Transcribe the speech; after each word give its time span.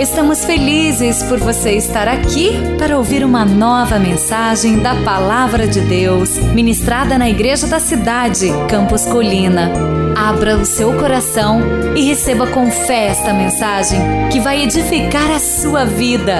Estamos 0.00 0.46
felizes 0.46 1.22
por 1.24 1.38
você 1.38 1.72
estar 1.72 2.08
aqui 2.08 2.52
para 2.78 2.96
ouvir 2.96 3.22
uma 3.22 3.44
nova 3.44 3.98
mensagem 3.98 4.78
da 4.78 4.94
Palavra 5.04 5.68
de 5.68 5.82
Deus, 5.82 6.38
ministrada 6.38 7.18
na 7.18 7.28
Igreja 7.28 7.66
da 7.66 7.78
Cidade, 7.78 8.46
Campos 8.66 9.04
Colina. 9.04 9.70
Abra 10.16 10.56
o 10.56 10.64
seu 10.64 10.98
coração 10.98 11.60
e 11.94 12.00
receba 12.00 12.46
com 12.46 12.70
fé 12.70 13.08
esta 13.08 13.34
mensagem 13.34 14.00
que 14.32 14.40
vai 14.40 14.62
edificar 14.62 15.30
a 15.32 15.38
sua 15.38 15.84
vida. 15.84 16.38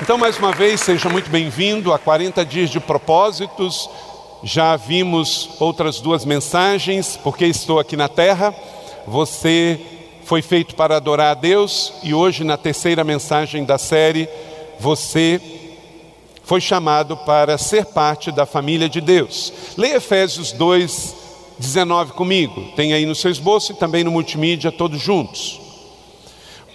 Então, 0.00 0.16
mais 0.16 0.38
uma 0.38 0.52
vez, 0.52 0.82
seja 0.82 1.08
muito 1.08 1.28
bem-vindo 1.30 1.92
a 1.92 1.98
40 1.98 2.44
dias 2.46 2.70
de 2.70 2.78
propósitos 2.78 3.90
já 4.44 4.76
vimos 4.76 5.48
outras 5.58 6.00
duas 6.00 6.26
mensagens, 6.26 7.18
porque 7.24 7.46
estou 7.46 7.80
aqui 7.80 7.96
na 7.96 8.08
terra. 8.08 8.54
Você 9.06 9.80
foi 10.24 10.42
feito 10.42 10.74
para 10.74 10.96
adorar 10.96 11.30
a 11.30 11.34
Deus 11.34 11.94
e 12.02 12.12
hoje 12.12 12.44
na 12.44 12.58
terceira 12.58 13.02
mensagem 13.02 13.64
da 13.64 13.78
série, 13.78 14.28
você 14.78 15.40
foi 16.44 16.60
chamado 16.60 17.16
para 17.16 17.56
ser 17.56 17.86
parte 17.86 18.30
da 18.30 18.44
família 18.44 18.86
de 18.86 19.00
Deus. 19.00 19.50
Leia 19.78 19.96
Efésios 19.96 20.52
2, 20.52 21.14
19 21.58 22.12
comigo. 22.12 22.72
Tem 22.76 22.92
aí 22.92 23.06
no 23.06 23.14
seu 23.14 23.30
esboço 23.30 23.72
e 23.72 23.76
também 23.76 24.04
no 24.04 24.10
multimídia, 24.10 24.70
todos 24.70 25.00
juntos. 25.00 25.58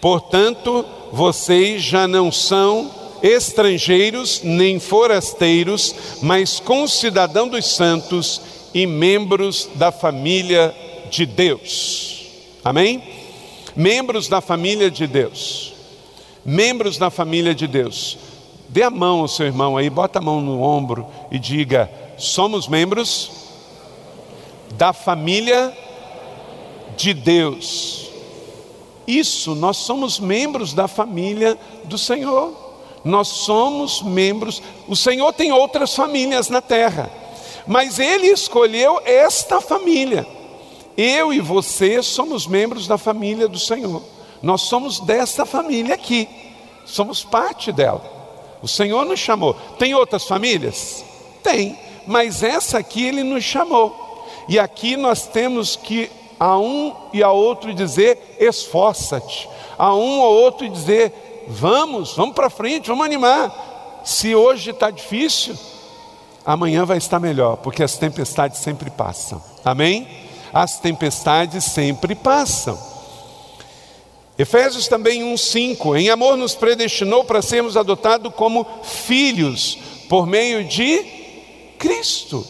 Portanto, 0.02 0.84
vocês 1.12 1.84
já 1.84 2.08
não 2.08 2.32
são 2.32 2.90
estrangeiros 3.22 4.42
nem 4.44 4.80
forasteiros, 4.80 5.96
mas 6.22 6.60
concidadão 6.60 7.48
dos 7.48 7.66
santos 7.66 8.42
e 8.74 8.86
membros 8.86 9.70
da 9.76 9.92
família 9.92 10.76
de 11.10 11.26
Deus. 11.26 12.26
Amém? 12.64 13.04
Membros 13.76 14.28
da 14.28 14.42
família 14.42 14.90
de 14.92 15.08
Deus. 15.08 15.74
Membros 16.46 16.98
da 16.98 17.10
família 17.10 17.54
de 17.54 17.68
Deus. 17.68 18.18
Dê 18.70 18.84
a 18.84 18.90
mão 18.90 19.22
ao 19.22 19.28
seu 19.28 19.46
irmão 19.46 19.78
aí, 19.78 19.90
bota 19.90 20.20
a 20.20 20.22
mão 20.22 20.40
no 20.40 20.62
ombro 20.62 21.08
e 21.32 21.40
diga: 21.40 21.90
somos 22.18 22.68
membros 22.68 23.32
da 24.78 24.94
família 24.94 25.76
de 26.96 27.14
Deus. 27.14 28.10
Isso, 29.08 29.56
nós 29.56 29.78
somos 29.78 30.20
membros 30.20 30.74
da 30.74 30.88
família 30.88 31.58
do 31.86 31.98
Senhor. 31.98 32.69
Nós 33.04 33.28
somos 33.28 34.02
membros, 34.02 34.62
o 34.88 34.96
Senhor 34.96 35.32
tem 35.34 35.52
outras 35.52 35.96
famílias 35.96 36.50
na 36.50 36.62
terra, 36.62 37.10
mas 37.66 38.00
Ele 38.00 38.28
escolheu 38.28 39.02
esta 39.06 39.62
família. 39.62 40.28
Eu 40.98 41.32
e 41.32 41.40
você 41.40 42.04
somos 42.04 42.46
membros 42.46 42.88
da 42.88 42.98
família 42.98 43.48
do 43.48 43.58
Senhor. 43.58 44.02
Nós 44.42 44.62
somos 44.62 45.00
dessa 45.00 45.46
família 45.46 45.96
aqui, 45.96 46.28
somos 46.86 47.24
parte 47.24 47.72
dela. 47.72 48.04
O 48.62 48.68
Senhor 48.68 49.06
nos 49.06 49.20
chamou. 49.20 49.54
Tem 49.78 49.96
outras 49.96 50.26
famílias? 50.26 51.06
Tem, 51.42 51.80
mas 52.06 52.44
essa 52.44 52.80
aqui 52.80 53.06
Ele 53.06 53.24
nos 53.24 53.44
chamou. 53.44 54.26
E 54.48 54.60
aqui 54.60 54.98
nós 54.98 55.28
temos 55.28 55.76
que 55.76 56.10
a 56.40 56.58
um 56.58 56.94
e 57.14 57.22
a 57.22 57.32
outro 57.32 57.74
dizer: 57.74 58.36
esforça-te. 58.40 59.48
A 59.78 59.94
um 59.94 60.20
ou 60.20 60.34
outro 60.34 60.68
dizer: 60.68 61.29
Vamos, 61.50 62.16
vamos 62.16 62.36
para 62.36 62.48
frente, 62.48 62.90
vamos 62.90 63.04
animar. 63.04 64.02
Se 64.06 64.36
hoje 64.36 64.70
está 64.70 64.92
difícil, 64.92 65.58
amanhã 66.46 66.86
vai 66.86 67.00
estar 67.00 67.20
melhor, 67.20 67.58
porque 67.58 67.82
as 67.82 67.98
tempestades 67.98 68.60
sempre 68.60 68.92
passam. 68.92 69.44
Amém? 69.66 70.08
As 70.54 70.80
tempestades 70.80 71.64
sempre 71.64 72.14
passam. 72.14 72.78
Efésios 74.38 74.88
também 74.88 75.24
1:5, 75.24 75.98
em 75.98 76.10
amor 76.12 76.38
nos 76.38 76.54
predestinou 76.54 77.24
para 77.24 77.42
sermos 77.42 77.76
adotados 77.76 78.32
como 78.36 78.66
filhos 78.84 79.78
por 80.08 80.28
meio 80.28 80.64
de 80.64 81.04
Cristo. 81.80 82.46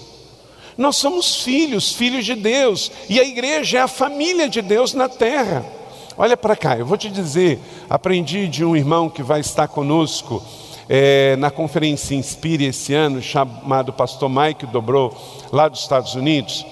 Nós 0.78 0.98
somos 0.98 1.38
filhos, 1.42 1.94
filhos 1.94 2.26
de 2.26 2.36
Deus, 2.36 2.92
e 3.10 3.20
a 3.20 3.24
igreja 3.24 3.80
é 3.80 3.82
a 3.82 3.88
família 3.88 4.48
de 4.48 4.62
Deus 4.62 4.94
na 4.94 5.08
terra. 5.10 5.79
Olha 6.22 6.36
para 6.36 6.54
cá, 6.54 6.78
eu 6.78 6.86
vou 6.86 6.98
te 6.98 7.10
dizer, 7.10 7.58
aprendi 7.90 8.46
de 8.50 8.66
um 8.66 8.76
irmão 8.76 9.10
que 9.10 9.24
vai 9.24 9.40
estar 9.40 9.70
conosco 9.70 10.44
é, 10.90 11.38
na 11.38 11.50
conferência 11.50 12.14
Inspire 12.14 12.66
esse 12.66 12.94
ano, 12.94 13.22
chamado 13.22 13.94
pastor 13.94 14.30
Mike 14.30 14.66
Dobrou, 14.66 15.16
lá 15.50 15.70
dos 15.70 15.80
Estados 15.80 16.16
Unidos. 16.16 16.66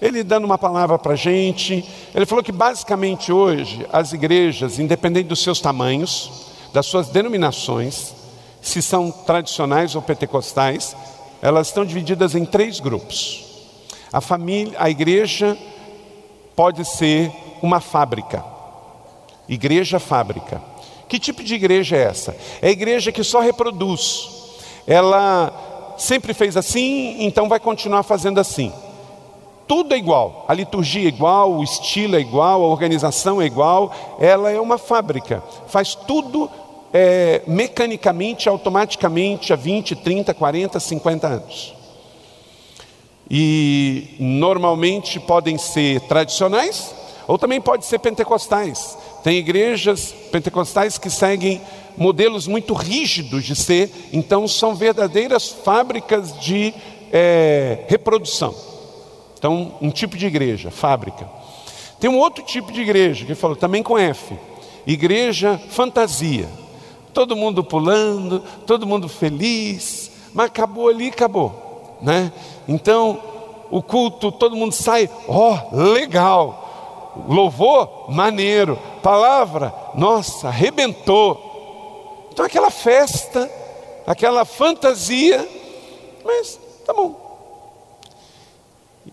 Ele 0.00 0.22
dando 0.22 0.44
uma 0.44 0.56
palavra 0.56 0.96
para 1.00 1.14
a 1.14 1.16
gente, 1.16 1.84
ele 2.14 2.24
falou 2.26 2.44
que 2.44 2.52
basicamente 2.52 3.32
hoje 3.32 3.84
as 3.92 4.12
igrejas, 4.12 4.78
independente 4.78 5.26
dos 5.26 5.42
seus 5.42 5.60
tamanhos, 5.60 6.52
das 6.72 6.86
suas 6.86 7.08
denominações, 7.08 8.14
se 8.62 8.80
são 8.80 9.10
tradicionais 9.10 9.96
ou 9.96 10.02
pentecostais, 10.02 10.96
elas 11.42 11.66
estão 11.66 11.84
divididas 11.84 12.36
em 12.36 12.44
três 12.44 12.78
grupos. 12.78 13.66
A 14.12 14.20
família, 14.20 14.76
a 14.78 14.88
igreja 14.88 15.58
pode 16.54 16.84
ser 16.84 17.32
uma 17.60 17.80
fábrica. 17.80 18.54
Igreja 19.48 19.98
fábrica. 19.98 20.62
Que 21.08 21.18
tipo 21.18 21.42
de 21.42 21.54
igreja 21.54 21.96
é 21.96 22.02
essa? 22.02 22.36
É 22.60 22.68
a 22.68 22.70
igreja 22.70 23.12
que 23.12 23.22
só 23.22 23.40
reproduz. 23.40 24.28
Ela 24.86 25.94
sempre 25.96 26.34
fez 26.34 26.56
assim, 26.56 27.24
então 27.24 27.48
vai 27.48 27.60
continuar 27.60 28.02
fazendo 28.02 28.38
assim. 28.40 28.72
Tudo 29.66 29.94
é 29.94 29.98
igual, 29.98 30.44
a 30.46 30.54
liturgia 30.54 31.04
é 31.04 31.08
igual, 31.08 31.54
o 31.54 31.64
estilo 31.64 32.14
é 32.14 32.20
igual, 32.20 32.62
a 32.62 32.66
organização 32.68 33.42
é 33.42 33.46
igual. 33.46 33.92
Ela 34.20 34.50
é 34.50 34.60
uma 34.60 34.78
fábrica, 34.78 35.42
faz 35.66 35.94
tudo 35.94 36.48
é, 36.92 37.42
mecanicamente, 37.46 38.48
automaticamente 38.48 39.52
há 39.52 39.56
20, 39.56 39.96
30, 39.96 40.34
40, 40.34 40.78
50 40.78 41.26
anos. 41.26 41.74
E 43.28 44.14
normalmente 44.20 45.18
podem 45.18 45.58
ser 45.58 46.00
tradicionais, 46.02 46.94
ou 47.26 47.36
também 47.36 47.60
pode 47.60 47.84
ser 47.84 47.98
pentecostais. 47.98 48.96
Tem 49.26 49.38
igrejas 49.38 50.14
pentecostais 50.30 50.98
que 50.98 51.10
seguem 51.10 51.60
modelos 51.96 52.46
muito 52.46 52.72
rígidos 52.74 53.42
de 53.42 53.56
ser, 53.56 53.90
então 54.12 54.46
são 54.46 54.72
verdadeiras 54.72 55.48
fábricas 55.48 56.38
de 56.40 56.72
é, 57.12 57.80
reprodução. 57.88 58.54
Então, 59.36 59.74
um 59.82 59.90
tipo 59.90 60.16
de 60.16 60.26
igreja, 60.26 60.70
fábrica. 60.70 61.28
Tem 61.98 62.08
um 62.08 62.18
outro 62.18 62.44
tipo 62.44 62.70
de 62.70 62.80
igreja, 62.80 63.26
que 63.26 63.34
falou 63.34 63.56
também 63.56 63.82
com 63.82 63.98
F, 63.98 64.32
igreja 64.86 65.60
fantasia. 65.70 66.48
Todo 67.12 67.34
mundo 67.34 67.64
pulando, 67.64 68.44
todo 68.64 68.86
mundo 68.86 69.08
feliz, 69.08 70.08
mas 70.32 70.46
acabou 70.46 70.88
ali, 70.88 71.08
acabou. 71.08 71.98
Né? 72.00 72.30
Então, 72.68 73.20
o 73.72 73.82
culto, 73.82 74.30
todo 74.30 74.54
mundo 74.54 74.72
sai, 74.72 75.10
ó, 75.26 75.58
oh, 75.72 75.76
legal 75.76 76.62
louvor, 77.28 78.10
maneiro, 78.10 78.78
palavra, 79.02 79.72
nossa, 79.94 80.48
arrebentou. 80.48 82.28
Então 82.32 82.44
aquela 82.44 82.70
festa, 82.70 83.50
aquela 84.06 84.44
fantasia, 84.44 85.48
mas 86.24 86.58
tá 86.84 86.92
bom. 86.92 87.24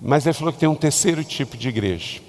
Mas 0.02 0.26
ele 0.26 0.34
falou 0.34 0.52
que 0.52 0.60
tem 0.60 0.70
um 0.70 0.76
terceiro 0.76 1.24
tipo 1.24 1.56
de 1.56 1.70
igreja. 1.70 2.22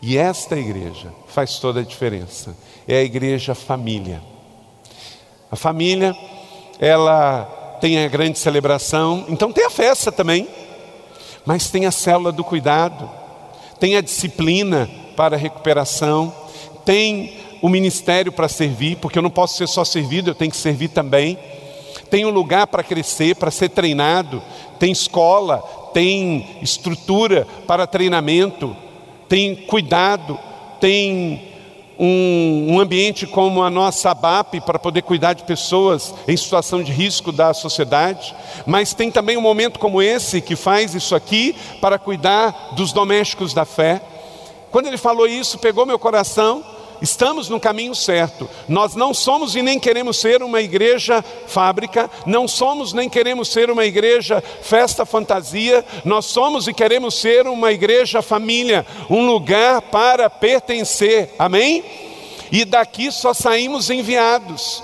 E 0.00 0.16
esta 0.16 0.56
igreja 0.56 1.12
faz 1.28 1.58
toda 1.58 1.80
a 1.80 1.84
diferença. 1.84 2.56
É 2.88 2.96
a 2.96 3.02
igreja 3.02 3.54
família. 3.54 4.22
A 5.50 5.56
família, 5.56 6.16
ela 6.80 7.44
tem 7.80 8.04
a 8.04 8.08
grande 8.08 8.38
celebração, 8.38 9.24
então 9.28 9.52
tem 9.52 9.66
a 9.66 9.70
festa 9.70 10.10
também, 10.10 10.48
mas 11.44 11.68
tem 11.68 11.84
a 11.84 11.90
célula 11.90 12.32
do 12.32 12.44
cuidado, 12.44 13.10
tem 13.78 13.96
a 13.96 14.00
disciplina, 14.00 14.88
para 15.16 15.36
recuperação, 15.36 16.32
tem 16.84 17.34
o 17.60 17.68
ministério 17.68 18.32
para 18.32 18.48
servir, 18.48 18.96
porque 18.96 19.18
eu 19.18 19.22
não 19.22 19.30
posso 19.30 19.56
ser 19.56 19.68
só 19.68 19.84
servido, 19.84 20.30
eu 20.30 20.34
tenho 20.34 20.50
que 20.50 20.56
servir 20.56 20.88
também. 20.88 21.38
Tem 22.10 22.26
um 22.26 22.30
lugar 22.30 22.66
para 22.66 22.82
crescer, 22.82 23.36
para 23.36 23.50
ser 23.50 23.70
treinado, 23.70 24.42
tem 24.78 24.90
escola, 24.90 25.62
tem 25.94 26.58
estrutura 26.60 27.46
para 27.66 27.86
treinamento, 27.86 28.76
tem 29.28 29.54
cuidado, 29.54 30.38
tem 30.80 31.52
um, 31.98 32.74
um, 32.74 32.80
ambiente 32.80 33.26
como 33.26 33.62
a 33.62 33.70
nossa 33.70 34.10
ABAP 34.10 34.60
para 34.60 34.78
poder 34.78 35.02
cuidar 35.02 35.34
de 35.34 35.44
pessoas 35.44 36.12
em 36.26 36.36
situação 36.36 36.82
de 36.82 36.90
risco 36.90 37.30
da 37.30 37.54
sociedade, 37.54 38.34
mas 38.66 38.92
tem 38.92 39.10
também 39.10 39.36
um 39.36 39.42
momento 39.42 39.78
como 39.78 40.02
esse 40.02 40.40
que 40.40 40.56
faz 40.56 40.94
isso 40.94 41.14
aqui 41.14 41.54
para 41.80 41.98
cuidar 41.98 42.72
dos 42.72 42.92
domésticos 42.92 43.54
da 43.54 43.64
fé, 43.64 44.02
quando 44.72 44.86
ele 44.86 44.96
falou 44.96 45.26
isso, 45.26 45.58
pegou 45.58 45.86
meu 45.86 45.98
coração 45.98 46.64
estamos 47.02 47.48
no 47.48 47.58
caminho 47.58 47.94
certo. 47.94 48.48
Nós 48.68 48.94
não 48.94 49.12
somos 49.12 49.56
e 49.56 49.60
nem 49.60 49.78
queremos 49.78 50.18
ser 50.18 50.42
uma 50.42 50.62
igreja 50.62 51.22
fábrica, 51.46 52.08
não 52.24 52.46
somos 52.46 52.92
nem 52.92 53.08
queremos 53.08 53.48
ser 53.48 53.70
uma 53.70 53.84
igreja 53.84 54.40
festa 54.62 55.04
fantasia, 55.04 55.84
nós 56.04 56.26
somos 56.26 56.68
e 56.68 56.72
queremos 56.72 57.14
ser 57.16 57.46
uma 57.48 57.72
igreja 57.72 58.22
família, 58.22 58.86
um 59.10 59.26
lugar 59.26 59.82
para 59.82 60.30
pertencer. 60.30 61.34
Amém? 61.38 61.84
E 62.52 62.64
daqui 62.64 63.10
só 63.10 63.34
saímos 63.34 63.90
enviados. 63.90 64.82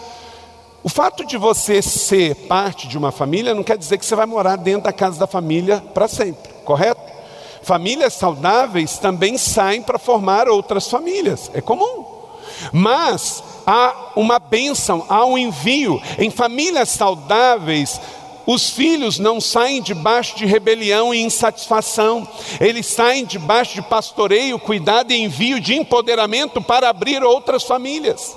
O 0.82 0.88
fato 0.88 1.24
de 1.24 1.36
você 1.36 1.80
ser 1.80 2.34
parte 2.34 2.88
de 2.88 2.98
uma 2.98 3.12
família 3.12 3.54
não 3.54 3.62
quer 3.62 3.78
dizer 3.78 3.98
que 3.98 4.06
você 4.06 4.16
vai 4.16 4.26
morar 4.26 4.56
dentro 4.56 4.82
da 4.82 4.92
casa 4.92 5.18
da 5.18 5.26
família 5.26 5.82
para 5.94 6.08
sempre, 6.08 6.50
correto? 6.64 7.17
Famílias 7.68 8.14
saudáveis 8.14 8.96
também 8.96 9.36
saem 9.36 9.82
para 9.82 9.98
formar 9.98 10.48
outras 10.48 10.88
famílias, 10.88 11.50
é 11.52 11.60
comum. 11.60 12.02
Mas 12.72 13.44
há 13.66 14.12
uma 14.16 14.38
bênção, 14.38 15.04
há 15.06 15.22
um 15.26 15.36
envio. 15.36 16.00
Em 16.18 16.30
famílias 16.30 16.88
saudáveis, 16.88 18.00
os 18.46 18.70
filhos 18.70 19.18
não 19.18 19.38
saem 19.38 19.82
debaixo 19.82 20.34
de 20.38 20.46
rebelião 20.46 21.12
e 21.12 21.20
insatisfação, 21.20 22.26
eles 22.58 22.86
saem 22.86 23.26
debaixo 23.26 23.74
de 23.74 23.82
pastoreio, 23.82 24.58
cuidado 24.58 25.12
e 25.12 25.22
envio 25.22 25.60
de 25.60 25.74
empoderamento 25.74 26.62
para 26.62 26.88
abrir 26.88 27.22
outras 27.22 27.64
famílias. 27.64 28.34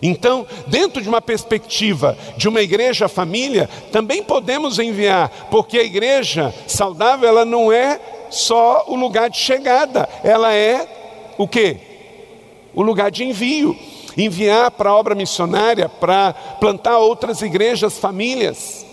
Então, 0.00 0.46
dentro 0.68 1.02
de 1.02 1.08
uma 1.10 1.20
perspectiva 1.20 2.16
de 2.38 2.48
uma 2.48 2.62
igreja 2.62 3.10
família, 3.10 3.68
também 3.92 4.22
podemos 4.22 4.78
enviar, 4.78 5.28
porque 5.50 5.76
a 5.76 5.84
igreja 5.84 6.54
saudável 6.66 7.28
ela 7.28 7.44
não 7.44 7.70
é 7.70 8.00
só 8.30 8.84
o 8.88 8.94
lugar 8.94 9.30
de 9.30 9.36
chegada, 9.38 10.08
ela 10.22 10.52
é 10.54 10.86
o 11.36 11.46
que? 11.46 11.76
O 12.74 12.82
lugar 12.82 13.10
de 13.10 13.24
envio. 13.24 13.76
Enviar 14.16 14.70
para 14.72 14.90
a 14.90 14.96
obra 14.96 15.14
missionária, 15.14 15.88
para 15.88 16.32
plantar 16.58 16.98
outras 16.98 17.40
igrejas, 17.40 17.98
famílias. 17.98 18.84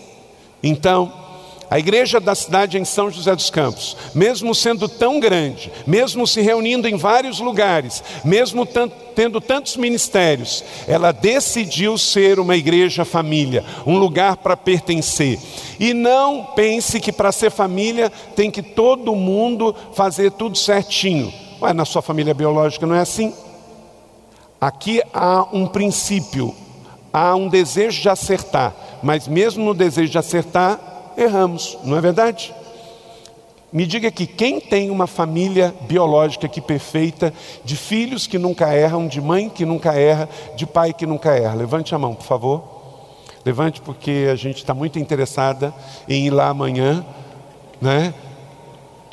Então, 0.62 1.25
a 1.70 1.80
igreja 1.80 2.20
da 2.20 2.36
cidade 2.36 2.78
em 2.78 2.86
São 2.86 3.10
José 3.10 3.36
dos 3.36 3.50
Campos, 3.50 3.98
mesmo 4.14 4.54
sendo 4.54 4.88
tão 4.88 5.20
grande, 5.20 5.72
mesmo 5.86 6.28
se 6.28 6.42
reunindo 6.42 6.88
em 6.88 6.96
vários 6.96 7.40
lugares, 7.40 8.04
mesmo 8.24 8.68
tendo 9.16 9.42
tantos 9.42 9.78
ministérios, 9.78 10.64
ela 10.88 11.12
decidiu 11.12 11.98
ser 11.98 12.40
uma 12.40 12.56
igreja 12.56 13.06
família, 13.06 13.64
um 13.86 13.98
lugar 13.98 14.38
para 14.38 14.58
pertencer. 14.58 15.40
E 15.80 15.94
não 15.94 16.46
pense 16.56 17.00
que 17.00 17.12
para 17.12 17.32
ser 17.32 17.50
família 17.50 18.12
tem 18.36 18.52
que 18.52 18.62
todo 18.62 19.16
mundo 19.16 19.76
fazer 19.94 20.32
tudo 20.32 20.58
certinho. 20.58 21.34
Ué, 21.62 21.74
na 21.74 21.86
sua 21.86 22.02
família 22.02 22.34
biológica 22.34 22.86
não 22.86 22.96
é 22.96 23.00
assim? 23.00 23.34
Aqui 24.60 25.02
há 25.14 25.46
um 25.52 25.68
princípio, 25.68 26.54
há 27.12 27.36
um 27.36 27.48
desejo 27.48 28.02
de 28.02 28.10
acertar, 28.10 28.74
mas 29.02 29.28
mesmo 29.28 29.64
no 29.64 29.74
desejo 29.74 30.12
de 30.12 30.18
acertar, 30.18 30.94
erramos, 31.18 31.78
não 31.84 31.98
é 31.98 32.02
verdade? 32.02 32.54
Me 33.76 33.86
diga 33.86 34.08
aqui, 34.08 34.26
quem 34.26 34.60
tem 34.60 34.90
uma 34.90 35.06
família 35.06 35.76
biológica 35.82 36.46
aqui 36.46 36.62
perfeita, 36.62 37.34
de 37.64 37.76
filhos 37.76 38.26
que 38.26 38.38
nunca 38.38 38.74
erram, 38.74 39.06
de 39.06 39.20
mãe 39.20 39.50
que 39.50 39.66
nunca 39.66 39.94
erra, 39.94 40.30
de 40.56 40.66
pai 40.66 40.94
que 40.94 41.06
nunca 41.06 41.36
erra? 41.38 41.56
Levante 41.56 41.94
a 41.94 42.00
mão, 42.00 42.16
por 42.16 42.26
favor. 42.26 42.64
Levante, 43.44 43.82
porque 43.82 44.30
a 44.32 44.36
gente 44.36 44.58
está 44.58 44.74
muito 44.74 44.98
interessada 44.98 45.74
em 46.08 46.28
ir 46.28 46.30
lá 46.30 46.48
amanhã, 46.48 47.06
né? 47.82 48.14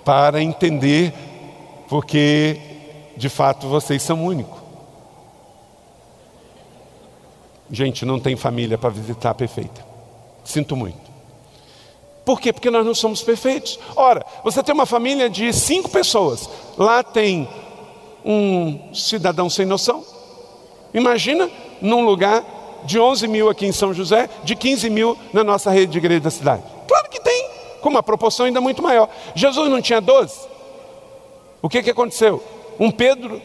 Para 0.04 0.40
entender, 0.40 1.12
porque 1.88 2.60
de 3.16 3.28
fato 3.28 3.66
vocês 3.66 4.00
são 4.00 4.24
únicos. 4.24 4.60
Gente, 7.68 8.04
não 8.04 8.20
tem 8.20 8.36
família 8.36 8.78
para 8.78 8.90
visitar 8.90 9.34
perfeita. 9.34 9.84
Sinto 10.44 10.76
muito. 10.76 11.01
Por 12.24 12.40
quê? 12.40 12.52
Porque 12.52 12.70
nós 12.70 12.86
não 12.86 12.94
somos 12.94 13.22
perfeitos. 13.22 13.78
Ora, 13.96 14.24
você 14.44 14.62
tem 14.62 14.74
uma 14.74 14.86
família 14.86 15.28
de 15.28 15.52
cinco 15.52 15.88
pessoas, 15.90 16.48
lá 16.78 17.02
tem 17.02 17.48
um 18.24 18.94
cidadão 18.94 19.50
sem 19.50 19.66
noção. 19.66 20.04
Imagina 20.94 21.50
num 21.80 22.04
lugar 22.04 22.44
de 22.84 22.98
11 22.98 23.26
mil 23.28 23.48
aqui 23.48 23.66
em 23.66 23.72
São 23.72 23.92
José, 23.92 24.28
de 24.44 24.54
15 24.54 24.90
mil 24.90 25.18
na 25.32 25.42
nossa 25.42 25.70
rede 25.70 25.92
de 25.92 25.98
igreja 25.98 26.20
da 26.20 26.30
cidade. 26.30 26.62
Claro 26.86 27.08
que 27.08 27.20
tem, 27.20 27.48
com 27.80 27.88
uma 27.88 28.02
proporção 28.02 28.46
ainda 28.46 28.60
muito 28.60 28.82
maior. 28.82 29.08
Jesus 29.34 29.70
não 29.70 29.80
tinha 29.80 30.00
12? 30.00 30.48
O 31.60 31.68
que, 31.68 31.82
que 31.82 31.90
aconteceu? 31.90 32.42
Um 32.78 32.90
Pedro 32.90 33.40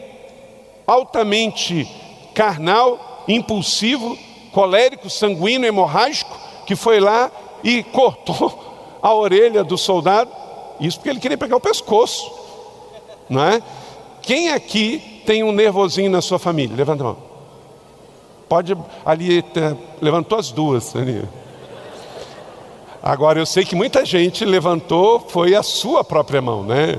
altamente 0.86 1.88
carnal, 2.34 3.24
impulsivo, 3.28 4.18
colérico, 4.52 5.10
sanguíneo, 5.10 5.68
hemorrágico, 5.68 6.36
que 6.66 6.74
foi 6.74 7.00
lá 7.00 7.30
e 7.62 7.82
cortou 7.82 8.98
a 9.02 9.14
orelha 9.14 9.62
do 9.62 9.78
soldado, 9.78 10.30
isso 10.80 10.98
porque 10.98 11.10
ele 11.10 11.20
queria 11.20 11.38
pegar 11.38 11.56
o 11.56 11.60
pescoço, 11.60 12.30
não 13.28 13.42
é? 13.42 13.62
Quem 14.22 14.50
aqui 14.50 15.22
tem 15.24 15.42
um 15.42 15.52
nervosinho 15.52 16.10
na 16.10 16.20
sua 16.20 16.38
família? 16.38 16.76
Levanta 16.76 17.02
a 17.02 17.06
mão. 17.06 17.16
Pode 18.48 18.76
ali, 19.04 19.44
levantou 20.00 20.38
as 20.38 20.50
duas 20.50 20.94
ali. 20.96 21.22
Agora 23.02 23.38
eu 23.38 23.46
sei 23.46 23.64
que 23.64 23.76
muita 23.76 24.04
gente 24.04 24.44
levantou, 24.44 25.20
foi 25.20 25.54
a 25.54 25.62
sua 25.62 26.02
própria 26.02 26.42
mão, 26.42 26.62
né? 26.62 26.98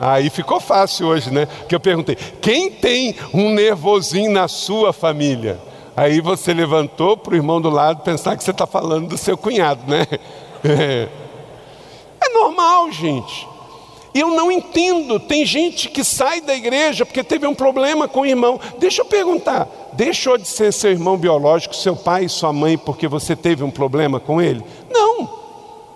Aí 0.00 0.30
ficou 0.30 0.58
fácil 0.58 1.06
hoje, 1.06 1.30
né? 1.30 1.46
Que 1.68 1.74
eu 1.74 1.80
perguntei: 1.80 2.16
quem 2.16 2.70
tem 2.70 3.14
um 3.32 3.50
nervosinho 3.50 4.32
na 4.32 4.48
sua 4.48 4.92
família? 4.92 5.60
Aí 5.96 6.20
você 6.20 6.54
levantou 6.54 7.16
para 7.16 7.34
o 7.34 7.36
irmão 7.36 7.60
do 7.60 7.68
lado 7.68 8.02
pensar 8.02 8.36
que 8.36 8.42
você 8.42 8.50
está 8.50 8.66
falando 8.66 9.08
do 9.08 9.18
seu 9.18 9.36
cunhado, 9.36 9.82
né? 9.86 10.06
É. 10.64 11.08
normal, 12.32 12.92
gente. 12.92 13.48
Eu 14.14 14.28
não 14.28 14.52
entendo. 14.52 15.18
Tem 15.18 15.44
gente 15.44 15.88
que 15.88 16.04
sai 16.04 16.40
da 16.40 16.54
igreja 16.54 17.04
porque 17.04 17.24
teve 17.24 17.46
um 17.46 17.54
problema 17.54 18.06
com 18.06 18.20
o 18.20 18.26
irmão. 18.26 18.60
Deixa 18.78 19.02
eu 19.02 19.06
perguntar: 19.06 19.68
deixou 19.92 20.38
de 20.38 20.46
ser 20.46 20.72
seu 20.72 20.92
irmão 20.92 21.16
biológico, 21.16 21.74
seu 21.74 21.96
pai 21.96 22.26
e 22.26 22.28
sua 22.28 22.52
mãe, 22.52 22.78
porque 22.78 23.08
você 23.08 23.34
teve 23.34 23.64
um 23.64 23.70
problema 23.70 24.20
com 24.20 24.40
ele? 24.40 24.62
Não. 24.88 25.28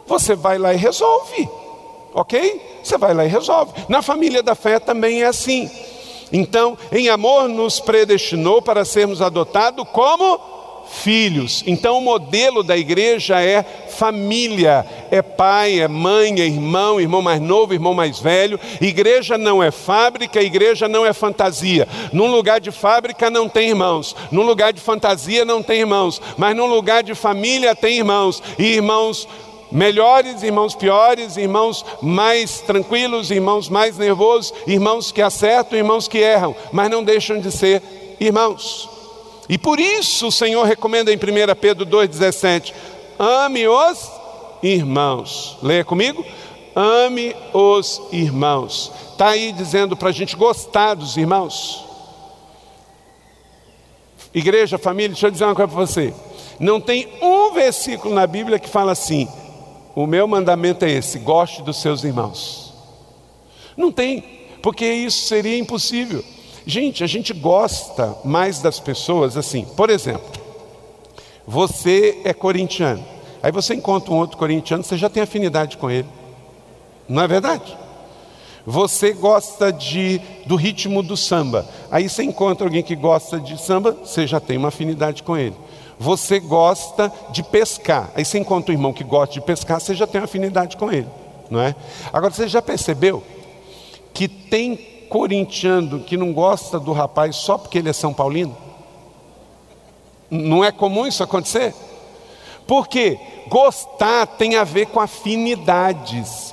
Você 0.06 0.34
vai 0.34 0.58
lá 0.58 0.72
e 0.72 0.76
resolve. 0.76 1.49
Ok? 2.14 2.81
Você 2.82 2.96
vai 2.96 3.12
lá 3.12 3.25
e 3.25 3.28
resolve. 3.28 3.72
Na 3.88 4.00
família 4.00 4.42
da 4.42 4.54
fé 4.54 4.78
também 4.78 5.22
é 5.22 5.26
assim. 5.26 5.70
Então, 6.32 6.76
em 6.93 7.08
amor, 7.08 7.49
nos 7.49 7.81
predestinou 7.81 8.61
para 8.61 8.84
sermos 8.84 9.23
adotados 9.23 9.87
como 9.93 10.56
filhos. 10.88 11.62
Então, 11.67 11.99
o 11.99 12.00
modelo 12.00 12.62
da 12.62 12.76
igreja 12.76 13.40
é 13.40 13.62
família, 13.62 14.87
é 15.11 15.23
pai, 15.23 15.80
é 15.80 15.88
mãe, 15.88 16.40
é 16.40 16.47
irmão, 16.47 17.00
irmão 17.00 17.23
mais 17.23 17.40
novo, 17.40 17.75
irmão 17.75 17.95
mais 17.95 18.18
velho. 18.18 18.59
Igreja 18.80 19.37
não 19.37 19.62
é 19.62 19.71
fábrica, 19.71 20.42
igreja 20.42 20.88
não 20.88 21.04
é 21.04 21.12
fantasia. 21.12 21.88
Num 22.12 22.30
lugar 22.30 22.61
de 22.61 22.71
fábrica 22.71 23.30
não 23.30 23.49
tem 23.49 23.71
irmãos, 23.71 24.14
num 24.30 24.42
lugar 24.42 24.73
de 24.73 24.80
fantasia 24.80 25.45
não 25.45 25.62
tem 25.62 25.80
irmãos, 25.80 26.21
mas 26.37 26.56
num 26.56 26.66
lugar 26.66 27.02
de 27.02 27.14
família 27.14 27.75
tem 27.75 27.99
irmãos, 27.99 28.42
e 28.59 28.75
irmãos 28.75 29.28
melhores, 29.70 30.42
irmãos 30.42 30.75
piores, 30.75 31.37
irmãos 31.37 31.85
mais 32.02 32.61
tranquilos, 32.61 33.30
irmãos 33.30 33.68
mais 33.68 33.99
nervosos, 33.99 34.52
irmãos 34.66 35.11
que 35.11 35.23
acertam, 35.23 35.78
irmãos 35.78 36.08
que 36.08 36.18
erram, 36.18 36.54
mas 36.73 36.90
não 36.90 37.02
deixam 37.02 37.40
de 37.40 37.50
ser 37.50 37.82
irmãos. 38.20 38.88
E 39.49 39.56
por 39.56 39.78
isso 39.78 40.28
o 40.28 40.32
Senhor 40.32 40.64
recomenda 40.64 41.12
em 41.12 41.16
1 41.16 41.20
Pedro 41.61 41.87
2,17: 41.87 42.73
ame 43.18 43.68
os 43.68 44.11
irmãos. 44.62 45.58
Leia 45.62 45.85
comigo. 45.85 46.25
Ame 46.75 47.35
os 47.54 48.02
irmãos. 48.12 48.92
Está 49.12 49.28
aí 49.28 49.52
dizendo 49.52 49.96
para 49.96 50.11
a 50.11 50.12
gente 50.12 50.37
gostar 50.37 50.94
dos 50.94 51.16
irmãos. 51.16 51.85
Igreja, 54.35 54.76
família, 54.76 55.08
deixa 55.08 55.26
eu 55.26 55.30
dizer 55.30 55.44
uma 55.46 55.54
coisa 55.54 55.73
para 55.73 55.87
você. 55.87 56.12
Não 56.61 56.78
tem 56.78 57.08
um 57.23 57.52
versículo 57.52 58.14
na 58.14 58.26
Bíblia 58.26 58.58
que 58.58 58.68
fala 58.68 58.92
assim: 58.92 59.26
o 59.96 60.06
meu 60.06 60.28
mandamento 60.28 60.84
é 60.84 60.90
esse, 60.90 61.18
goste 61.18 61.62
dos 61.62 61.80
seus 61.80 62.04
irmãos. 62.04 62.74
Não 63.74 63.90
tem, 63.90 64.22
porque 64.62 64.84
isso 64.84 65.26
seria 65.26 65.56
impossível. 65.58 66.22
Gente, 66.66 67.02
a 67.02 67.06
gente 67.06 67.32
gosta 67.32 68.14
mais 68.22 68.60
das 68.60 68.78
pessoas 68.78 69.38
assim. 69.38 69.64
Por 69.64 69.88
exemplo, 69.88 70.30
você 71.46 72.20
é 72.24 72.34
corintiano. 72.34 73.02
Aí 73.42 73.50
você 73.50 73.74
encontra 73.74 74.12
um 74.12 74.18
outro 74.18 74.36
corintiano, 74.36 74.84
você 74.84 74.98
já 74.98 75.08
tem 75.08 75.22
afinidade 75.22 75.78
com 75.78 75.90
ele. 75.90 76.08
Não 77.08 77.22
é 77.22 77.26
verdade? 77.26 77.74
Você 78.66 79.14
gosta 79.14 79.72
de, 79.72 80.20
do 80.44 80.56
ritmo 80.56 81.02
do 81.02 81.16
samba. 81.16 81.66
Aí 81.90 82.06
você 82.06 82.22
encontra 82.22 82.66
alguém 82.66 82.82
que 82.82 82.96
gosta 82.96 83.40
de 83.40 83.58
samba, 83.58 83.92
você 83.92 84.26
já 84.26 84.40
tem 84.40 84.58
uma 84.58 84.68
afinidade 84.68 85.22
com 85.22 85.38
ele. 85.38 85.56
Você 85.98 86.38
gosta 86.38 87.12
de 87.30 87.42
pescar. 87.42 88.10
Aí 88.14 88.24
você 88.24 88.38
encontra 88.38 88.72
um 88.72 88.74
irmão 88.74 88.92
que 88.92 89.04
gosta 89.04 89.34
de 89.34 89.40
pescar, 89.40 89.80
você 89.80 89.94
já 89.94 90.06
tem 90.06 90.20
afinidade 90.20 90.76
com 90.76 90.92
ele. 90.92 91.08
Não 91.50 91.60
é? 91.60 91.74
Agora 92.12 92.32
você 92.32 92.48
já 92.48 92.60
percebeu 92.60 93.22
que 94.12 94.28
tem 94.28 94.76
corintiano 95.08 96.00
que 96.00 96.16
não 96.16 96.32
gosta 96.32 96.78
do 96.78 96.92
rapaz 96.92 97.36
só 97.36 97.56
porque 97.56 97.78
ele 97.78 97.88
é 97.88 97.92
São 97.92 98.12
Paulino? 98.12 98.56
Não 100.30 100.64
é 100.64 100.72
comum 100.72 101.06
isso 101.06 101.22
acontecer? 101.22 101.74
Porque 102.66 103.18
gostar 103.48 104.26
tem 104.26 104.56
a 104.56 104.64
ver 104.64 104.86
com 104.86 105.00
afinidades. 105.00 106.52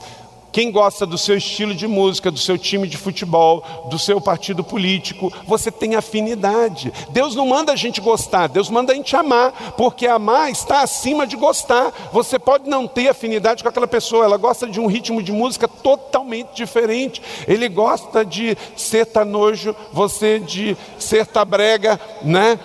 Quem 0.53 0.69
gosta 0.71 1.03
do 1.03 1.17
seu 1.17 1.35
estilo 1.35 1.73
de 1.73 1.87
música, 1.87 2.29
do 2.29 2.37
seu 2.37 2.59
time 2.59 2.87
de 2.87 2.95
futebol, 2.95 3.87
do 3.89 3.97
seu 3.97 4.21
partido 4.21 4.63
político, 4.63 5.33
você 5.47 5.71
tem 5.71 5.95
afinidade. 5.95 6.93
Deus 7.09 7.35
não 7.35 7.47
manda 7.47 7.73
a 7.73 7.75
gente 7.75 7.99
gostar, 7.99 8.45
Deus 8.45 8.69
manda 8.69 8.93
a 8.93 8.95
gente 8.95 9.15
amar, 9.15 9.73
porque 9.75 10.05
amar 10.05 10.51
está 10.51 10.83
acima 10.83 11.25
de 11.25 11.35
gostar. 11.35 11.91
Você 12.13 12.37
pode 12.37 12.69
não 12.69 12.87
ter 12.87 13.07
afinidade 13.07 13.63
com 13.63 13.69
aquela 13.69 13.87
pessoa, 13.87 14.25
ela 14.25 14.37
gosta 14.37 14.67
de 14.67 14.79
um 14.79 14.85
ritmo 14.85 15.23
de 15.23 15.31
música 15.31 15.67
totalmente 15.67 16.49
diferente. 16.53 17.19
Ele 17.47 17.67
gosta 17.67 18.23
de 18.23 18.55
sertanojo, 18.77 19.75
você 19.91 20.37
de 20.37 20.77
sertabrega, 20.99 21.99
né? 22.21 22.59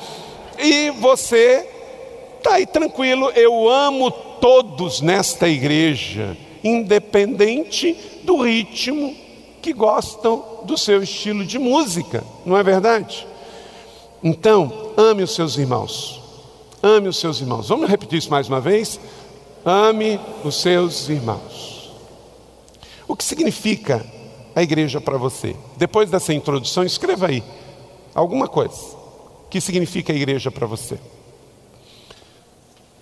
E 0.59 0.91
você 0.91 1.67
está 2.37 2.57
aí 2.57 2.67
tranquilo, 2.67 3.31
eu 3.31 3.67
amo 3.67 4.11
todos 4.11 5.01
nesta 5.01 5.49
igreja 5.49 6.37
independente 6.63 7.97
do 8.23 8.43
ritmo 8.43 9.15
que 9.63 9.73
gostam 9.73 10.61
do 10.65 10.77
seu 10.77 11.03
estilo 11.03 11.45
de 11.45 11.59
música, 11.59 12.25
não 12.45 12.57
é 12.57 12.63
verdade? 12.63 13.27
Então, 14.23 14.93
ame 14.97 15.23
os 15.23 15.35
seus 15.35 15.57
irmãos. 15.57 16.21
Ame 16.83 17.09
os 17.09 17.19
seus 17.19 17.41
irmãos. 17.41 17.69
Vamos 17.69 17.89
repetir 17.89 18.19
isso 18.19 18.31
mais 18.31 18.49
uma 18.49 18.61
vez? 18.61 19.01
Ame 19.65 20.19
os 20.45 20.61
seus 20.61 21.09
irmãos. 21.09 21.93
O 23.07 23.17
que 23.17 23.25
significa 23.25 24.05
a 24.55 24.63
igreja 24.63 25.01
para 25.01 25.17
você? 25.17 25.57
Depois 25.77 26.11
dessa 26.11 26.33
introdução, 26.33 26.85
escreva 26.85 27.29
aí 27.29 27.43
alguma 28.15 28.49
coisa. 28.49 28.97
O 29.45 29.49
que 29.49 29.61
significa 29.61 30.13
a 30.13 30.17
igreja 30.17 30.51
para 30.51 30.67
você? 30.67 30.99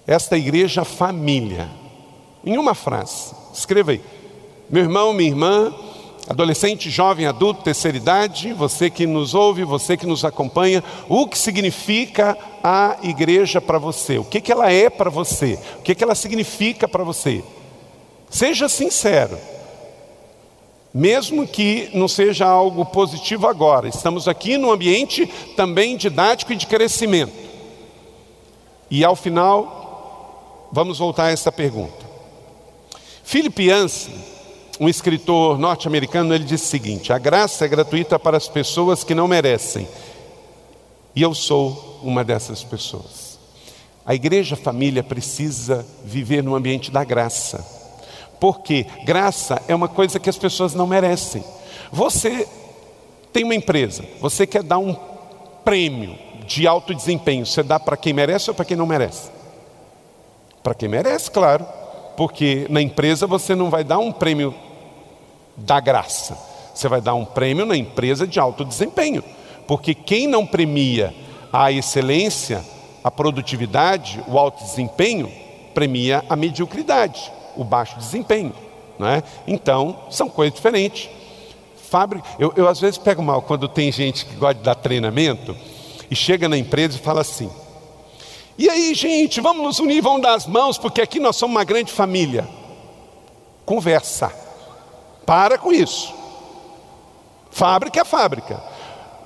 Esta 0.07 0.37
igreja 0.37 0.85
família. 0.85 1.69
Em 2.45 2.57
uma 2.59 2.75
frase. 2.75 3.35
Escreva 3.57 3.93
aí. 3.93 4.01
Meu 4.69 4.83
irmão, 4.83 5.15
minha 5.15 5.31
irmã, 5.31 5.75
adolescente, 6.29 6.91
jovem, 6.91 7.27
adulto, 7.27 7.63
terceira 7.63 7.97
idade, 7.97 8.53
você 8.53 8.91
que 8.91 9.07
nos 9.07 9.33
ouve, 9.33 9.65
você 9.65 9.97
que 9.97 10.07
nos 10.07 10.25
acompanha, 10.25 10.85
o 11.09 11.27
que 11.27 11.39
significa 11.39 12.37
a 12.63 12.99
igreja 13.03 13.61
para 13.61 13.79
você? 13.79 14.19
O 14.19 14.25
que, 14.25 14.43
que 14.43 14.53
ela 14.53 14.71
é 14.71 14.91
para 14.91 15.09
você? 15.09 15.59
O 15.79 15.83
que, 15.83 15.95
que 15.95 16.05
ela 16.05 16.15
significa 16.15 16.87
para 16.87 17.03
você? 17.03 17.43
Seja 18.29 18.69
sincero. 18.69 19.39
Mesmo 20.93 21.47
que 21.47 21.91
não 21.95 22.09
seja 22.09 22.47
algo 22.47 22.85
positivo 22.85 23.47
agora, 23.47 23.89
estamos 23.89 24.29
aqui 24.29 24.59
num 24.59 24.71
ambiente 24.71 25.27
também 25.57 25.97
didático 25.97 26.53
e 26.53 26.57
de 26.57 26.67
crescimento. 26.67 27.33
E 28.91 29.05
ao 29.05 29.17
final, 29.17 30.69
vamos 30.73 30.99
voltar 30.99 31.25
a 31.25 31.31
essa 31.31 31.51
pergunta. 31.51 32.06
Philip 33.27 33.61
Yancey, 33.61 34.15
um 34.79 34.89
escritor 34.89 35.59
norte-americano, 35.59 36.33
ele 36.33 36.45
disse 36.45 36.67
o 36.67 36.69
seguinte: 36.69 37.13
a 37.13 37.19
graça 37.19 37.65
é 37.65 37.69
gratuita 37.69 38.21
para 38.21 38.37
as 38.37 38.47
pessoas 38.47 39.03
que 39.03 39.17
não 39.17 39.27
merecem. 39.27 39.89
E 41.13 41.23
eu 41.23 41.35
sou 41.35 41.99
uma 42.05 42.23
dessas 42.23 42.63
pessoas. 42.63 43.37
A 44.07 44.15
igreja 44.15 44.55
família 44.55 45.03
precisa 45.03 45.85
viver 46.05 46.41
no 46.41 46.55
ambiente 46.55 46.89
da 46.93 47.03
graça. 47.03 47.67
Porque 48.39 48.87
graça 49.05 49.61
é 49.67 49.75
uma 49.75 49.89
coisa 49.89 50.21
que 50.21 50.31
as 50.31 50.39
pessoas 50.39 50.73
não 50.73 50.87
merecem. 50.87 51.43
Você 51.91 52.47
tem 53.33 53.43
uma 53.43 53.57
empresa, 53.57 54.05
você 54.21 54.47
quer 54.47 54.63
dar 54.63 54.79
um 54.79 54.95
prêmio 55.65 56.17
de 56.47 56.65
alto 56.65 56.95
desempenho, 56.95 57.45
você 57.45 57.65
dá 57.65 57.81
para 57.81 57.97
quem 57.97 58.13
merece 58.13 58.51
ou 58.51 58.55
para 58.55 58.65
quem 58.65 58.77
não 58.77 58.87
merece? 58.87 59.31
Para 60.63 60.75
quem 60.75 60.89
merece, 60.89 61.29
claro. 61.29 61.67
Porque 62.17 62.67
na 62.71 62.81
empresa 62.81 63.27
você 63.27 63.55
não 63.55 63.71
vai 63.71 63.85
dar 63.85 63.99
um 63.99 64.11
prêmio 64.11 64.55
da 65.57 65.81
graça, 65.81 66.37
você 66.75 66.89
vai 66.89 67.01
dar 67.01 67.15
um 67.15 67.25
prêmio 67.25 67.65
na 67.65 67.77
empresa 67.77 68.27
de 68.27 68.39
alto 68.39 68.65
desempenho. 68.65 69.23
Porque 69.67 69.95
quem 69.95 70.27
não 70.27 70.47
premia 70.47 71.15
a 71.53 71.73
excelência, 71.73 72.65
a 73.03 73.11
produtividade, 73.11 74.23
o 74.27 74.39
alto 74.39 74.63
desempenho, 74.63 75.31
premia 75.75 76.25
a 76.29 76.37
mediocridade, 76.37 77.33
o 77.57 77.65
baixo 77.65 77.99
desempenho. 77.99 78.53
Não 78.99 79.09
é? 79.09 79.23
Então, 79.47 79.97
são 80.11 80.29
coisas 80.29 80.55
diferentes. 80.55 81.11
Fábrica, 81.91 82.27
eu, 82.39 82.53
eu 82.57 82.67
às 82.69 82.81
vezes 82.81 82.99
pego 82.99 83.23
mal 83.23 83.43
quando 83.43 83.69
tem 83.69 83.93
gente 83.93 84.25
que 84.25 84.37
gosta 84.37 84.55
de 84.55 84.63
dar 84.63 84.75
treinamento 84.75 85.57
e 86.11 86.17
chega 86.17 86.49
na 86.49 86.57
empresa 86.57 86.97
e 86.97 87.01
fala 87.01 87.21
assim: 87.21 87.51
e 88.59 88.71
aí, 88.71 88.95
gente, 88.95 89.41
vamos 89.41 89.63
nos 89.63 89.79
unir, 89.79 90.01
vamos 90.01 90.23
dar 90.23 90.35
as 90.35 90.47
mãos, 90.47 90.79
porque 90.79 91.03
aqui 91.03 91.21
nós 91.21 91.37
somos 91.37 91.55
uma 91.55 91.65
grande 91.65 91.93
família. 91.93 92.49
Conversa. 93.65 94.33
Para 95.27 95.59
com 95.59 95.73
isso. 95.73 96.15
Fábrica 97.51 98.01
é 98.01 98.05
fábrica. 98.05 98.76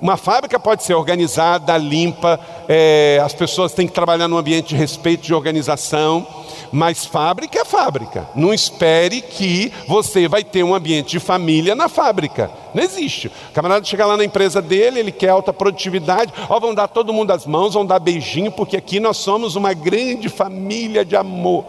Uma 0.01 0.17
fábrica 0.17 0.59
pode 0.59 0.83
ser 0.83 0.95
organizada, 0.95 1.77
limpa, 1.77 2.39
é, 2.67 3.21
as 3.23 3.33
pessoas 3.33 3.71
têm 3.71 3.87
que 3.87 3.93
trabalhar 3.93 4.27
num 4.27 4.37
ambiente 4.37 4.69
de 4.69 4.75
respeito, 4.75 5.21
de 5.21 5.33
organização. 5.33 6.25
Mas 6.71 7.05
fábrica 7.05 7.59
é 7.59 7.65
fábrica. 7.65 8.29
Não 8.33 8.53
espere 8.53 9.21
que 9.21 9.71
você 9.87 10.27
vai 10.27 10.43
ter 10.43 10.63
um 10.63 10.73
ambiente 10.73 11.11
de 11.11 11.19
família 11.19 11.75
na 11.75 11.89
fábrica. 11.89 12.49
Não 12.73 12.81
existe. 12.81 13.27
O 13.27 13.53
camarada 13.53 13.85
chega 13.85 14.05
lá 14.05 14.15
na 14.15 14.23
empresa 14.23 14.61
dele, 14.61 14.99
ele 14.99 15.11
quer 15.11 15.29
alta 15.29 15.51
produtividade. 15.51 16.33
Ó, 16.49 16.59
vão 16.59 16.73
dar 16.73 16.87
todo 16.87 17.13
mundo 17.13 17.31
as 17.31 17.45
mãos, 17.45 17.73
vão 17.73 17.85
dar 17.85 17.99
beijinho, 17.99 18.51
porque 18.51 18.77
aqui 18.77 18.99
nós 18.99 19.17
somos 19.17 19.55
uma 19.55 19.73
grande 19.73 20.29
família 20.29 21.03
de 21.03 21.15
amor. 21.15 21.65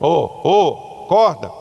Ô, 0.00 0.08
oh, 0.08 0.48
ô, 0.48 0.68
oh, 0.68 1.04
acorda. 1.04 1.52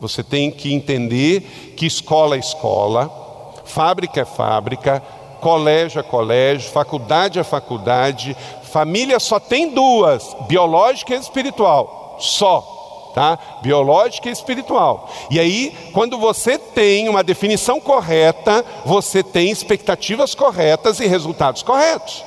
Você 0.00 0.22
tem 0.22 0.50
que 0.50 0.74
entender 0.74 1.74
que 1.76 1.86
escola 1.86 2.36
é 2.36 2.38
escola, 2.38 3.25
fábrica 3.66 4.22
é 4.22 4.24
fábrica, 4.24 5.02
colégio 5.40 6.00
é 6.00 6.02
colégio, 6.02 6.70
faculdade 6.70 7.38
é 7.38 7.44
faculdade, 7.44 8.36
família 8.62 9.20
só 9.20 9.38
tem 9.38 9.70
duas: 9.70 10.36
biológica 10.48 11.14
e 11.14 11.18
espiritual. 11.18 12.16
Só. 12.18 12.72
Tá? 13.14 13.38
Biológica 13.62 14.28
e 14.28 14.32
espiritual. 14.32 15.08
E 15.30 15.40
aí, 15.40 15.74
quando 15.94 16.18
você 16.18 16.58
tem 16.58 17.08
uma 17.08 17.24
definição 17.24 17.80
correta, 17.80 18.62
você 18.84 19.22
tem 19.22 19.50
expectativas 19.50 20.34
corretas 20.34 21.00
e 21.00 21.06
resultados 21.06 21.62
corretos. 21.62 22.22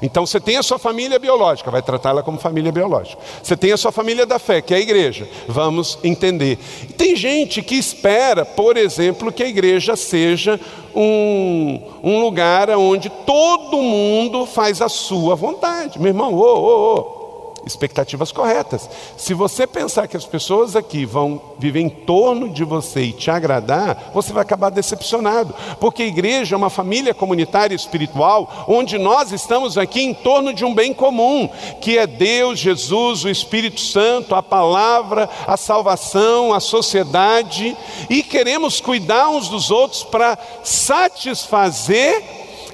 Então 0.00 0.24
você 0.24 0.40
tem 0.40 0.56
a 0.56 0.62
sua 0.62 0.78
família 0.78 1.18
biológica, 1.18 1.70
vai 1.70 1.82
tratá-la 1.82 2.22
como 2.22 2.38
família 2.38 2.70
biológica. 2.70 3.20
Você 3.42 3.56
tem 3.56 3.72
a 3.72 3.76
sua 3.76 3.90
família 3.90 4.24
da 4.24 4.38
fé, 4.38 4.60
que 4.60 4.72
é 4.72 4.76
a 4.76 4.80
igreja. 4.80 5.28
Vamos 5.48 5.98
entender. 6.04 6.58
Tem 6.96 7.16
gente 7.16 7.62
que 7.62 7.74
espera, 7.74 8.44
por 8.44 8.76
exemplo, 8.76 9.32
que 9.32 9.42
a 9.42 9.48
igreja 9.48 9.96
seja 9.96 10.60
um, 10.94 11.80
um 12.02 12.20
lugar 12.20 12.70
onde 12.70 13.10
todo 13.10 13.82
mundo 13.82 14.46
faz 14.46 14.80
a 14.80 14.88
sua 14.88 15.34
vontade. 15.34 15.98
Meu 15.98 16.08
irmão, 16.08 16.32
ô, 16.34 16.44
ô, 16.44 16.94
ô 17.14 17.17
expectativas 17.66 18.32
corretas. 18.32 18.88
Se 19.16 19.34
você 19.34 19.66
pensar 19.66 20.08
que 20.08 20.16
as 20.16 20.24
pessoas 20.24 20.74
aqui 20.76 21.04
vão 21.04 21.40
viver 21.58 21.80
em 21.80 21.88
torno 21.88 22.48
de 22.48 22.64
você 22.64 23.02
e 23.02 23.12
te 23.12 23.30
agradar, 23.30 24.10
você 24.14 24.32
vai 24.32 24.42
acabar 24.42 24.70
decepcionado, 24.70 25.54
porque 25.80 26.02
a 26.02 26.06
igreja 26.06 26.54
é 26.54 26.56
uma 26.56 26.70
família 26.70 27.12
comunitária 27.12 27.74
espiritual, 27.74 28.66
onde 28.68 28.98
nós 28.98 29.32
estamos 29.32 29.76
aqui 29.76 30.02
em 30.02 30.14
torno 30.14 30.52
de 30.52 30.64
um 30.64 30.74
bem 30.74 30.94
comum, 30.94 31.48
que 31.80 31.98
é 31.98 32.06
Deus, 32.06 32.58
Jesus, 32.58 33.24
o 33.24 33.28
Espírito 33.28 33.80
Santo, 33.80 34.34
a 34.34 34.42
palavra, 34.42 35.28
a 35.46 35.56
salvação, 35.56 36.52
a 36.52 36.60
sociedade, 36.60 37.76
e 38.08 38.22
queremos 38.22 38.80
cuidar 38.80 39.28
uns 39.28 39.48
dos 39.48 39.70
outros 39.70 40.02
para 40.02 40.38
satisfazer 40.62 42.22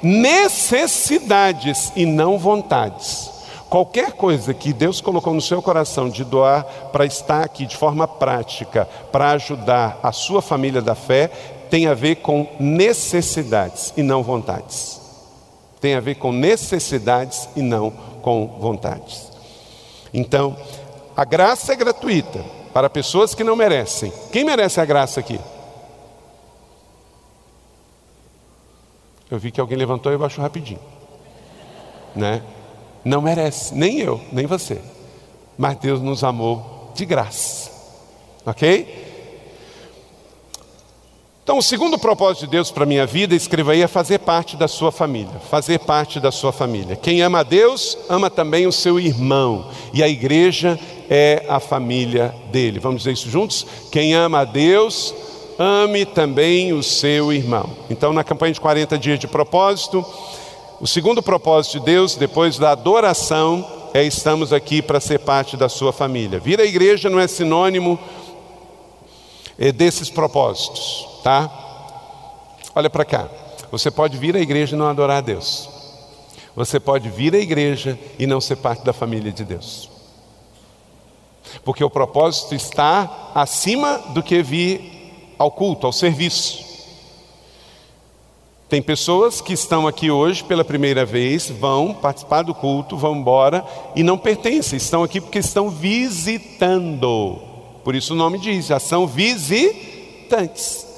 necessidades 0.03 1.93
e 1.97 2.05
não 2.05 2.38
vontades. 2.38 3.34
Qualquer 3.75 4.12
coisa 4.12 4.54
que 4.54 4.73
Deus 4.73 5.00
colocou 5.00 5.35
no 5.35 5.40
seu 5.40 5.61
coração 5.61 6.09
de 6.09 6.23
doar 6.23 6.62
para 6.93 7.04
estar 7.04 7.43
aqui 7.43 7.66
de 7.66 7.76
forma 7.76 8.07
prática, 8.07 8.88
para 9.11 9.33
ajudar 9.33 9.99
a 10.00 10.12
sua 10.12 10.40
família 10.40 10.81
da 10.81 10.95
fé, 10.95 11.26
tem 11.69 11.88
a 11.88 11.93
ver 11.93 12.14
com 12.23 12.47
necessidades 12.61 13.93
e 13.97 14.02
não 14.04 14.23
vontades. 14.23 15.00
Tem 15.81 15.97
a 15.97 16.00
ver 16.00 16.14
com 16.14 16.31
necessidades 16.31 17.49
e 17.57 17.62
não 17.62 17.90
com 18.23 18.47
vontades. 18.61 19.28
Então, 20.12 20.57
a 21.16 21.25
graça 21.25 21.73
é 21.73 21.76
gratuita 21.76 22.45
para 22.73 22.88
pessoas 22.88 23.35
que 23.35 23.43
não 23.43 23.57
merecem. 23.57 24.12
Quem 24.31 24.45
merece 24.45 24.81
a 24.81 24.85
graça 24.85 25.19
aqui? 25.19 25.40
Eu 29.28 29.37
vi 29.40 29.50
que 29.50 29.61
alguém 29.61 29.76
levantou 29.76 30.12
e 30.12 30.16
baixou 30.16 30.45
rapidinho. 30.45 30.78
Né? 32.14 32.40
Não 33.05 33.21
merece, 33.21 33.75
nem 33.75 34.01
eu, 34.01 34.21
nem 34.33 34.47
você. 34.47 34.81
Mas 35.59 35.77
Deus 35.77 36.01
nos 36.01 36.25
amou 36.25 36.93
de 36.95 37.05
graça. 37.05 37.71
Ok? 38.47 39.05
Então, 41.45 41.59
o 41.59 41.63
segundo 41.63 41.99
propósito 41.99 42.47
de 42.47 42.53
Deus 42.53 42.71
para 42.71 42.85
a 42.85 42.87
minha 42.87 43.05
vida, 43.05 43.35
escreva 43.35 43.73
aí, 43.73 43.83
é 43.83 43.87
fazer 43.87 44.19
parte 44.21 44.57
da 44.57 44.67
sua 44.67 44.91
família. 44.91 45.35
Fazer 45.51 45.79
parte 45.79 46.19
da 46.19 46.33
sua 46.33 46.53
família. 46.53 46.97
Quem 46.97 47.21
ama 47.21 47.41
a 47.41 47.43
Deus, 47.43 47.99
ama 48.09 48.31
também 48.31 48.67
o 48.67 48.73
seu 48.73 48.99
irmão. 48.99 49.69
E 49.93 50.03
a 50.03 50.09
igreja 50.09 50.81
é 51.11 51.45
a 51.47 51.61
família 51.61 52.35
dele. 52.51 52.81
Vamos 52.81 53.03
dizer 53.03 53.13
isso 53.13 53.29
juntos? 53.29 53.67
Quem 53.93 54.15
ama 54.15 54.41
a 54.41 54.45
Deus, 54.45 55.15
ame 55.59 56.07
também 56.07 56.73
o 56.73 56.83
seu 56.83 57.31
irmão. 57.31 57.69
Então, 57.91 58.15
na 58.15 58.25
campanha 58.25 58.55
de 58.55 58.61
40 58.61 58.99
dias 58.99 59.19
de 59.19 59.29
propósito, 59.29 60.03
o 60.81 60.87
segundo 60.87 61.23
propósito 61.23 61.78
de 61.78 61.87
Deus, 61.87 62.16
depois 62.16 62.59
da 62.59 62.73
adoração, 62.73 63.66
é 63.93 64.02
estamos 64.04 64.52
aqui 64.52 64.83
para 64.83 65.00
ser 65.00 65.21
parte 65.21 65.57
da 65.57 65.69
sua 65.69 65.93
família. 65.93 66.38
Vir 66.38 66.61
à 66.61 66.64
igreja 66.64 67.09
não 67.09 67.19
é 67.19 67.28
sinônimo 67.28 67.99
é, 69.59 69.71
desses 69.71 70.11
propósitos 70.11 71.14
tá? 71.25 71.50
Olha 72.75 72.90
para 72.90 73.04
cá. 73.04 73.28
Você 73.73 73.90
pode 73.90 74.19
vir 74.19 74.37
à 74.37 74.40
igreja 74.40 74.76
e 74.76 74.78
não 74.78 74.87
adorar 74.87 75.16
a 75.16 75.21
Deus. 75.23 75.69
Você 76.54 76.78
pode 76.78 77.09
vir 77.09 77.35
à 77.35 77.38
igreja 77.38 77.99
e 78.19 78.26
não 78.26 78.40
ser 78.40 78.57
parte 78.57 78.85
da 78.85 78.93
família 78.93 79.33
de 79.33 79.43
Deus. 79.43 79.90
Porque 81.64 81.83
o 81.83 81.90
propósito 81.90 82.54
está 82.54 83.31
acima 83.35 83.99
do 84.11 84.23
que 84.23 84.43
vir 84.43 85.35
ao 85.38 85.50
culto, 85.50 85.87
ao 85.87 85.93
serviço. 85.93 86.74
Tem 88.68 88.80
pessoas 88.80 89.40
que 89.40 89.52
estão 89.52 89.87
aqui 89.87 90.11
hoje 90.11 90.42
pela 90.42 90.64
primeira 90.64 91.04
vez, 91.04 91.50
vão 91.50 91.92
participar 91.92 92.42
do 92.42 92.54
culto, 92.54 92.97
vão 92.97 93.14
embora 93.16 93.64
e 93.94 94.02
não 94.02 94.16
pertencem, 94.16 94.76
estão 94.76 95.02
aqui 95.02 95.21
porque 95.21 95.38
estão 95.38 95.68
visitando. 95.68 97.38
Por 97.85 97.94
isso 97.94 98.14
o 98.14 98.16
nome 98.16 98.38
diz, 98.38 98.66
já 98.66 98.80
são 98.80 99.06
visitantes. 99.06 100.94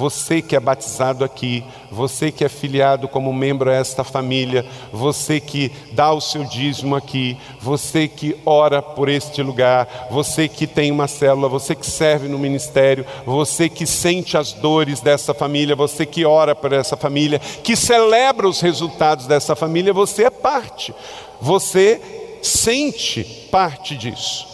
Você 0.00 0.40
que 0.40 0.56
é 0.56 0.60
batizado 0.60 1.26
aqui, 1.26 1.62
você 1.90 2.32
que 2.32 2.42
é 2.42 2.48
filiado 2.48 3.06
como 3.06 3.34
membro 3.34 3.68
a 3.68 3.74
esta 3.74 4.02
família, 4.02 4.64
você 4.90 5.38
que 5.38 5.70
dá 5.92 6.10
o 6.10 6.22
seu 6.22 6.42
dízimo 6.42 6.96
aqui, 6.96 7.36
você 7.60 8.08
que 8.08 8.34
ora 8.46 8.80
por 8.80 9.10
este 9.10 9.42
lugar, 9.42 10.08
você 10.10 10.48
que 10.48 10.66
tem 10.66 10.90
uma 10.90 11.06
célula, 11.06 11.50
você 11.50 11.74
que 11.74 11.84
serve 11.84 12.28
no 12.28 12.38
ministério, 12.38 13.04
você 13.26 13.68
que 13.68 13.86
sente 13.86 14.38
as 14.38 14.54
dores 14.54 15.02
dessa 15.02 15.34
família, 15.34 15.76
você 15.76 16.06
que 16.06 16.24
ora 16.24 16.54
por 16.54 16.72
essa 16.72 16.96
família, 16.96 17.38
que 17.38 17.76
celebra 17.76 18.48
os 18.48 18.62
resultados 18.62 19.26
dessa 19.26 19.54
família, 19.54 19.92
você 19.92 20.24
é 20.24 20.30
parte, 20.30 20.94
você 21.42 22.00
sente 22.40 23.22
parte 23.52 23.94
disso. 23.94 24.48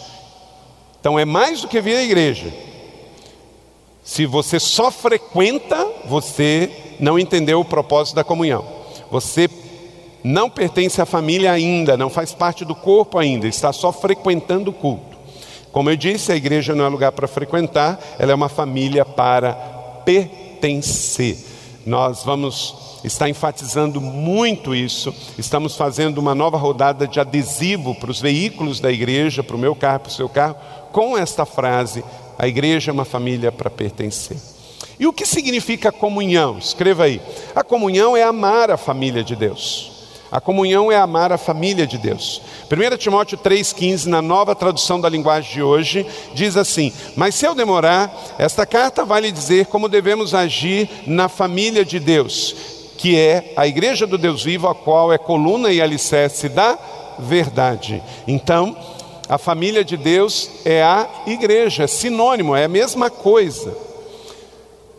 Então 0.99 1.17
é 1.17 1.23
mais 1.23 1.61
do 1.61 1.69
que 1.69 1.79
vir 1.79 1.95
à 1.95 2.03
igreja 2.03 2.51
se 4.07 4.25
você 4.25 4.57
só 4.57 4.89
frequenta, 4.89 5.85
você 6.05 6.71
não 6.97 7.19
entendeu 7.19 7.59
o 7.59 7.65
propósito 7.65 8.15
da 8.15 8.23
comunhão. 8.23 8.63
Você 9.11 9.49
não 10.23 10.49
pertence 10.49 11.01
à 11.01 11.05
família 11.05 11.51
ainda, 11.51 11.97
não 11.97 12.09
faz 12.09 12.31
parte 12.31 12.63
do 12.63 12.73
corpo 12.73 13.19
ainda, 13.19 13.49
está 13.49 13.73
só 13.73 13.91
frequentando 13.91 14.71
o 14.71 14.73
culto. 14.73 15.17
Como 15.73 15.89
eu 15.89 15.97
disse, 15.97 16.31
a 16.31 16.37
igreja 16.37 16.73
não 16.73 16.85
é 16.85 16.87
lugar 16.87 17.11
para 17.11 17.27
frequentar, 17.27 17.99
ela 18.17 18.31
é 18.31 18.35
uma 18.35 18.47
família 18.47 19.03
para 19.03 19.51
pertencer. 20.05 21.37
Nós 21.85 22.23
vamos 22.23 23.01
estar 23.03 23.27
enfatizando 23.27 23.99
muito 23.99 24.73
isso. 24.73 25.13
Estamos 25.37 25.75
fazendo 25.75 26.19
uma 26.19 26.33
nova 26.33 26.57
rodada 26.57 27.05
de 27.05 27.19
adesivo 27.19 27.93
para 27.93 28.09
os 28.09 28.21
veículos 28.21 28.79
da 28.79 28.89
igreja, 28.89 29.43
para 29.43 29.57
o 29.57 29.59
meu 29.59 29.75
carro, 29.75 29.99
para 29.99 30.09
o 30.09 30.13
seu 30.13 30.29
carro, 30.29 30.55
com 30.93 31.17
esta 31.17 31.45
frase: 31.45 32.05
a 32.37 32.47
igreja 32.47 32.91
é 32.91 32.93
uma 32.93 33.05
família 33.05 33.51
para 33.51 33.69
pertencer. 33.69 34.37
E 34.99 35.05
o 35.05 35.13
que 35.13 35.25
significa 35.25 35.91
comunhão? 35.91 36.57
Escreva 36.57 37.03
aí. 37.03 37.21
A 37.55 37.63
comunhão 37.63 38.17
é 38.17 38.23
amar 38.23 38.71
a 38.71 38.77
família 38.77 39.23
de 39.23 39.35
Deus. 39.35 39.91
A 40.31 40.41
comunhão 40.41 40.91
é 40.91 40.97
amar 40.97 41.31
a 41.31 41.37
família 41.37 41.87
de 41.87 41.97
Deus. 41.97 42.41
1 42.69 42.97
Timóteo 42.97 43.37
3,15, 43.37 44.07
na 44.07 44.21
nova 44.21 44.53
tradução 44.53 44.99
da 44.99 45.07
linguagem 45.07 45.53
de 45.53 45.61
hoje, 45.61 46.05
diz 46.33 46.57
assim: 46.57 46.91
Mas 47.15 47.35
se 47.35 47.45
eu 47.45 47.55
demorar, 47.55 48.13
esta 48.37 48.65
carta 48.65 49.05
vai 49.05 49.21
lhe 49.21 49.31
dizer 49.31 49.67
como 49.67 49.87
devemos 49.87 50.33
agir 50.33 50.89
na 51.05 51.29
família 51.29 51.85
de 51.85 51.99
Deus, 51.99 52.55
que 52.97 53.17
é 53.17 53.53
a 53.55 53.65
igreja 53.65 54.05
do 54.05 54.17
Deus 54.17 54.43
vivo, 54.43 54.67
a 54.67 54.75
qual 54.75 55.13
é 55.13 55.17
coluna 55.17 55.71
e 55.71 55.81
alicerce 55.81 56.49
da 56.49 56.77
verdade. 57.19 58.03
Então, 58.27 58.75
a 59.29 59.37
família 59.37 59.83
de 59.83 59.97
Deus 59.97 60.49
é 60.63 60.81
a 60.81 61.07
igreja, 61.25 61.83
é 61.83 61.87
sinônimo, 61.87 62.55
é 62.55 62.65
a 62.65 62.69
mesma 62.69 63.09
coisa. 63.09 63.75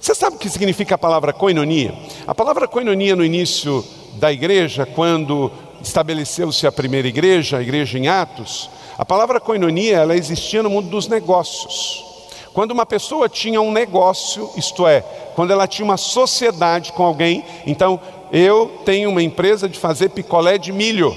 Você 0.01 0.15
sabe 0.15 0.37
o 0.37 0.39
que 0.39 0.49
significa 0.49 0.95
a 0.95 0.99
palavra 0.99 1.33
koinonia? 1.33 1.95
A 2.27 2.35
palavra 2.35 2.69
koinonia 2.69 3.17
no 3.17 3.25
início 3.25 3.85
da 4.15 4.33
igreja, 4.33 4.87
quando 4.87 5.51
estabeleceu-se 5.83 6.67
a 6.67 6.73
primeira 6.73 7.09
igreja, 7.09 7.59
a 7.59 7.63
igreja 7.63 7.99
em 7.99 8.09
Atos, 8.09 8.71
a 8.97 9.05
palavra 9.05 9.41
koinonia 9.41 9.97
ela 9.97 10.17
existia 10.17 10.63
no 10.63 10.71
mundo 10.71 10.89
dos 10.89 11.09
negócios. 11.09 12.05
Quando 12.53 12.73
uma 12.73 12.85
pessoa 12.85 13.29
tinha 13.29 13.61
um 13.61 13.73
negócio, 13.73 14.51
isto 14.57 14.87
é, 14.87 15.01
quando 15.35 15.53
ela 15.53 15.67
tinha 15.67 15.85
uma 15.85 15.97
sociedade 15.97 16.93
com 16.93 17.05
alguém, 17.05 17.45
então 17.67 18.01
eu 18.33 18.81
tenho 18.85 19.11
uma 19.11 19.23
empresa 19.23 19.69
de 19.69 19.79
fazer 19.79 20.11
picolé 20.11 20.59
de 20.59 20.73
milho 20.73 21.17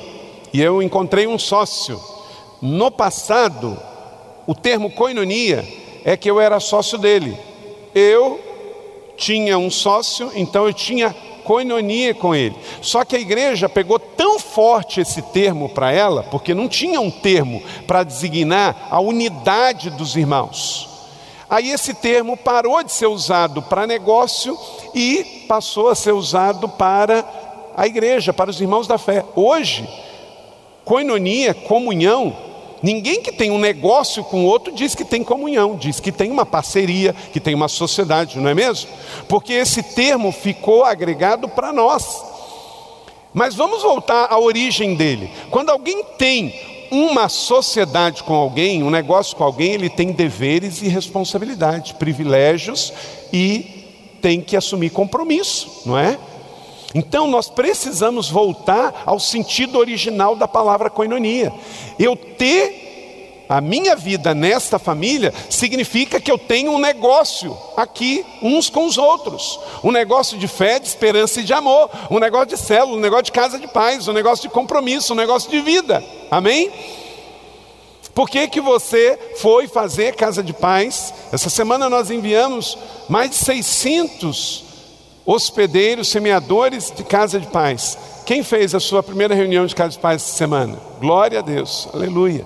e 0.53 0.61
eu 0.61 0.81
encontrei 0.81 1.27
um 1.27 1.39
sócio. 1.39 1.99
No 2.61 2.91
passado, 2.91 3.77
o 4.45 4.53
termo 4.53 4.91
coinonia 4.91 5.67
é 6.05 6.15
que 6.15 6.29
eu 6.29 6.39
era 6.39 6.59
sócio 6.59 6.97
dele. 6.97 7.37
Eu 7.95 8.39
tinha 9.17 9.57
um 9.57 9.71
sócio, 9.71 10.31
então 10.35 10.67
eu 10.67 10.73
tinha 10.73 11.15
coinonia 11.43 12.13
com 12.13 12.35
ele. 12.35 12.55
Só 12.81 13.03
que 13.03 13.15
a 13.15 13.19
igreja 13.19 13.67
pegou 13.67 13.97
tão 13.99 14.39
forte 14.39 15.01
esse 15.01 15.21
termo 15.21 15.69
para 15.69 15.91
ela, 15.91 16.23
porque 16.23 16.53
não 16.53 16.67
tinha 16.67 17.01
um 17.01 17.11
termo 17.11 17.61
para 17.87 18.03
designar 18.03 18.87
a 18.89 18.99
unidade 18.99 19.89
dos 19.89 20.15
irmãos. 20.15 20.87
Aí 21.49 21.69
esse 21.69 21.93
termo 21.93 22.37
parou 22.37 22.81
de 22.81 22.91
ser 22.91 23.07
usado 23.07 23.61
para 23.61 23.85
negócio 23.85 24.57
e 24.95 25.45
passou 25.47 25.89
a 25.89 25.95
ser 25.95 26.13
usado 26.13 26.69
para 26.69 27.25
a 27.75 27.85
igreja, 27.85 28.31
para 28.31 28.49
os 28.49 28.61
irmãos 28.61 28.87
da 28.87 28.97
fé. 28.97 29.25
Hoje, 29.35 29.87
coinonia, 30.85 31.53
comunhão, 31.53 32.33
Ninguém 32.81 33.21
que 33.21 33.31
tem 33.31 33.51
um 33.51 33.59
negócio 33.59 34.23
com 34.23 34.45
outro 34.45 34.73
diz 34.73 34.95
que 34.95 35.05
tem 35.05 35.23
comunhão, 35.23 35.75
diz 35.75 35.99
que 35.99 36.11
tem 36.11 36.31
uma 36.31 36.45
parceria, 36.45 37.13
que 37.31 37.39
tem 37.39 37.53
uma 37.53 37.67
sociedade, 37.67 38.39
não 38.39 38.49
é 38.49 38.55
mesmo? 38.55 38.89
Porque 39.27 39.53
esse 39.53 39.83
termo 39.83 40.31
ficou 40.31 40.83
agregado 40.83 41.47
para 41.47 41.71
nós. 41.71 42.23
Mas 43.33 43.55
vamos 43.55 43.83
voltar 43.83 44.27
à 44.31 44.39
origem 44.39 44.95
dele. 44.95 45.29
Quando 45.49 45.69
alguém 45.69 46.03
tem 46.17 46.53
uma 46.91 47.29
sociedade 47.29 48.23
com 48.23 48.33
alguém, 48.33 48.83
um 48.83 48.89
negócio 48.89 49.37
com 49.37 49.43
alguém, 49.43 49.73
ele 49.73 49.89
tem 49.89 50.11
deveres 50.11 50.81
e 50.81 50.89
responsabilidades, 50.89 51.93
privilégios 51.93 52.91
e 53.31 53.81
tem 54.21 54.41
que 54.41 54.57
assumir 54.57 54.89
compromisso, 54.89 55.83
não 55.85 55.97
é? 55.97 56.19
Então 56.93 57.27
nós 57.27 57.49
precisamos 57.49 58.29
voltar 58.29 59.03
ao 59.05 59.19
sentido 59.19 59.77
original 59.77 60.35
da 60.35 60.47
palavra 60.47 60.89
coinonia. 60.89 61.53
Eu 61.97 62.15
ter 62.15 62.81
a 63.51 63.59
minha 63.59 63.97
vida 63.97 64.33
nesta 64.33 64.79
família 64.79 65.33
significa 65.49 66.21
que 66.21 66.31
eu 66.31 66.37
tenho 66.37 66.71
um 66.71 66.79
negócio 66.79 67.57
aqui 67.75 68.25
uns 68.41 68.69
com 68.69 68.85
os 68.85 68.97
outros. 68.97 69.59
Um 69.83 69.91
negócio 69.91 70.37
de 70.37 70.47
fé, 70.47 70.79
de 70.79 70.87
esperança 70.87 71.41
e 71.41 71.43
de 71.43 71.51
amor, 71.51 71.89
um 72.09 72.17
negócio 72.17 72.47
de 72.47 72.57
célula, 72.57 72.95
um 72.95 73.01
negócio 73.01 73.25
de 73.25 73.33
casa 73.33 73.59
de 73.59 73.67
paz, 73.67 74.07
um 74.07 74.13
negócio 74.13 74.47
de 74.47 74.53
compromisso, 74.53 75.11
um 75.11 75.17
negócio 75.17 75.51
de 75.51 75.59
vida. 75.59 76.01
Amém? 76.31 76.71
Por 78.15 78.29
que, 78.29 78.47
que 78.47 78.61
você 78.61 79.19
foi 79.37 79.67
fazer 79.67 80.15
casa 80.15 80.41
de 80.41 80.53
paz? 80.53 81.13
Essa 81.33 81.49
semana 81.49 81.89
nós 81.89 82.09
enviamos 82.09 82.77
mais 83.09 83.31
de 83.31 83.35
600 83.35 84.70
hospedeiros, 85.25 86.07
semeadores 86.07 86.91
de 86.95 87.03
casa 87.03 87.39
de 87.39 87.47
paz. 87.47 87.97
Quem 88.25 88.43
fez 88.43 88.73
a 88.73 88.79
sua 88.79 89.03
primeira 89.03 89.35
reunião 89.35 89.65
de 89.65 89.75
casa 89.75 89.91
de 89.91 89.99
paz 89.99 90.21
essa 90.21 90.37
semana? 90.37 90.79
Glória 90.99 91.39
a 91.39 91.41
Deus, 91.41 91.87
aleluia. 91.93 92.45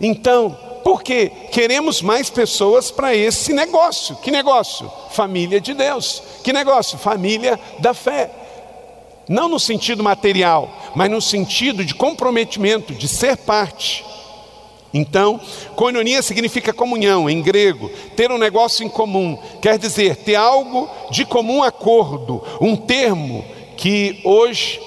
Então, 0.00 0.56
por 0.84 1.02
quê? 1.02 1.32
Queremos 1.50 2.02
mais 2.02 2.28
pessoas 2.28 2.90
para 2.90 3.14
esse 3.14 3.52
negócio. 3.52 4.16
Que 4.16 4.30
negócio? 4.30 4.90
Família 5.10 5.60
de 5.60 5.72
Deus. 5.72 6.22
Que 6.42 6.52
negócio? 6.52 6.98
Família 6.98 7.58
da 7.78 7.94
fé. 7.94 8.30
Não 9.26 9.48
no 9.48 9.58
sentido 9.58 10.02
material, 10.02 10.70
mas 10.94 11.10
no 11.10 11.20
sentido 11.22 11.84
de 11.84 11.94
comprometimento, 11.94 12.92
de 12.92 13.08
ser 13.08 13.38
parte. 13.38 14.04
Então, 14.94 15.40
coinonia 15.74 16.22
significa 16.22 16.72
comunhão 16.72 17.28
em 17.28 17.42
grego, 17.42 17.90
ter 18.14 18.30
um 18.30 18.38
negócio 18.38 18.86
em 18.86 18.88
comum, 18.88 19.36
quer 19.60 19.76
dizer, 19.76 20.14
ter 20.14 20.36
algo 20.36 20.88
de 21.10 21.24
comum 21.24 21.64
acordo, 21.64 22.40
um 22.60 22.76
termo 22.76 23.44
que 23.76 24.20
hoje 24.22 24.80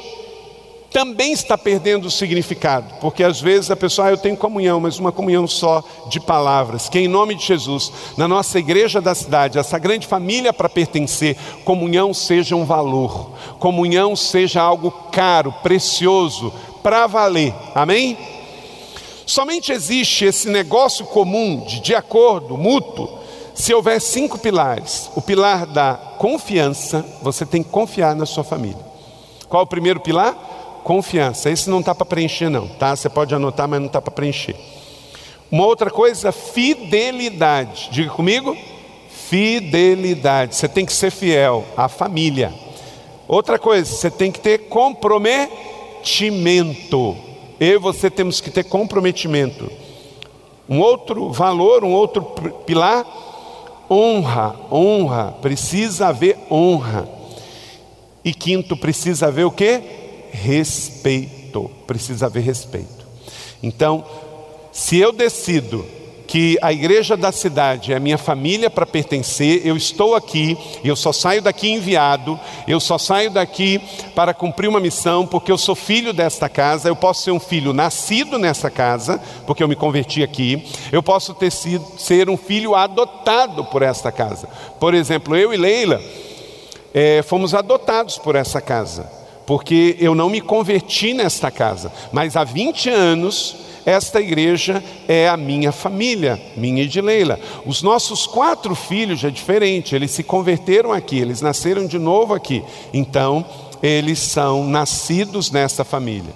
também 0.93 1.33
está 1.33 1.57
perdendo 1.57 2.05
o 2.05 2.11
significado, 2.11 2.95
porque 3.01 3.21
às 3.21 3.41
vezes 3.41 3.69
a 3.69 3.75
pessoa, 3.75 4.07
ah, 4.07 4.11
eu 4.11 4.17
tenho 4.17 4.37
comunhão, 4.37 4.79
mas 4.79 4.97
uma 4.97 5.11
comunhão 5.11 5.45
só 5.45 5.83
de 6.09 6.21
palavras. 6.21 6.87
Que 6.87 6.99
em 6.99 7.07
nome 7.07 7.35
de 7.35 7.45
Jesus, 7.45 7.91
na 8.17 8.29
nossa 8.29 8.57
igreja 8.57 9.01
da 9.01 9.13
cidade, 9.13 9.59
essa 9.59 9.77
grande 9.77 10.07
família 10.07 10.53
para 10.53 10.69
pertencer, 10.69 11.37
comunhão 11.65 12.13
seja 12.13 12.55
um 12.55 12.63
valor, 12.63 13.31
comunhão 13.59 14.15
seja 14.15 14.61
algo 14.61 14.89
caro, 15.11 15.53
precioso, 15.61 16.51
para 16.81 17.05
valer. 17.05 17.53
Amém? 17.75 18.17
Somente 19.27 19.71
existe 19.73 20.23
esse 20.23 20.47
negócio 20.47 21.05
comum 21.05 21.65
de, 21.67 21.81
de 21.81 21.93
acordo 21.93 22.57
mútuo 22.57 23.19
se 23.53 23.73
houver 23.73 23.99
cinco 23.99 24.37
pilares. 24.37 25.11
O 25.15 25.21
pilar 25.21 25.65
da 25.65 25.95
confiança, 26.17 27.05
você 27.21 27.45
tem 27.45 27.61
que 27.61 27.69
confiar 27.69 28.15
na 28.15 28.25
sua 28.25 28.45
família. 28.45 28.79
Qual 29.49 29.63
o 29.63 29.67
primeiro 29.67 29.99
pilar? 29.99 30.33
Confiança. 30.83 31.49
Esse 31.49 31.69
não 31.69 31.81
está 31.81 31.93
para 31.93 32.05
preencher, 32.05 32.47
não, 32.49 32.69
tá? 32.69 32.95
Você 32.95 33.09
pode 33.09 33.35
anotar, 33.35 33.67
mas 33.67 33.81
não 33.81 33.87
está 33.87 34.01
para 34.01 34.13
preencher. 34.13 34.55
Uma 35.51 35.65
outra 35.65 35.91
coisa, 35.91 36.31
fidelidade. 36.31 37.89
Diga 37.91 38.11
comigo. 38.11 38.55
Fidelidade. 39.09 40.55
Você 40.55 40.69
tem 40.69 40.85
que 40.85 40.93
ser 40.93 41.11
fiel 41.11 41.65
à 41.75 41.89
família. 41.89 42.53
Outra 43.27 43.59
coisa, 43.59 43.93
você 43.93 44.09
tem 44.09 44.31
que 44.31 44.39
ter 44.39 44.69
comprometimento. 44.69 47.26
Eu 47.59 47.75
e 47.75 47.77
você 47.77 48.09
temos 48.09 48.39
que 48.39 48.51
ter 48.51 48.63
comprometimento. 48.63 49.71
Um 50.69 50.79
outro 50.79 51.31
valor, 51.31 51.83
um 51.83 51.91
outro 51.91 52.21
pilar, 52.65 53.05
honra. 53.89 54.55
Honra. 54.71 55.31
Precisa 55.41 56.07
haver 56.07 56.37
honra. 56.51 57.09
E 58.23 58.33
quinto, 58.33 58.75
precisa 58.75 59.27
haver 59.27 59.45
o 59.45 59.51
que? 59.51 59.81
Respeito. 60.31 61.71
Precisa 61.87 62.25
haver 62.27 62.43
respeito. 62.43 63.07
Então, 63.63 64.05
se 64.71 64.97
eu 64.97 65.11
decido 65.11 65.85
que 66.27 66.57
a 66.61 66.73
igreja 66.73 67.15
da 67.15 67.31
cidade 67.31 67.93
é 67.93 67.95
a 67.95 67.99
minha 67.99 68.17
família 68.17 68.69
para 68.69 68.85
pertencer, 68.85 69.65
eu 69.65 69.77
estou 69.77 70.13
aqui, 70.13 70.57
eu 70.83 70.95
só 70.95 71.13
saio 71.13 71.41
daqui 71.41 71.69
enviado, 71.71 72.37
eu 72.67 72.81
só 72.81 72.97
saio 72.97 73.31
daqui 73.31 73.79
para 74.13 74.33
cumprir 74.33 74.67
uma 74.67 74.81
missão, 74.81 75.25
porque 75.25 75.49
eu 75.49 75.57
sou 75.57 75.73
filho 75.73 76.11
desta 76.11 76.49
casa, 76.49 76.89
eu 76.89 76.95
posso 76.95 77.23
ser 77.23 77.31
um 77.31 77.39
filho 77.39 77.71
nascido 77.71 78.37
nessa 78.37 78.69
casa, 78.69 79.21
porque 79.45 79.63
eu 79.63 79.69
me 79.69 79.75
converti 79.75 80.21
aqui, 80.21 80.67
eu 80.91 81.01
posso 81.01 81.33
ter 81.33 81.51
sido, 81.51 81.85
ser 81.97 82.29
um 82.29 82.35
filho 82.35 82.75
adotado 82.75 83.63
por 83.63 83.81
esta 83.81 84.11
casa. 84.11 84.49
Por 84.79 84.93
exemplo, 84.93 85.33
eu 85.33 85.53
e 85.53 85.57
Leila 85.57 86.01
é, 86.93 87.21
fomos 87.21 87.53
adotados 87.53 88.17
por 88.17 88.35
essa 88.35 88.59
casa, 88.59 89.09
porque 89.45 89.95
eu 89.97 90.13
não 90.13 90.29
me 90.29 90.41
converti 90.41 91.13
nesta 91.13 91.49
casa, 91.49 91.89
mas 92.11 92.35
há 92.35 92.43
20 92.43 92.89
anos 92.89 93.66
esta 93.87 94.19
igreja 94.19 94.83
é 95.07 95.29
a 95.29 95.37
minha 95.37 95.71
família, 95.71 96.37
minha 96.57 96.83
e 96.83 96.87
de 96.87 96.99
Leila. 96.99 97.39
Os 97.65 97.81
nossos 97.81 98.27
quatro 98.27 98.75
filhos 98.75 99.23
é 99.23 99.29
diferente, 99.29 99.95
eles 99.95 100.11
se 100.11 100.23
converteram 100.23 100.91
aqui, 100.91 101.17
eles 101.17 101.39
nasceram 101.39 101.87
de 101.87 101.97
novo 101.97 102.33
aqui. 102.33 102.61
Então, 102.93 103.45
eles 103.81 104.19
são 104.19 104.65
nascidos 104.65 105.51
nesta 105.51 105.85
família. 105.85 106.33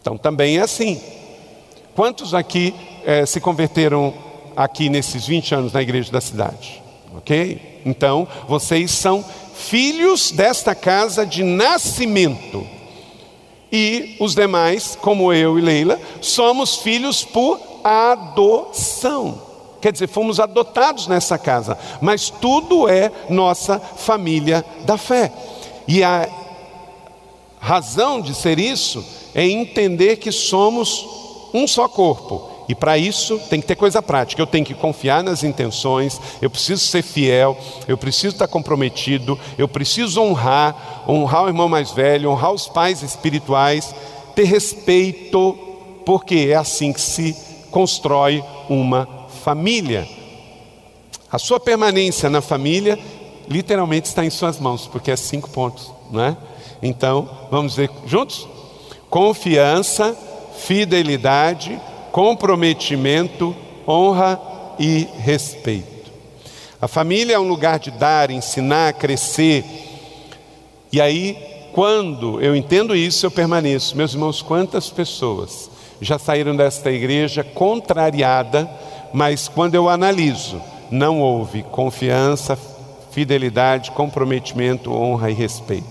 Então, 0.00 0.18
também 0.18 0.58
é 0.58 0.62
assim. 0.62 1.00
Quantos 1.94 2.34
aqui 2.34 2.74
eh, 3.06 3.24
se 3.24 3.38
converteram 3.38 4.12
aqui 4.56 4.88
nesses 4.88 5.24
20 5.28 5.54
anos 5.54 5.72
na 5.72 5.80
igreja 5.80 6.10
da 6.10 6.20
cidade? 6.20 6.82
Ok? 7.16 7.82
Então, 7.86 8.26
vocês 8.48 8.90
são 8.90 9.24
filhos 9.54 10.32
desta 10.32 10.74
casa 10.74 11.24
de 11.24 11.44
nascimento. 11.44 12.73
E 13.76 14.14
os 14.20 14.36
demais, 14.36 14.96
como 15.02 15.32
eu 15.32 15.58
e 15.58 15.60
Leila, 15.60 16.00
somos 16.20 16.76
filhos 16.76 17.24
por 17.24 17.58
adoção. 17.82 19.42
Quer 19.80 19.90
dizer, 19.90 20.06
fomos 20.06 20.38
adotados 20.38 21.08
nessa 21.08 21.36
casa, 21.36 21.76
mas 22.00 22.30
tudo 22.30 22.88
é 22.88 23.10
nossa 23.28 23.80
família 23.80 24.64
da 24.84 24.96
fé. 24.96 25.32
E 25.88 26.04
a 26.04 26.28
razão 27.58 28.20
de 28.20 28.32
ser 28.32 28.60
isso 28.60 29.04
é 29.34 29.44
entender 29.44 30.18
que 30.18 30.30
somos 30.30 31.04
um 31.52 31.66
só 31.66 31.88
corpo 31.88 32.53
e 32.68 32.74
para 32.74 32.96
isso 32.96 33.38
tem 33.50 33.60
que 33.60 33.66
ter 33.66 33.76
coisa 33.76 34.02
prática. 34.02 34.40
Eu 34.40 34.46
tenho 34.46 34.64
que 34.64 34.74
confiar 34.74 35.22
nas 35.22 35.42
intenções, 35.42 36.20
eu 36.40 36.48
preciso 36.48 36.84
ser 36.84 37.02
fiel, 37.02 37.56
eu 37.86 37.96
preciso 37.98 38.34
estar 38.34 38.48
comprometido, 38.48 39.38
eu 39.58 39.68
preciso 39.68 40.20
honrar, 40.22 41.04
honrar 41.08 41.44
o 41.44 41.48
irmão 41.48 41.68
mais 41.68 41.90
velho, 41.90 42.30
honrar 42.30 42.52
os 42.52 42.66
pais 42.66 43.02
espirituais, 43.02 43.94
ter 44.34 44.44
respeito, 44.44 45.52
porque 46.06 46.48
é 46.50 46.54
assim 46.54 46.92
que 46.92 47.00
se 47.00 47.36
constrói 47.70 48.42
uma 48.68 49.08
família. 49.42 50.08
A 51.30 51.38
sua 51.38 51.60
permanência 51.60 52.30
na 52.30 52.40
família 52.40 52.98
literalmente 53.48 54.08
está 54.08 54.24
em 54.24 54.30
suas 54.30 54.58
mãos, 54.58 54.86
porque 54.86 55.10
é 55.10 55.16
cinco 55.16 55.50
pontos, 55.50 55.92
não 56.10 56.22
é? 56.22 56.36
Então, 56.82 57.28
vamos 57.50 57.74
ver 57.74 57.90
juntos? 58.06 58.48
Confiança, 59.10 60.16
fidelidade, 60.56 61.80
comprometimento, 62.14 63.56
honra 63.84 64.40
e 64.78 65.08
respeito. 65.18 66.12
A 66.80 66.86
família 66.86 67.34
é 67.34 67.38
um 67.40 67.48
lugar 67.48 67.80
de 67.80 67.90
dar, 67.90 68.30
ensinar, 68.30 68.92
crescer. 68.92 69.64
E 70.92 71.00
aí, 71.00 71.36
quando 71.72 72.40
eu 72.40 72.54
entendo 72.54 72.94
isso, 72.94 73.26
eu 73.26 73.32
permaneço. 73.32 73.96
Meus 73.96 74.12
irmãos, 74.12 74.42
quantas 74.42 74.88
pessoas 74.90 75.68
já 76.00 76.16
saíram 76.16 76.54
desta 76.54 76.88
igreja 76.88 77.42
contrariada, 77.42 78.70
mas 79.12 79.48
quando 79.48 79.74
eu 79.74 79.88
analiso, 79.88 80.62
não 80.92 81.20
houve 81.20 81.64
confiança, 81.64 82.56
fidelidade, 83.10 83.90
comprometimento, 83.90 84.92
honra 84.92 85.32
e 85.32 85.34
respeito. 85.34 85.88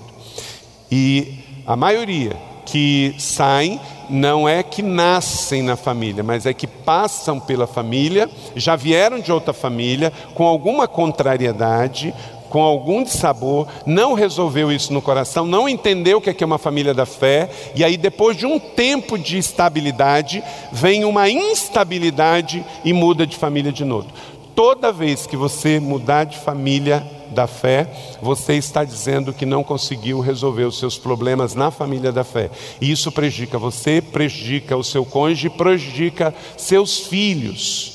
E 0.89 1.63
a 1.67 1.75
maioria 1.75 2.52
que 2.65 3.15
saem 3.17 3.79
não 4.09 4.47
é 4.47 4.61
que 4.61 4.81
nascem 4.81 5.61
na 5.61 5.75
família, 5.75 6.23
mas 6.23 6.45
é 6.45 6.53
que 6.53 6.67
passam 6.67 7.39
pela 7.39 7.65
família, 7.65 8.29
já 8.55 8.75
vieram 8.75 9.19
de 9.19 9.31
outra 9.31 9.53
família, 9.53 10.11
com 10.35 10.45
alguma 10.45 10.87
contrariedade, 10.87 12.13
com 12.49 12.61
algum 12.61 13.03
dissabor, 13.03 13.67
não 13.83 14.13
resolveu 14.13 14.71
isso 14.71 14.93
no 14.93 15.01
coração, 15.01 15.43
não 15.43 15.67
entendeu 15.67 16.19
o 16.19 16.21
que 16.21 16.29
é, 16.29 16.33
que 16.35 16.43
é 16.43 16.45
uma 16.45 16.59
família 16.59 16.93
da 16.93 17.05
fé, 17.05 17.49
e 17.73 17.83
aí 17.83 17.97
depois 17.97 18.37
de 18.37 18.45
um 18.45 18.59
tempo 18.59 19.17
de 19.17 19.39
estabilidade, 19.39 20.43
vem 20.71 21.03
uma 21.03 21.27
instabilidade 21.27 22.63
e 22.85 22.93
muda 22.93 23.25
de 23.25 23.37
família 23.37 23.71
de 23.71 23.83
novo. 23.83 24.07
Toda 24.53 24.91
vez 24.91 25.25
que 25.25 25.35
você 25.35 25.79
mudar 25.79 26.25
de 26.25 26.37
família, 26.37 27.03
da 27.33 27.47
fé, 27.47 27.87
você 28.21 28.53
está 28.53 28.83
dizendo 28.83 29.33
que 29.33 29.45
não 29.45 29.63
conseguiu 29.63 30.19
resolver 30.21 30.63
os 30.63 30.79
seus 30.79 30.97
problemas 30.97 31.55
na 31.55 31.71
família 31.71 32.11
da 32.11 32.23
fé. 32.23 32.49
E 32.79 32.91
isso 32.91 33.11
prejudica 33.11 33.57
você, 33.57 34.01
prejudica 34.01 34.77
o 34.77 34.83
seu 34.83 35.03
cônjuge, 35.03 35.49
prejudica 35.49 36.33
seus 36.55 36.99
filhos. 36.99 37.93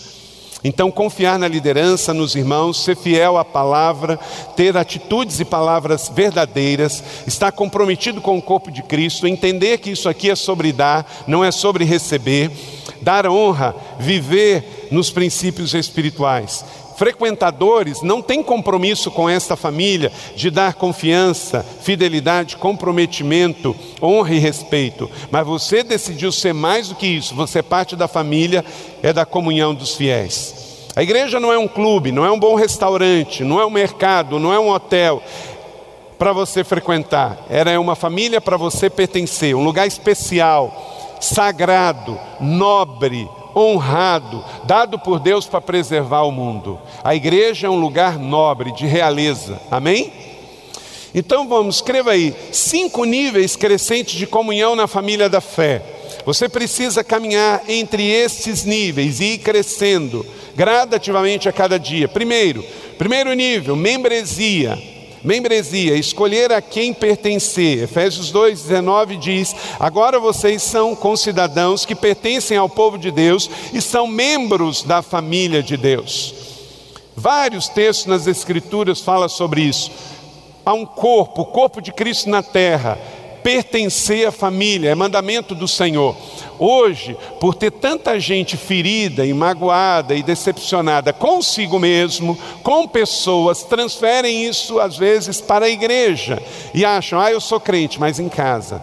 Então, 0.65 0.91
confiar 0.91 1.39
na 1.39 1.47
liderança, 1.47 2.13
nos 2.13 2.35
irmãos, 2.35 2.83
ser 2.83 2.97
fiel 2.97 3.37
à 3.37 3.45
palavra, 3.45 4.19
ter 4.57 4.77
atitudes 4.77 5.39
e 5.39 5.45
palavras 5.45 6.11
verdadeiras, 6.13 7.03
estar 7.27 7.53
comprometido 7.53 8.21
com 8.21 8.37
o 8.37 8.43
corpo 8.43 8.71
de 8.71 8.83
Cristo, 8.83 9.29
entender 9.29 9.79
que 9.79 9.91
isso 9.91 10.09
aqui 10.09 10.31
é 10.31 10.35
sobre 10.35 10.73
dar, 10.73 11.25
não 11.29 11.45
é 11.45 11.53
sobre 11.53 11.85
receber, 11.85 12.51
dar 13.01 13.29
honra, 13.29 13.75
viver 14.01 14.89
nos 14.91 15.11
princípios 15.11 15.75
espirituais 15.75 16.65
frequentadores 16.99 18.03
não 18.03 18.21
têm 18.21 18.43
compromisso 18.43 19.09
com 19.09 19.31
esta 19.31 19.55
família 19.55 20.11
de 20.35 20.51
dar 20.51 20.75
confiança, 20.75 21.65
fidelidade, 21.81 22.57
comprometimento, 22.57 23.75
honra 24.03 24.35
e 24.35 24.39
respeito, 24.41 25.09
mas 25.31 25.47
você 25.47 25.85
decidiu 25.85 26.33
ser 26.33 26.53
mais 26.53 26.89
do 26.89 26.97
que 26.97 27.07
isso, 27.07 27.37
você 27.37 27.61
é 27.61 27.63
parte 27.63 27.95
da 27.95 28.09
família, 28.09 28.65
é 29.01 29.13
da 29.13 29.25
comunhão 29.25 29.73
dos 29.73 29.95
fiéis. 29.95 30.89
A 30.97 31.03
igreja 31.05 31.39
não 31.39 31.53
é 31.53 31.59
um 31.59 31.69
clube, 31.69 32.11
não 32.11 32.25
é 32.27 32.33
um 32.33 32.39
bom 32.39 32.57
restaurante, 32.57 33.45
não 33.45 33.61
é 33.61 33.65
um 33.65 33.71
mercado, 33.71 34.41
não 34.41 34.53
é 34.53 34.59
um 34.59 34.69
hotel 34.69 35.23
para 36.19 36.33
você 36.33 36.65
frequentar, 36.65 37.39
era 37.49 37.81
uma 37.81 37.95
família 37.95 38.41
para 38.41 38.57
você 38.57 38.91
pertencer, 38.91 39.55
um 39.55 39.63
lugar 39.63 39.87
especial, 39.87 41.17
sagrado, 41.21 42.19
nobre, 42.41 43.29
honrado, 43.59 44.45
dado 44.65 44.99
por 44.99 45.21
Deus 45.21 45.47
para 45.47 45.61
preservar 45.61 46.23
o 46.23 46.33
mundo. 46.33 46.79
A 47.03 47.15
igreja 47.15 47.67
é 47.67 47.71
um 47.71 47.81
lugar 47.81 48.19
nobre, 48.19 48.73
de 48.73 48.87
realeza. 48.87 49.61
Amém? 49.71 50.13
Então 51.15 51.49
vamos, 51.49 51.77
escreva 51.77 52.13
aí: 52.13 52.35
cinco 52.53 53.05
níveis 53.05 53.57
crescentes 53.57 54.15
de 54.19 54.27
comunhão 54.27 54.77
na 54.77 54.87
família 54.87 55.29
da 55.29 55.41
fé. 55.41 55.83
Você 56.25 56.49
precisa 56.49 57.03
caminhar 57.03 57.63
entre 57.69 58.07
esses 58.07 58.65
níveis 58.65 59.21
e 59.21 59.35
ir 59.35 59.39
crescendo 59.39 60.25
gradativamente 60.55 61.49
a 61.49 61.53
cada 61.53 61.79
dia. 61.79 62.09
Primeiro, 62.09 62.65
primeiro 62.99 63.33
nível, 63.33 63.77
membresia. 63.77 64.98
Membresia, 65.23 65.97
escolher 65.97 66.53
a 66.53 66.63
quem 66.63 66.95
pertencer. 66.95 67.83
Efésios 67.83 68.33
2,19 68.33 69.19
diz: 69.19 69.55
Agora 69.79 70.21
vocês 70.21 70.63
são 70.63 70.95
concidadãos 70.95 71.85
que 71.85 71.95
pertencem 71.95 72.57
ao 72.57 72.69
povo 72.69 72.99
de 72.99 73.11
Deus 73.11 73.51
e 73.73 73.81
são 73.81 74.07
membros 74.07 74.83
da 74.83 75.03
família 75.03 75.63
de 75.63 75.77
Deus. 75.77 76.35
Vários 77.17 77.69
textos 77.69 78.07
nas 78.07 78.27
Escrituras 78.27 79.01
falam 79.01 79.29
sobre 79.29 79.63
isso. 79.63 79.91
Há 80.65 80.73
um 80.73 80.87
corpo, 80.87 81.43
o 81.43 81.47
corpo 81.47 81.81
de 81.81 81.91
Cristo 81.91 82.31
na 82.31 82.43
terra, 82.43 82.99
pertencer 83.43 84.27
à 84.27 84.33
família, 84.33 84.91
é 84.91 84.95
mandamento 84.95 85.55
do 85.55 85.67
Senhor. 85.67 86.17
Hoje, 86.59 87.17
por 87.41 87.55
ter 87.55 87.71
tanta 87.71 88.19
gente 88.19 88.57
ferida 88.57 89.25
e 89.25 89.33
magoada 89.33 90.15
e 90.15 90.23
decepcionada 90.23 91.13
consigo 91.13 91.79
mesmo, 91.79 92.37
com 92.63 92.87
pessoas, 92.87 93.63
transferem 93.63 94.45
isso 94.45 94.81
às 94.81 94.97
vezes 94.97 95.41
para 95.41 95.67
a 95.67 95.71
igreja 95.71 96.43
e 96.75 96.85
acham, 96.85 97.21
ah, 97.21 97.31
eu 97.31 97.41
sou 97.41 97.61
crente, 97.61 98.01
mas 98.01 98.19
em 98.19 98.29
casa. 98.29 98.83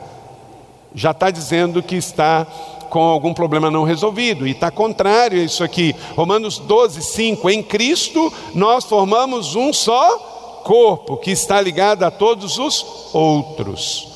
Já 0.94 1.12
está 1.12 1.30
dizendo 1.30 1.84
que 1.84 1.96
está 1.96 2.48
com 2.90 3.02
algum 3.02 3.34
problema 3.34 3.70
não 3.70 3.84
resolvido, 3.84 4.48
e 4.48 4.52
está 4.52 4.72
contrário 4.72 5.42
a 5.42 5.44
isso 5.44 5.64
aqui. 5.64 5.94
Romanos 6.16 6.60
12, 6.60 7.02
5. 7.02 7.50
Em 7.50 7.62
Cristo 7.62 8.32
nós 8.54 8.86
formamos 8.86 9.56
um 9.56 9.74
só 9.74 10.62
corpo 10.64 11.18
que 11.18 11.32
está 11.32 11.60
ligado 11.60 12.04
a 12.04 12.12
todos 12.12 12.58
os 12.58 12.86
outros. 13.14 14.15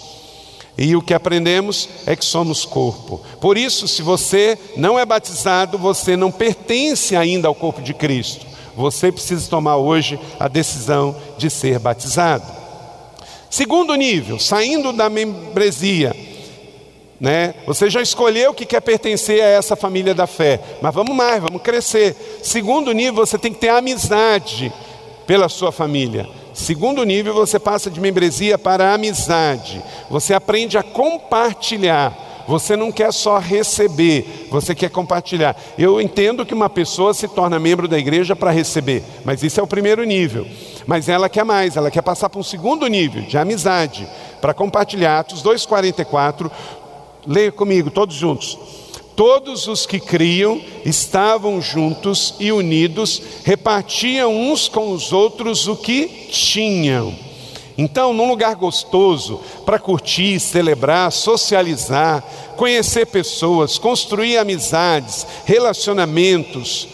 E 0.81 0.95
o 0.95 1.01
que 1.01 1.13
aprendemos 1.13 1.89
é 2.05 2.15
que 2.15 2.23
somos 2.23 2.63
corpo. 2.63 3.19
Por 3.41 3.57
isso, 3.57 3.85
se 3.85 4.01
você 4.01 4.57
não 4.77 4.97
é 4.97 5.05
batizado, 5.05 5.77
você 5.77 6.15
não 6.15 6.31
pertence 6.31 7.17
ainda 7.17 7.49
ao 7.49 7.53
corpo 7.53 7.81
de 7.81 7.93
Cristo. 7.93 8.45
Você 8.77 9.11
precisa 9.11 9.49
tomar 9.49 9.75
hoje 9.75 10.17
a 10.39 10.47
decisão 10.47 11.13
de 11.37 11.49
ser 11.49 11.79
batizado. 11.79 12.45
Segundo 13.49 13.93
nível, 13.95 14.39
saindo 14.39 14.93
da 14.93 15.09
membresia, 15.09 16.15
né? 17.19 17.55
Você 17.67 17.89
já 17.89 18.01
escolheu 18.01 18.53
que 18.53 18.65
quer 18.65 18.79
pertencer 18.79 19.41
a 19.41 19.47
essa 19.47 19.75
família 19.75 20.15
da 20.15 20.27
fé, 20.27 20.61
mas 20.81 20.95
vamos 20.95 21.13
mais, 21.13 21.43
vamos 21.43 21.61
crescer. 21.61 22.39
Segundo 22.41 22.93
nível, 22.93 23.25
você 23.25 23.37
tem 23.37 23.51
que 23.51 23.59
ter 23.59 23.67
amizade 23.67 24.71
pela 25.27 25.49
sua 25.49 25.73
família. 25.73 26.38
Segundo 26.53 27.03
nível, 27.03 27.33
você 27.33 27.59
passa 27.59 27.89
de 27.89 27.99
membresia 27.99 28.57
para 28.57 28.93
amizade. 28.93 29.83
Você 30.09 30.33
aprende 30.33 30.77
a 30.77 30.83
compartilhar. 30.83 32.27
Você 32.47 32.75
não 32.75 32.91
quer 32.91 33.13
só 33.13 33.38
receber, 33.38 34.47
você 34.49 34.73
quer 34.73 34.89
compartilhar. 34.89 35.55
Eu 35.77 36.01
entendo 36.01 36.43
que 36.43 36.53
uma 36.53 36.67
pessoa 36.67 37.13
se 37.13 37.27
torna 37.27 37.59
membro 37.59 37.88
da 37.88 37.95
igreja 37.95 38.35
para 38.35 38.49
receber, 38.49 39.03
mas 39.23 39.43
isso 39.43 39.59
é 39.59 39.63
o 39.63 39.67
primeiro 39.67 40.03
nível. 40.03 40.47
Mas 40.88 41.07
ela 41.07 41.29
quer 41.29 41.45
mais, 41.45 41.77
ela 41.77 41.91
quer 41.91 42.01
passar 42.01 42.27
para 42.27 42.39
um 42.39 42.43
segundo 42.43 42.88
nível 42.88 43.21
de 43.21 43.38
amizade, 43.38 44.07
para 44.41 44.51
compartilhar. 44.51 45.19
Atos 45.19 45.43
2,44. 45.43 46.49
Leia 47.27 47.51
comigo, 47.51 47.91
todos 47.91 48.15
juntos. 48.15 48.57
Todos 49.19 49.67
os 49.67 49.86
que 49.86 49.99
criam 49.99 50.62
estavam 50.86 51.62
juntos 51.62 52.36
e 52.39 52.53
unidos, 52.53 53.21
repartiam 53.43 54.34
uns 54.34 54.69
com 54.69 54.93
os 54.93 55.12
outros 55.12 55.67
o 55.67 55.75
que 55.75 56.08
tinham. 56.32 57.13
Então, 57.77 58.13
num 58.13 58.29
lugar 58.29 58.55
gostoso 58.55 59.41
para 59.65 59.77
curtir, 59.77 60.39
celebrar, 60.39 61.12
socializar, 61.12 62.23
conhecer 62.55 63.08
pessoas, 63.08 63.77
construir 63.77 64.38
amizades, 64.38 65.27
relacionamentos. 65.43 66.88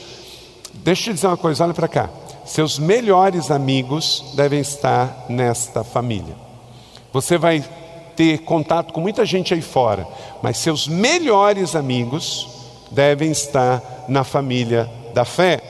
Deixa 0.74 1.12
eu 1.12 1.14
te 1.14 1.18
dizer 1.18 1.28
uma 1.28 1.38
coisa, 1.38 1.64
olha 1.64 1.76
para 1.76 1.88
cá. 1.88 2.10
Seus 2.44 2.80
melhores 2.80 3.52
amigos 3.52 4.34
devem 4.34 4.62
estar 4.62 5.28
nesta 5.30 5.84
família. 5.84 6.36
Você 7.14 7.38
vai 7.38 7.64
ter 8.16 8.40
contato 8.40 8.94
com 8.94 9.02
muita 9.02 9.26
gente 9.26 9.54
aí 9.54 9.62
fora, 9.62 10.08
mas 10.42 10.58
seus 10.58 10.88
melhores 10.88 11.76
amigos 11.76 12.48
devem 12.92 13.32
estar 13.32 14.06
na 14.08 14.24
família 14.24 14.90
da 15.14 15.26
fé. 15.26 15.62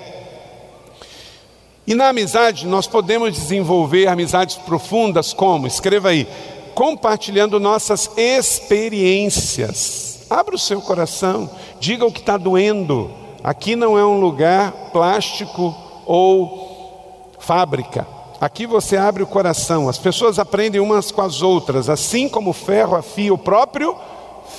E 1.87 1.93
na 1.93 2.09
amizade 2.09 2.65
nós 2.65 2.87
podemos 2.87 3.33
desenvolver 3.33 4.07
amizades 4.07 4.55
profundas 4.55 5.33
como, 5.33 5.67
escreva 5.67 6.09
aí, 6.09 6.27
compartilhando 6.73 7.59
nossas 7.59 8.09
experiências. 8.17 10.25
Abra 10.29 10.55
o 10.55 10.59
seu 10.59 10.81
coração, 10.81 11.49
diga 11.79 12.05
o 12.05 12.11
que 12.11 12.19
está 12.19 12.37
doendo. 12.37 13.11
Aqui 13.43 13.75
não 13.75 13.97
é 13.97 14.05
um 14.05 14.19
lugar 14.19 14.71
plástico 14.91 15.75
ou 16.05 17.31
fábrica. 17.39 18.14
Aqui 18.39 18.67
você 18.67 18.97
abre 18.97 19.23
o 19.23 19.27
coração, 19.27 19.87
as 19.87 19.97
pessoas 19.97 20.39
aprendem 20.39 20.81
umas 20.81 21.11
com 21.11 21.21
as 21.21 21.41
outras, 21.41 21.89
assim 21.89 22.27
como 22.27 22.49
o 22.49 22.53
ferro 22.53 22.95
afia 22.95 23.33
o 23.33 23.37
próprio 23.37 23.95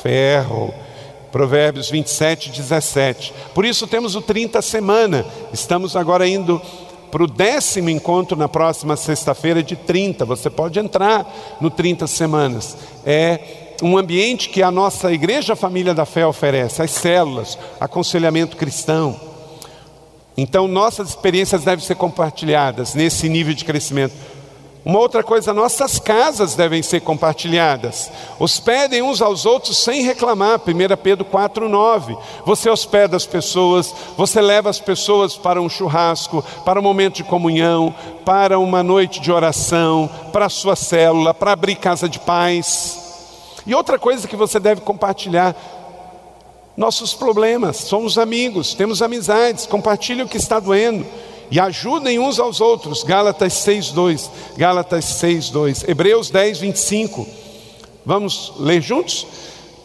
ferro. 0.03 0.73
Provérbios 1.31 1.91
27, 1.91 2.51
17. 2.51 3.35
Por 3.53 3.67
isso 3.67 3.87
temos 3.87 4.15
o 4.15 4.23
30 4.23 4.62
semana. 4.62 5.27
Estamos 5.53 5.95
agora 5.95 6.27
indo 6.27 6.62
para 7.11 7.23
o 7.23 7.27
décimo 7.27 7.91
encontro 7.91 8.39
na 8.39 8.49
próxima 8.49 8.97
sexta-feira 8.97 9.62
de 9.62 9.77
30. 9.77 10.25
Você 10.25 10.49
pode 10.49 10.79
entrar 10.79 11.31
no 11.61 11.69
30 11.69 12.07
semanas. 12.07 12.77
É 13.05 13.75
um 13.83 13.99
ambiente 13.99 14.49
que 14.49 14.62
a 14.62 14.71
nossa 14.71 15.12
igreja 15.12 15.55
Família 15.55 15.93
da 15.93 16.07
Fé 16.07 16.27
oferece, 16.27 16.81
as 16.81 16.91
células, 16.91 17.59
aconselhamento 17.79 18.57
cristão. 18.57 19.26
Então, 20.37 20.68
nossas 20.68 21.09
experiências 21.11 21.64
devem 21.64 21.85
ser 21.85 21.94
compartilhadas 21.94 22.94
nesse 22.94 23.29
nível 23.29 23.55
de 23.55 23.64
crescimento. 23.64 24.14
Uma 24.87 25.01
outra 25.01 25.25
coisa, 25.25 25.53
nossas 25.53 25.99
casas 25.99 26.55
devem 26.55 26.81
ser 26.81 27.01
compartilhadas. 27.01 28.09
Hospedem 28.38 29.03
uns 29.03 29.20
aos 29.20 29.44
outros 29.44 29.79
sem 29.79 30.03
reclamar. 30.03 30.61
1 30.61 30.96
Pedro 31.03 31.25
4,9. 31.25 32.16
Você 32.44 32.70
hospeda 32.70 33.16
as 33.16 33.27
pessoas, 33.27 33.92
você 34.16 34.40
leva 34.40 34.70
as 34.70 34.79
pessoas 34.79 35.37
para 35.37 35.61
um 35.61 35.68
churrasco, 35.68 36.44
para 36.64 36.79
um 36.79 36.85
momento 36.85 37.16
de 37.16 37.25
comunhão, 37.25 37.92
para 38.25 38.61
uma 38.61 38.81
noite 38.81 39.20
de 39.20 39.33
oração, 39.33 40.09
para 40.33 40.46
a 40.46 40.51
sua 40.51 40.77
célula, 40.77 41.35
para 41.35 41.51
abrir 41.51 41.75
casa 41.75 42.09
de 42.09 42.20
paz. 42.20 43.07
E 43.66 43.75
outra 43.75 43.99
coisa 43.99 44.29
que 44.29 44.37
você 44.37 44.61
deve 44.61 44.83
compartilhar, 44.83 45.57
nossos 46.77 47.15
problemas, 47.15 47.77
somos 47.77 48.19
amigos, 48.19 48.75
temos 48.75 49.01
amizades, 49.01 49.65
compartilhem 49.65 50.25
o 50.25 50.29
que 50.29 50.37
está 50.37 50.61
doendo 50.61 51.07
e 51.51 51.59
ajudem 51.59 52.19
uns 52.19 52.39
aos 52.39 52.61
outros. 52.61 53.03
Gálatas 53.03 53.55
6:2, 53.55 54.31
Gálatas 54.57 55.05
6:2, 55.05 55.89
Hebreus 55.89 56.31
10, 56.31 56.59
25. 56.59 57.27
Vamos 58.05 58.53
ler 58.59 58.83
juntos? 58.83 59.27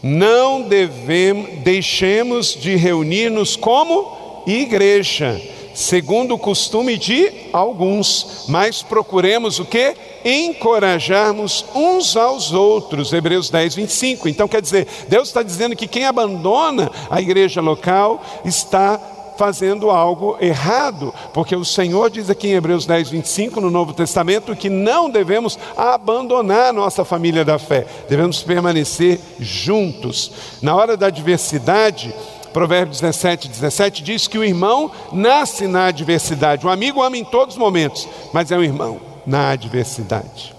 Não 0.03 0.63
devemos, 0.63 1.63
deixemos 1.63 2.55
de 2.55 2.75
reunir-nos 2.75 3.55
como 3.55 4.43
igreja 4.45 5.39
segundo 5.73 6.35
o 6.35 6.39
costume 6.39 6.97
de 6.97 7.31
alguns, 7.53 8.45
mas 8.47 8.81
procuremos 8.81 9.59
o 9.59 9.65
que? 9.65 9.95
Encorajarmos 10.23 11.65
uns 11.73 12.15
aos 12.15 12.53
outros. 12.53 13.11
Hebreus 13.11 13.49
10, 13.49 13.75
25. 13.75 14.29
Então 14.29 14.47
quer 14.47 14.61
dizer, 14.61 14.87
Deus 15.07 15.27
está 15.27 15.43
dizendo 15.43 15.75
que 15.75 15.87
quem 15.87 16.05
abandona 16.05 16.91
a 17.09 17.21
igreja 17.21 17.61
local 17.61 18.23
está 18.45 18.99
fazendo 19.41 19.89
algo 19.89 20.37
errado, 20.39 21.11
porque 21.33 21.55
o 21.55 21.65
Senhor 21.65 22.11
diz 22.11 22.29
aqui 22.29 22.49
em 22.49 22.53
Hebreus 22.53 22.85
10, 22.85 23.09
25, 23.09 23.59
no 23.59 23.71
Novo 23.71 23.91
Testamento, 23.91 24.55
que 24.55 24.69
não 24.69 25.09
devemos 25.09 25.57
abandonar 25.75 26.71
nossa 26.71 27.03
família 27.03 27.43
da 27.43 27.57
fé, 27.57 27.87
devemos 28.07 28.43
permanecer 28.43 29.19
juntos. 29.39 30.31
Na 30.61 30.75
hora 30.75 30.95
da 30.95 31.07
adversidade, 31.07 32.13
Provérbios 32.53 32.99
17, 32.99 33.47
17 33.47 34.03
diz 34.03 34.27
que 34.27 34.37
o 34.37 34.43
irmão 34.43 34.91
nasce 35.11 35.67
na 35.67 35.85
adversidade. 35.85 36.65
O 36.65 36.69
amigo 36.69 37.01
ama 37.01 37.17
em 37.17 37.23
todos 37.23 37.55
os 37.55 37.59
momentos, 37.59 38.07
mas 38.33 38.51
é 38.51 38.57
um 38.57 38.63
irmão 38.63 38.99
na 39.25 39.51
adversidade. 39.51 40.53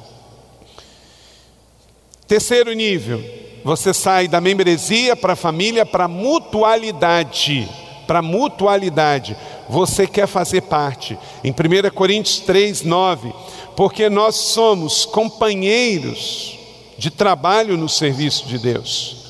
Terceiro 2.27 2.73
nível, 2.73 3.23
você 3.63 3.93
sai 3.93 4.27
da 4.27 4.41
membresia 4.41 5.15
para 5.15 5.35
a 5.35 5.37
família, 5.37 5.85
para 5.85 6.09
mutualidade. 6.09 7.69
Para 8.07 8.23
mutualidade. 8.23 9.37
Você 9.69 10.07
quer 10.07 10.27
fazer 10.27 10.63
parte. 10.63 11.19
Em 11.45 11.51
1 11.53 11.91
Coríntios 11.95 12.41
3, 12.41 12.83
9. 12.83 13.33
Porque 13.77 14.09
nós 14.09 14.37
somos 14.37 15.05
companheiros 15.05 16.59
de 16.99 17.11
trabalho 17.11 17.77
no 17.77 17.89
serviço 17.89 18.47
de 18.47 18.59
Deus. 18.59 19.22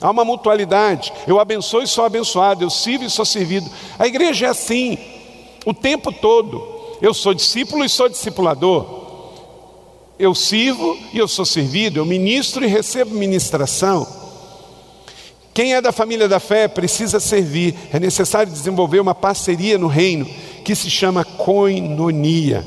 Há 0.00 0.10
uma 0.10 0.24
mutualidade. 0.24 1.12
Eu 1.26 1.38
abençoo 1.38 1.82
e 1.82 1.86
sou 1.86 2.04
abençoado, 2.04 2.64
eu 2.64 2.70
sirvo 2.70 3.04
e 3.04 3.10
sou 3.10 3.24
servido. 3.24 3.70
A 3.98 4.06
igreja 4.06 4.46
é 4.46 4.48
assim, 4.48 4.98
o 5.66 5.74
tempo 5.74 6.10
todo. 6.10 6.62
Eu 7.02 7.12
sou 7.12 7.34
discípulo 7.34 7.84
e 7.84 7.88
sou 7.88 8.08
discipulador. 8.08 9.00
Eu 10.18 10.34
sirvo 10.34 10.98
e 11.12 11.18
eu 11.18 11.26
sou 11.26 11.44
servido. 11.44 11.98
Eu 11.98 12.04
ministro 12.04 12.64
e 12.64 12.68
recebo 12.68 13.14
ministração. 13.14 14.06
Quem 15.52 15.74
é 15.74 15.80
da 15.80 15.92
família 15.92 16.28
da 16.28 16.38
fé 16.38 16.68
precisa 16.68 17.18
servir. 17.18 17.74
É 17.92 17.98
necessário 17.98 18.52
desenvolver 18.52 19.00
uma 19.00 19.14
parceria 19.14 19.76
no 19.76 19.86
reino 19.86 20.26
que 20.64 20.74
se 20.74 20.90
chama 20.90 21.24
coinonia. 21.24 22.64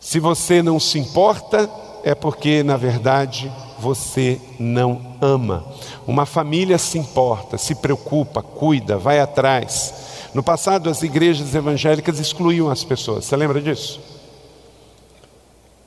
Se 0.00 0.18
você 0.18 0.62
não 0.62 0.80
se 0.80 0.98
importa, 0.98 1.70
é 2.04 2.14
porque, 2.14 2.62
na 2.62 2.76
verdade, 2.76 3.52
você 3.82 4.40
não 4.60 5.16
ama. 5.20 5.64
Uma 6.06 6.24
família 6.24 6.78
se 6.78 6.98
importa, 6.98 7.58
se 7.58 7.74
preocupa, 7.74 8.40
cuida, 8.40 8.96
vai 8.96 9.18
atrás. 9.18 9.92
No 10.32 10.40
passado, 10.40 10.88
as 10.88 11.02
igrejas 11.02 11.52
evangélicas 11.52 12.20
excluíam 12.20 12.70
as 12.70 12.84
pessoas. 12.84 13.24
Você 13.24 13.36
lembra 13.36 13.60
disso? 13.60 14.00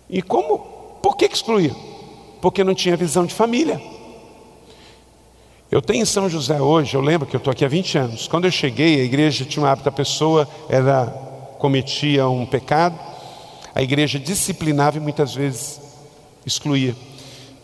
E 0.10 0.22
como? 0.22 0.60
Por 1.02 1.16
que 1.16 1.26
excluíam? 1.26 1.76
Porque 2.42 2.66
não 2.66 2.76
tinha 2.76 2.98
visão 2.98 3.26
de 3.26 3.34
família. 3.34 3.82
Eu 5.72 5.82
tenho 5.82 6.04
em 6.04 6.06
São 6.06 6.30
José 6.30 6.62
hoje, 6.62 6.96
eu 6.96 7.02
lembro 7.02 7.26
que 7.26 7.36
eu 7.36 7.40
estou 7.40 7.52
aqui 7.52 7.64
há 7.64 7.70
20 7.70 7.98
anos. 7.98 8.28
Quando 8.28 8.44
eu 8.44 8.52
cheguei, 8.52 9.00
a 9.00 9.04
igreja 9.04 9.46
tinha 9.46 9.64
um 9.64 9.68
hábito, 9.68 9.88
a 9.88 9.92
pessoa 9.92 10.48
era, 10.68 11.06
cometia 11.60 12.28
um 12.28 12.46
pecado, 12.46 13.00
a 13.74 13.82
igreja 13.82 14.20
disciplinava 14.20 14.98
e 14.98 15.00
muitas 15.00 15.34
vezes 15.34 15.80
excluía. 16.46 16.94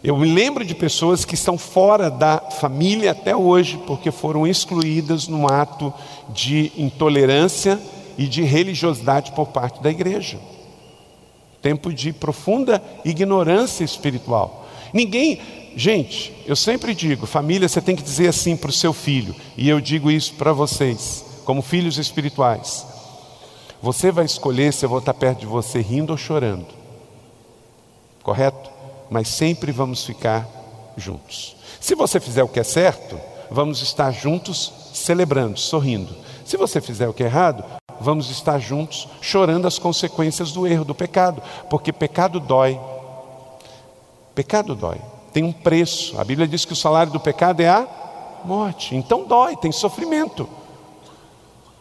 Eu 0.03 0.17
me 0.17 0.33
lembro 0.33 0.65
de 0.65 0.73
pessoas 0.73 1.23
que 1.23 1.35
estão 1.35 1.59
fora 1.59 2.09
da 2.09 2.39
família 2.39 3.11
até 3.11 3.35
hoje, 3.35 3.79
porque 3.85 4.09
foram 4.09 4.47
excluídas 4.47 5.27
num 5.27 5.47
ato 5.47 5.93
de 6.29 6.71
intolerância 6.75 7.79
e 8.17 8.25
de 8.25 8.41
religiosidade 8.41 9.31
por 9.33 9.49
parte 9.49 9.81
da 9.81 9.91
igreja. 9.91 10.39
Tempo 11.61 11.93
de 11.93 12.11
profunda 12.11 12.81
ignorância 13.05 13.83
espiritual. 13.83 14.67
Ninguém, 14.91 15.39
gente, 15.75 16.33
eu 16.47 16.55
sempre 16.55 16.95
digo, 16.95 17.27
família, 17.27 17.69
você 17.69 17.79
tem 17.79 17.95
que 17.95 18.01
dizer 18.01 18.27
assim 18.27 18.57
para 18.57 18.71
o 18.71 18.73
seu 18.73 18.93
filho, 18.93 19.35
e 19.55 19.69
eu 19.69 19.79
digo 19.79 20.09
isso 20.09 20.33
para 20.33 20.51
vocês, 20.51 21.23
como 21.45 21.61
filhos 21.61 21.99
espirituais. 21.99 22.87
Você 23.83 24.11
vai 24.11 24.25
escolher 24.25 24.73
se 24.73 24.83
eu 24.83 24.89
vou 24.89 24.97
estar 24.97 25.13
perto 25.13 25.41
de 25.41 25.45
você 25.45 25.79
rindo 25.79 26.11
ou 26.11 26.17
chorando. 26.17 26.65
Correto? 28.23 28.70
Mas 29.11 29.27
sempre 29.27 29.73
vamos 29.73 30.05
ficar 30.05 30.47
juntos. 30.95 31.57
Se 31.81 31.95
você 31.95 32.17
fizer 32.17 32.43
o 32.43 32.47
que 32.47 32.61
é 32.61 32.63
certo, 32.63 33.19
vamos 33.51 33.81
estar 33.81 34.09
juntos 34.11 34.71
celebrando, 34.93 35.59
sorrindo. 35.59 36.15
Se 36.45 36.55
você 36.55 36.79
fizer 36.79 37.09
o 37.09 37.13
que 37.13 37.21
é 37.21 37.25
errado, 37.25 37.61
vamos 37.99 38.29
estar 38.29 38.57
juntos 38.57 39.09
chorando 39.19 39.67
as 39.67 39.77
consequências 39.77 40.53
do 40.53 40.65
erro, 40.65 40.85
do 40.85 40.95
pecado, 40.95 41.43
porque 41.69 41.91
pecado 41.91 42.39
dói. 42.39 42.79
Pecado 44.33 44.73
dói. 44.75 45.01
Tem 45.33 45.43
um 45.43 45.51
preço. 45.51 46.17
A 46.17 46.23
Bíblia 46.23 46.47
diz 46.47 46.63
que 46.63 46.71
o 46.73 46.75
salário 46.75 47.11
do 47.11 47.19
pecado 47.19 47.59
é 47.59 47.67
a 47.67 47.85
morte. 48.45 48.95
Então 48.95 49.25
dói, 49.25 49.57
tem 49.57 49.73
sofrimento. 49.73 50.47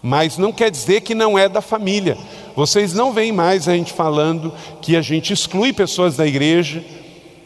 Mas 0.02 0.36
não 0.36 0.52
quer 0.52 0.70
dizer 0.70 1.02
que 1.02 1.14
não 1.14 1.38
é 1.38 1.48
da 1.48 1.60
família. 1.60 2.18
Vocês 2.56 2.92
não 2.92 3.12
veem 3.12 3.30
mais 3.30 3.68
a 3.68 3.74
gente 3.76 3.92
falando 3.92 4.52
que 4.82 4.96
a 4.96 5.02
gente 5.02 5.32
exclui 5.32 5.72
pessoas 5.72 6.16
da 6.16 6.26
igreja 6.26 6.84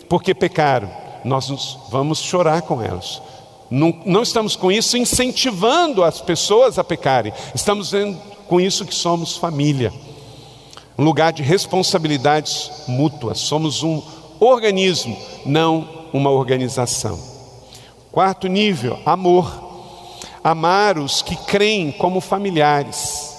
porque 0.09 0.35
pecaram, 0.35 0.91
nós 1.25 1.79
vamos 1.91 2.19
chorar 2.19 2.63
com 2.63 2.83
elas. 2.83 3.21
Não, 3.71 3.99
não, 4.05 4.23
estamos 4.23 4.55
com 4.55 4.71
isso 4.71 4.97
incentivando 4.97 6.05
as 6.05 6.21
pessoas 6.21 6.79
a 6.79 6.85
pecarem, 6.85 7.33
estamos 7.55 7.91
vendo 7.91 8.19
com 8.47 8.61
isso 8.61 8.85
que 8.85 8.95
somos 8.95 9.37
família, 9.37 9.93
um 10.97 11.03
lugar 11.03 11.33
de 11.33 11.43
responsabilidades 11.43 12.71
mútuas, 12.87 13.39
somos 13.39 13.83
um 13.83 14.03
organismo, 14.39 15.17
não 15.45 15.89
uma 16.13 16.31
organização. 16.31 17.19
Quarto 18.13 18.47
nível, 18.47 18.99
amor. 19.05 19.65
Amar 20.43 20.99
os 20.99 21.21
que 21.21 21.35
creem 21.35 21.91
como 21.91 22.21
familiares. 22.21 23.35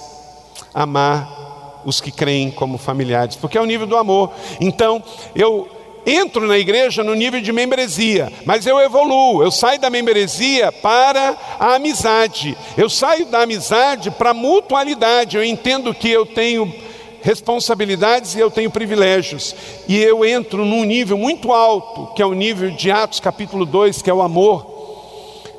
Amar 0.74 1.82
os 1.86 2.00
que 2.00 2.10
creem 2.10 2.50
como 2.50 2.76
familiares, 2.76 3.36
porque 3.36 3.56
é 3.56 3.60
o 3.60 3.64
nível 3.64 3.86
do 3.86 3.96
amor. 3.96 4.32
Então, 4.60 5.02
eu 5.34 5.66
entro 6.06 6.46
na 6.46 6.56
igreja 6.56 7.02
no 7.02 7.14
nível 7.14 7.40
de 7.40 7.52
membresia, 7.52 8.32
mas 8.44 8.64
eu 8.64 8.78
evoluo, 8.78 9.42
eu 9.42 9.50
saio 9.50 9.80
da 9.80 9.90
membresia 9.90 10.70
para 10.70 11.36
a 11.58 11.74
amizade, 11.74 12.56
eu 12.76 12.88
saio 12.88 13.26
da 13.26 13.42
amizade 13.42 14.12
para 14.12 14.30
a 14.30 14.34
mutualidade, 14.34 15.36
eu 15.36 15.44
entendo 15.44 15.92
que 15.92 16.08
eu 16.08 16.24
tenho 16.24 16.72
responsabilidades 17.20 18.36
e 18.36 18.38
eu 18.38 18.52
tenho 18.52 18.70
privilégios, 18.70 19.52
e 19.88 19.98
eu 19.98 20.24
entro 20.24 20.64
num 20.64 20.84
nível 20.84 21.18
muito 21.18 21.52
alto, 21.52 22.14
que 22.14 22.22
é 22.22 22.26
o 22.26 22.34
nível 22.34 22.70
de 22.70 22.88
Atos 22.88 23.18
capítulo 23.18 23.66
2, 23.66 24.00
que 24.00 24.08
é 24.08 24.14
o 24.14 24.22
amor, 24.22 24.74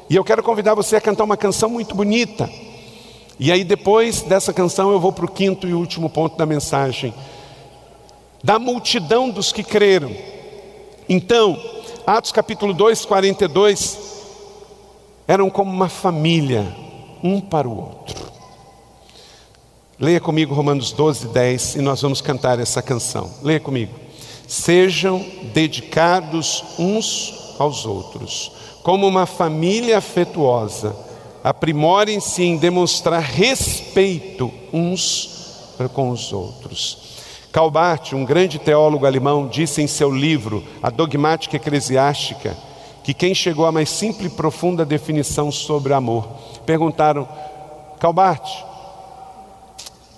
e 0.09 0.15
eu 0.15 0.23
quero 0.23 0.41
convidar 0.41 0.75
você 0.75 0.95
a 0.95 1.01
cantar 1.01 1.25
uma 1.25 1.35
canção 1.35 1.69
muito 1.69 1.93
bonita, 1.93 2.49
e 3.37 3.51
aí 3.51 3.65
depois 3.65 4.21
dessa 4.21 4.53
canção 4.53 4.91
eu 4.91 4.99
vou 4.99 5.11
para 5.11 5.25
o 5.25 5.31
quinto 5.31 5.67
e 5.67 5.73
último 5.73 6.09
ponto 6.09 6.37
da 6.37 6.45
mensagem. 6.45 7.13
Da 8.43 8.57
multidão 8.57 9.29
dos 9.29 9.51
que 9.51 9.63
creram, 9.63 10.15
então, 11.09 11.61
Atos 12.05 12.31
capítulo 12.31 12.73
2, 12.73 13.05
42, 13.05 13.97
eram 15.27 15.49
como 15.49 15.71
uma 15.71 15.89
família, 15.89 16.75
um 17.23 17.41
para 17.41 17.67
o 17.67 17.77
outro. 17.77 18.27
Leia 19.99 20.19
comigo 20.19 20.53
Romanos 20.53 20.91
12, 20.91 21.29
10 21.29 21.75
e 21.75 21.81
nós 21.81 22.01
vamos 22.01 22.21
cantar 22.21 22.59
essa 22.59 22.81
canção. 22.81 23.31
Leia 23.41 23.59
comigo. 23.59 23.93
Sejam 24.47 25.25
dedicados 25.53 26.63
uns 26.77 27.55
aos 27.57 27.85
outros, 27.85 28.51
como 28.83 29.07
uma 29.07 29.25
família 29.25 29.97
afetuosa, 29.97 30.95
aprimorem-se 31.43 32.43
em 32.43 32.57
demonstrar 32.57 33.21
respeito 33.21 34.51
uns 34.71 35.73
com 35.93 36.09
os 36.09 36.31
outros. 36.31 37.06
Calbart, 37.57 38.13
um 38.13 38.23
grande 38.23 38.59
teólogo 38.59 39.07
alemão, 39.07 39.47
disse 39.47 39.81
em 39.81 39.87
seu 39.87 40.11
livro 40.11 40.63
A 40.79 40.91
Dogmática 40.91 41.55
Eclesiástica 41.55 42.55
que 43.03 43.15
quem 43.15 43.33
chegou 43.33 43.65
à 43.65 43.71
mais 43.71 43.89
simples 43.89 44.31
e 44.31 44.35
profunda 44.35 44.85
definição 44.85 45.51
sobre 45.51 45.91
amor. 45.91 46.27
Perguntaram, 46.67 47.27
Calbart, 47.99 48.47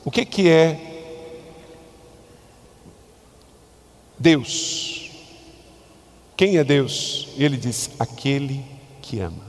o 0.04 0.12
que, 0.12 0.26
que 0.26 0.50
é 0.50 0.78
Deus? 4.20 5.10
Quem 6.36 6.58
é 6.58 6.64
Deus? 6.66 7.30
E 7.38 7.46
ele 7.46 7.56
disse: 7.56 7.92
aquele 7.98 8.66
que 9.02 9.22
ama. 9.22 9.48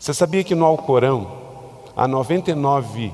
Você 0.00 0.14
sabia 0.14 0.42
que 0.42 0.54
no 0.54 0.64
Alcorão 0.64 1.30
há 1.94 2.08
99 2.08 3.12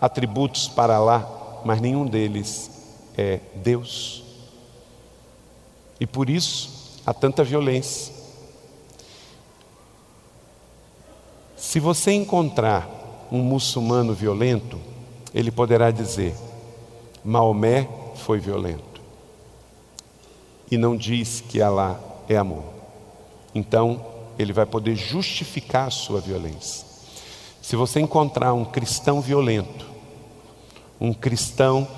atributos 0.00 0.66
para 0.66 0.98
lá 0.98 1.39
mas 1.64 1.80
nenhum 1.80 2.06
deles 2.06 2.70
é 3.16 3.40
Deus. 3.54 4.22
E 5.98 6.06
por 6.06 6.30
isso 6.30 7.00
há 7.04 7.12
tanta 7.12 7.44
violência. 7.44 8.14
Se 11.56 11.78
você 11.78 12.12
encontrar 12.12 12.88
um 13.30 13.42
muçulmano 13.42 14.14
violento, 14.14 14.78
ele 15.34 15.50
poderá 15.50 15.90
dizer: 15.90 16.34
Maomé 17.24 17.88
foi 18.16 18.38
violento. 18.38 19.00
E 20.70 20.78
não 20.78 20.96
diz 20.96 21.40
que 21.40 21.60
Alá 21.60 22.00
é 22.28 22.36
amor. 22.36 22.64
Então, 23.54 24.04
ele 24.38 24.52
vai 24.52 24.64
poder 24.64 24.94
justificar 24.94 25.88
a 25.88 25.90
sua 25.90 26.20
violência. 26.20 26.86
Se 27.60 27.76
você 27.76 28.00
encontrar 28.00 28.54
um 28.54 28.64
cristão 28.64 29.20
violento, 29.20 29.89
um 31.00 31.14
cristão 31.14 31.88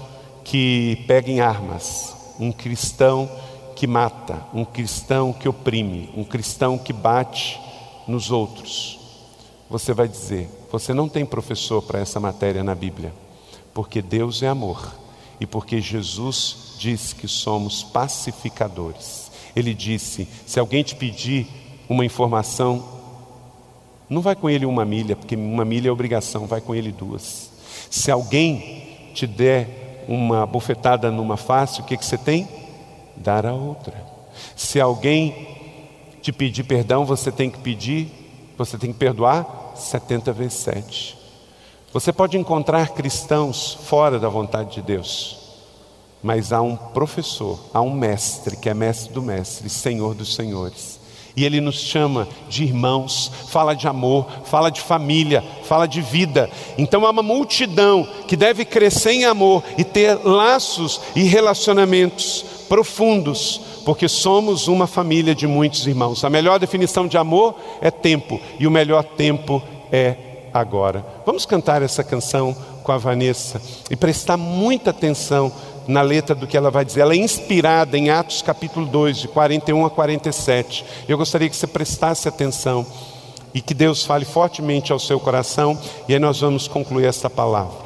que 0.44 1.02
pega 1.06 1.30
em 1.30 1.40
armas, 1.40 2.14
um 2.38 2.52
cristão 2.52 3.28
que 3.74 3.86
mata, 3.86 4.46
um 4.54 4.64
cristão 4.64 5.32
que 5.32 5.48
oprime, 5.48 6.10
um 6.16 6.24
cristão 6.24 6.78
que 6.78 6.92
bate 6.92 7.60
nos 8.06 8.30
outros. 8.30 8.98
Você 9.68 9.92
vai 9.92 10.06
dizer: 10.06 10.48
você 10.70 10.94
não 10.94 11.08
tem 11.08 11.26
professor 11.26 11.82
para 11.82 11.98
essa 11.98 12.20
matéria 12.20 12.62
na 12.62 12.74
Bíblia, 12.74 13.12
porque 13.74 14.00
Deus 14.00 14.42
é 14.42 14.48
amor 14.48 14.94
e 15.40 15.46
porque 15.46 15.80
Jesus 15.80 16.74
disse 16.78 17.14
que 17.14 17.26
somos 17.26 17.82
pacificadores. 17.82 19.32
Ele 19.56 19.74
disse: 19.74 20.28
se 20.46 20.60
alguém 20.60 20.82
te 20.82 20.94
pedir 20.94 21.46
uma 21.88 22.04
informação, 22.04 23.00
não 24.08 24.20
vai 24.20 24.36
com 24.36 24.48
ele 24.48 24.66
uma 24.66 24.84
milha, 24.84 25.16
porque 25.16 25.34
uma 25.34 25.64
milha 25.64 25.88
é 25.88 25.92
obrigação, 25.92 26.46
vai 26.46 26.60
com 26.60 26.74
ele 26.74 26.92
duas. 26.92 27.50
Se 27.90 28.10
alguém 28.10 28.81
te 29.12 29.26
der 29.26 30.04
uma 30.08 30.46
bofetada 30.46 31.10
numa 31.10 31.36
face, 31.36 31.80
o 31.80 31.84
que, 31.84 31.96
que 31.96 32.04
você 32.04 32.18
tem? 32.18 32.48
Dar 33.16 33.46
a 33.46 33.52
outra. 33.52 33.94
Se 34.56 34.80
alguém 34.80 35.48
te 36.20 36.32
pedir 36.32 36.64
perdão, 36.64 37.04
você 37.04 37.30
tem 37.30 37.50
que 37.50 37.58
pedir, 37.58 38.08
você 38.56 38.78
tem 38.78 38.92
que 38.92 38.98
perdoar 38.98 39.72
70 39.74 40.32
vezes 40.32 40.54
7. 40.54 41.18
Você 41.92 42.12
pode 42.12 42.38
encontrar 42.38 42.90
cristãos 42.90 43.74
fora 43.84 44.18
da 44.18 44.28
vontade 44.28 44.74
de 44.76 44.82
Deus, 44.82 45.38
mas 46.22 46.52
há 46.52 46.62
um 46.62 46.76
professor, 46.76 47.58
há 47.74 47.82
um 47.82 47.92
mestre, 47.92 48.56
que 48.56 48.68
é 48.68 48.74
mestre 48.74 49.12
do 49.12 49.20
mestre, 49.20 49.68
Senhor 49.68 50.14
dos 50.14 50.34
senhores. 50.34 51.01
E 51.36 51.44
Ele 51.44 51.60
nos 51.60 51.80
chama 51.80 52.28
de 52.48 52.64
irmãos, 52.64 53.30
fala 53.48 53.74
de 53.74 53.88
amor, 53.88 54.26
fala 54.44 54.70
de 54.70 54.80
família, 54.80 55.42
fala 55.64 55.86
de 55.86 56.00
vida. 56.00 56.50
Então 56.76 57.06
há 57.06 57.10
uma 57.10 57.22
multidão 57.22 58.06
que 58.28 58.36
deve 58.36 58.64
crescer 58.64 59.12
em 59.12 59.24
amor 59.24 59.62
e 59.78 59.84
ter 59.84 60.18
laços 60.24 61.00
e 61.16 61.22
relacionamentos 61.22 62.44
profundos, 62.68 63.60
porque 63.84 64.08
somos 64.08 64.68
uma 64.68 64.86
família 64.86 65.34
de 65.34 65.46
muitos 65.46 65.86
irmãos. 65.86 66.24
A 66.24 66.30
melhor 66.30 66.58
definição 66.58 67.06
de 67.06 67.16
amor 67.16 67.54
é 67.80 67.90
tempo, 67.90 68.40
e 68.58 68.66
o 68.66 68.70
melhor 68.70 69.04
tempo 69.04 69.62
é 69.90 70.16
agora. 70.52 71.04
Vamos 71.24 71.46
cantar 71.46 71.82
essa 71.82 72.04
canção 72.04 72.54
com 72.82 72.92
a 72.92 72.98
Vanessa 72.98 73.60
e 73.90 73.96
prestar 73.96 74.36
muita 74.36 74.90
atenção 74.90 75.52
na 75.86 76.02
letra 76.02 76.34
do 76.34 76.46
que 76.46 76.56
ela 76.56 76.70
vai 76.70 76.84
dizer. 76.84 77.00
Ela 77.00 77.14
é 77.14 77.16
inspirada 77.16 77.96
em 77.96 78.10
Atos 78.10 78.42
capítulo 78.42 78.86
2, 78.86 79.18
de 79.18 79.28
41 79.28 79.84
a 79.84 79.90
47. 79.90 80.84
Eu 81.08 81.18
gostaria 81.18 81.48
que 81.48 81.56
você 81.56 81.66
prestasse 81.66 82.28
atenção 82.28 82.86
e 83.54 83.60
que 83.60 83.74
Deus 83.74 84.04
fale 84.04 84.24
fortemente 84.24 84.92
ao 84.92 84.98
seu 84.98 85.20
coração, 85.20 85.78
e 86.08 86.14
aí 86.14 86.18
nós 86.18 86.40
vamos 86.40 86.66
concluir 86.66 87.06
essa 87.06 87.28
palavra. 87.28 87.82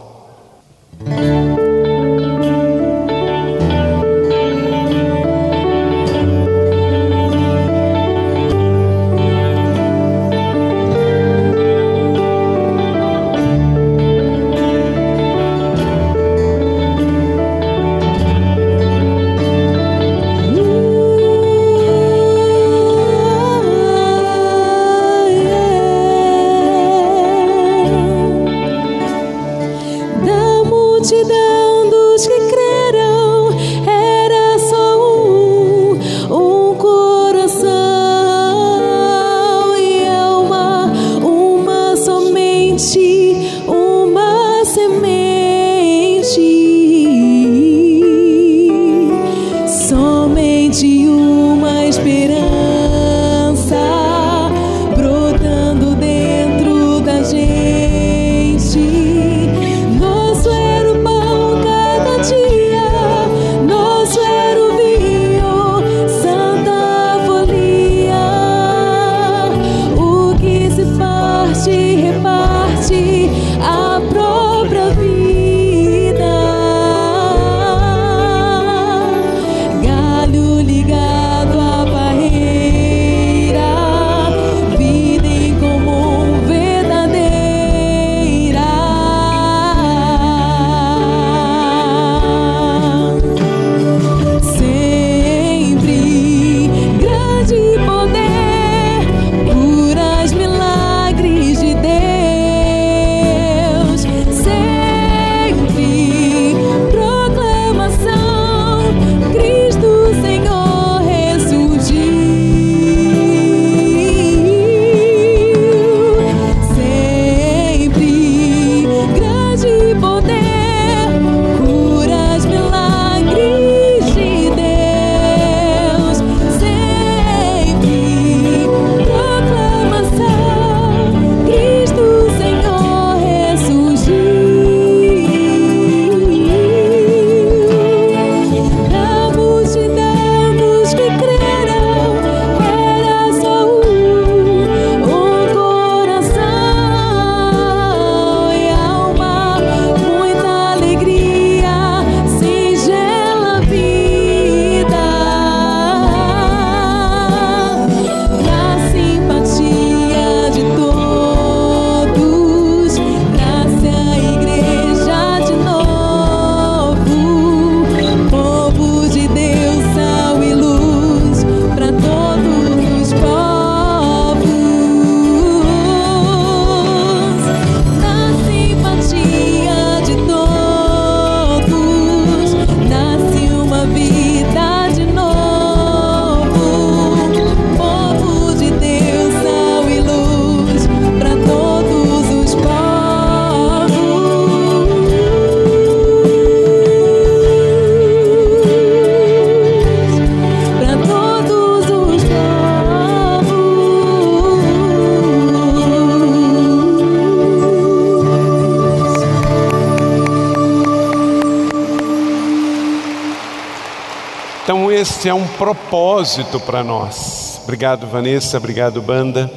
Propósito 215.59 216.61
para 216.61 216.85
nós. 216.85 217.61
Obrigado, 217.65 218.07
Vanessa, 218.07 218.57
obrigado, 218.57 219.03
banda. 219.03 219.51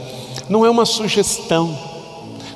Não 0.47 0.65
é 0.65 0.69
uma 0.69 0.85
sugestão, 0.85 1.77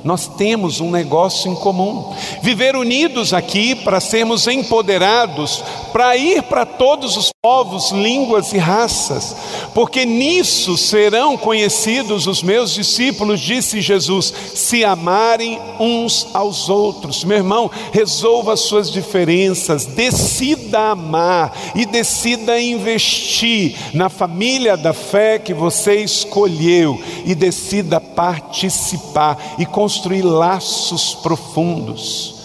nós 0.04 0.26
temos 0.26 0.80
um 0.80 0.90
negócio 0.90 1.50
em 1.50 1.54
comum. 1.54 2.14
Viver 2.42 2.76
unidos 2.76 3.32
aqui 3.32 3.74
para 3.74 4.00
sermos 4.00 4.46
empoderados, 4.46 5.64
para 5.92 6.14
ir 6.14 6.42
para 6.42 6.66
todos 6.66 7.16
os 7.16 7.32
povos, 7.40 7.90
línguas 7.90 8.52
e 8.52 8.58
raças, 8.58 9.34
porque 9.72 10.04
nisso 10.04 10.76
serão 10.76 11.38
conhecidos 11.38 12.26
os 12.26 12.42
meus 12.42 12.74
discípulos, 12.74 13.40
disse 13.40 13.80
Jesus, 13.80 14.32
se 14.64 14.82
amarem 14.82 15.60
uns 15.78 16.28
aos 16.32 16.70
outros. 16.70 17.22
Meu 17.22 17.36
irmão, 17.36 17.70
resolva 17.92 18.54
as 18.54 18.60
suas 18.60 18.90
diferenças, 18.90 19.84
decida 19.84 20.90
amar 20.90 21.52
e 21.74 21.84
decida 21.84 22.58
investir 22.58 23.76
na 23.92 24.08
família 24.08 24.76
da 24.76 24.94
fé 24.94 25.38
que 25.38 25.52
você 25.52 25.96
escolheu 25.96 26.98
e 27.26 27.34
decida 27.34 28.00
participar 28.00 29.56
e 29.58 29.66
construir 29.66 30.22
laços 30.22 31.14
profundos. 31.14 32.36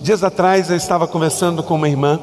Dias 0.00 0.24
atrás 0.24 0.70
eu 0.70 0.76
estava 0.76 1.06
conversando 1.06 1.62
com 1.62 1.74
uma 1.74 1.88
irmã 1.88 2.18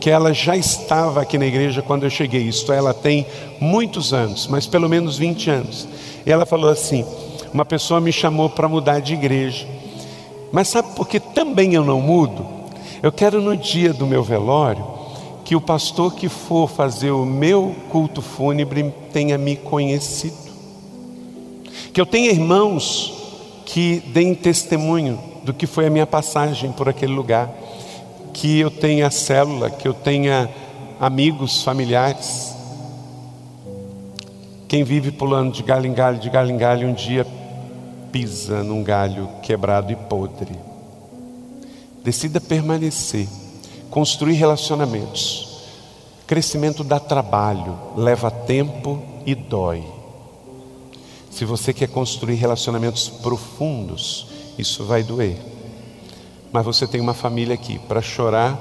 que 0.00 0.08
ela 0.08 0.32
já 0.32 0.56
estava 0.56 1.20
aqui 1.20 1.36
na 1.36 1.46
igreja 1.46 1.82
quando 1.82 2.04
eu 2.04 2.10
cheguei. 2.10 2.42
Isto 2.42 2.72
é, 2.72 2.78
ela 2.78 2.94
tem 2.94 3.26
muitos 3.60 4.14
anos, 4.14 4.46
mas 4.46 4.66
pelo 4.66 4.88
menos 4.88 5.18
20 5.18 5.50
anos. 5.50 5.88
E 6.24 6.30
ela 6.30 6.46
falou 6.46 6.70
assim: 6.70 7.04
uma 7.54 7.64
pessoa 7.64 8.00
me 8.00 8.12
chamou 8.12 8.50
para 8.50 8.68
mudar 8.68 8.98
de 8.98 9.14
igreja. 9.14 9.64
Mas 10.50 10.66
sabe 10.66 10.88
por 10.96 11.06
que 11.06 11.20
também 11.20 11.74
eu 11.74 11.84
não 11.84 12.00
mudo? 12.00 12.44
Eu 13.00 13.12
quero 13.12 13.40
no 13.40 13.56
dia 13.56 13.92
do 13.92 14.08
meu 14.08 14.24
velório 14.24 14.84
que 15.44 15.54
o 15.54 15.60
pastor 15.60 16.14
que 16.14 16.28
for 16.28 16.68
fazer 16.68 17.12
o 17.12 17.24
meu 17.24 17.72
culto 17.90 18.20
fúnebre 18.20 18.92
tenha 19.12 19.38
me 19.38 19.54
conhecido. 19.54 20.36
Que 21.92 22.00
eu 22.00 22.06
tenha 22.06 22.32
irmãos 22.32 23.14
que 23.64 24.02
deem 24.08 24.34
testemunho 24.34 25.20
do 25.44 25.54
que 25.54 25.66
foi 25.66 25.86
a 25.86 25.90
minha 25.90 26.06
passagem 26.08 26.72
por 26.72 26.88
aquele 26.88 27.12
lugar. 27.12 27.48
Que 28.32 28.58
eu 28.58 28.70
tenha 28.70 29.08
célula, 29.12 29.70
que 29.70 29.86
eu 29.86 29.94
tenha 29.94 30.50
amigos, 30.98 31.62
familiares. 31.62 32.52
Quem 34.66 34.82
vive 34.82 35.12
pulando 35.12 35.52
de 35.52 35.62
galho 35.62 35.86
em 35.86 35.92
galho, 35.92 36.18
de 36.18 36.28
galho 36.28 36.50
em 36.50 36.56
galho, 36.56 36.88
um 36.88 36.92
dia 36.92 37.24
pisa 38.14 38.62
num 38.62 38.80
galho 38.80 39.28
quebrado 39.42 39.90
e 39.90 39.96
podre. 39.96 40.56
Decida 42.04 42.40
permanecer 42.40 43.26
construir 43.90 44.34
relacionamentos. 44.34 45.64
Crescimento 46.24 46.84
dá 46.84 47.00
trabalho, 47.00 47.76
leva 47.96 48.30
tempo 48.30 49.02
e 49.26 49.34
dói. 49.34 49.84
Se 51.28 51.44
você 51.44 51.72
quer 51.72 51.88
construir 51.88 52.36
relacionamentos 52.36 53.08
profundos, 53.08 54.28
isso 54.56 54.84
vai 54.84 55.02
doer. 55.02 55.36
Mas 56.52 56.64
você 56.64 56.86
tem 56.86 57.00
uma 57.00 57.14
família 57.14 57.54
aqui 57.54 57.80
para 57.80 58.00
chorar 58.00 58.56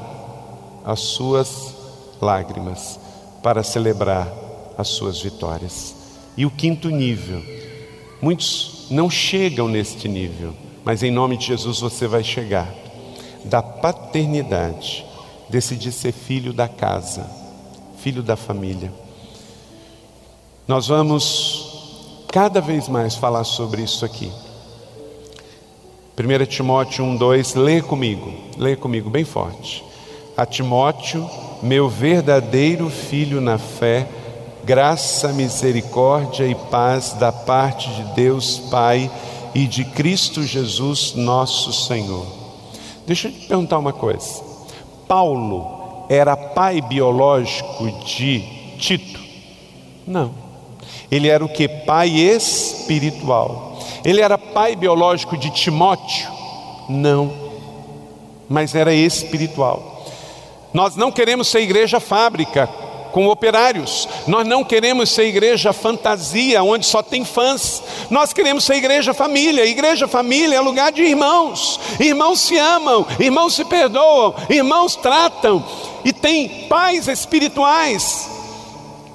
as 0.84 1.00
suas 1.00 1.76
lágrimas, 2.20 3.00
para 3.44 3.62
celebrar 3.62 4.34
as 4.76 4.88
suas 4.88 5.22
vitórias. 5.22 5.94
E 6.36 6.44
o 6.44 6.50
quinto 6.50 6.90
nível, 6.90 7.44
muitos 8.20 8.83
não 8.94 9.10
chegam 9.10 9.68
neste 9.68 10.08
nível, 10.08 10.54
mas 10.86 11.02
em 11.02 11.12
nome 11.12 11.36
de 11.36 11.48
Jesus 11.48 11.80
você 11.80 12.08
vai 12.08 12.24
chegar 12.24 12.74
da 13.44 13.62
paternidade 13.62 15.06
decidir 15.50 15.92
ser 15.92 16.12
filho 16.12 16.54
da 16.54 16.68
casa, 16.68 17.30
filho 17.98 18.24
da 18.24 18.36
família. 18.36 18.92
Nós 20.68 20.88
vamos 20.88 22.24
cada 22.32 22.62
vez 22.62 22.88
mais 22.88 23.16
falar 23.16 23.44
sobre 23.44 23.82
isso 23.82 24.06
aqui. 24.06 24.32
1 26.18 26.46
Timóteo 26.46 27.04
1,2, 27.04 27.60
lê 27.60 27.82
comigo, 27.82 28.32
lê 28.58 28.76
comigo 28.76 29.10
bem 29.10 29.26
forte. 29.26 29.84
A 30.38 30.46
Timóteo, 30.46 31.30
meu 31.62 31.90
verdadeiro 31.90 32.90
filho 32.90 33.42
na 33.42 33.58
fé, 33.58 34.08
graça, 34.64 35.30
misericórdia 35.30 36.46
e 36.46 36.56
paz 36.56 37.14
da 37.14 37.32
parte 37.32 37.90
de 37.90 38.04
Deus 38.16 38.60
Pai 38.72 39.12
e 39.54 39.68
de 39.68 39.84
Cristo 39.84 40.44
Jesus, 40.44 41.14
nosso 41.16 41.74
Senhor. 41.74 42.26
Deixa 43.06 43.28
eu 43.28 43.32
te 43.32 43.48
perguntar 43.48 43.78
uma 43.78 43.94
coisa. 43.94 44.42
Paulo 45.08 46.06
era 46.10 46.36
pai 46.36 46.82
biológico 46.82 47.92
de 48.06 48.42
Tito? 48.78 49.20
Não. 50.08 50.32
Ele 51.12 51.28
era 51.28 51.44
o 51.44 51.50
que? 51.50 51.68
Pai 51.68 52.10
espiritual. 52.10 53.78
Ele 54.04 54.22
era 54.22 54.38
pai 54.38 54.76
biológico 54.76 55.38
de 55.38 55.50
Timóteo? 55.52 56.28
Não. 56.90 57.32
Mas 58.50 58.74
era 58.74 58.94
espiritual. 58.94 60.06
Nós 60.74 60.96
não 60.96 61.12
queremos 61.12 61.48
ser 61.50 61.62
igreja 61.62 62.00
fábrica, 62.00 62.68
com 63.14 63.28
operários. 63.28 64.10
Nós 64.28 64.46
não 64.46 64.64
queremos 64.64 65.12
ser 65.12 65.26
igreja 65.26 65.72
fantasia, 65.72 66.64
onde 66.64 66.86
só 66.86 67.04
tem 67.04 67.24
fãs. 67.24 67.82
Nós 68.10 68.34
queremos 68.34 68.66
ser 68.66 68.76
igreja 68.76 69.14
família. 69.14 69.66
Igreja 69.66 70.08
família 70.08 70.58
é 70.58 70.60
lugar 70.60 70.92
de 70.92 71.04
irmãos. 71.04 71.80
Irmãos 72.00 72.42
se 72.42 72.58
amam, 72.58 73.06
irmãos 73.20 73.54
se 73.54 73.64
perdoam, 73.64 74.34
irmãos 74.50 74.96
tratam. 74.96 75.64
E 76.04 76.12
tem 76.12 76.68
pais 76.68 77.08
espirituais, 77.08 78.30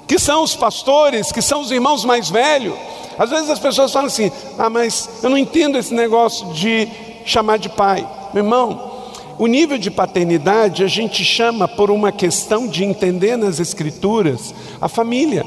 que 0.07 0.17
são 0.17 0.43
os 0.43 0.55
pastores, 0.55 1.31
que 1.31 1.41
são 1.41 1.59
os 1.59 1.69
irmãos 1.69 2.05
mais 2.05 2.29
velhos. 2.29 2.75
Às 3.17 3.29
vezes 3.29 3.49
as 3.49 3.59
pessoas 3.59 3.91
falam 3.91 4.07
assim: 4.07 4.31
ah, 4.57 4.69
mas 4.69 5.09
eu 5.21 5.29
não 5.29 5.37
entendo 5.37 5.77
esse 5.77 5.93
negócio 5.93 6.53
de 6.53 6.87
chamar 7.25 7.59
de 7.59 7.67
pai. 7.67 8.07
Meu 8.33 8.45
irmão, 8.45 8.98
o 9.39 9.47
nível 9.47 9.77
de 9.77 9.89
paternidade 9.89 10.83
a 10.83 10.87
gente 10.87 11.23
chama 11.23 11.65
por 11.65 11.89
uma 11.89 12.11
questão 12.11 12.67
de 12.67 12.83
entender 12.83 13.37
nas 13.37 13.57
Escrituras 13.57 14.53
a 14.81 14.89
família. 14.89 15.45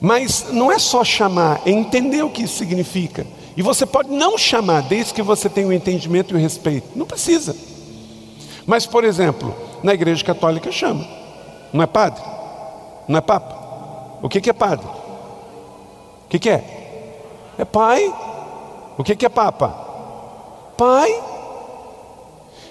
Mas 0.00 0.46
não 0.52 0.70
é 0.70 0.78
só 0.78 1.02
chamar, 1.02 1.60
é 1.66 1.70
entender 1.70 2.22
o 2.22 2.30
que 2.30 2.44
isso 2.44 2.56
significa. 2.56 3.26
E 3.56 3.62
você 3.62 3.84
pode 3.84 4.10
não 4.10 4.38
chamar, 4.38 4.82
desde 4.82 5.12
que 5.12 5.22
você 5.22 5.48
tenha 5.48 5.66
o 5.66 5.72
entendimento 5.72 6.32
e 6.32 6.36
o 6.36 6.40
respeito. 6.40 6.86
Não 6.94 7.04
precisa. 7.04 7.56
Mas, 8.64 8.86
por 8.86 9.02
exemplo, 9.02 9.52
na 9.82 9.92
igreja 9.92 10.24
católica 10.24 10.70
chama. 10.70 11.04
Não 11.72 11.82
é 11.82 11.86
padre? 11.86 12.22
Não 13.08 13.18
é 13.18 13.20
papa? 13.20 13.56
O 14.22 14.28
que, 14.28 14.48
é 14.48 14.52
padre? 14.52 14.86
O 14.86 16.28
que, 16.28 16.48
é? 16.48 16.62
É 17.58 17.64
pai. 17.64 18.14
O 18.96 19.02
que 19.02 19.26
é 19.26 19.28
papa? 19.28 19.68
Pai. 20.76 21.37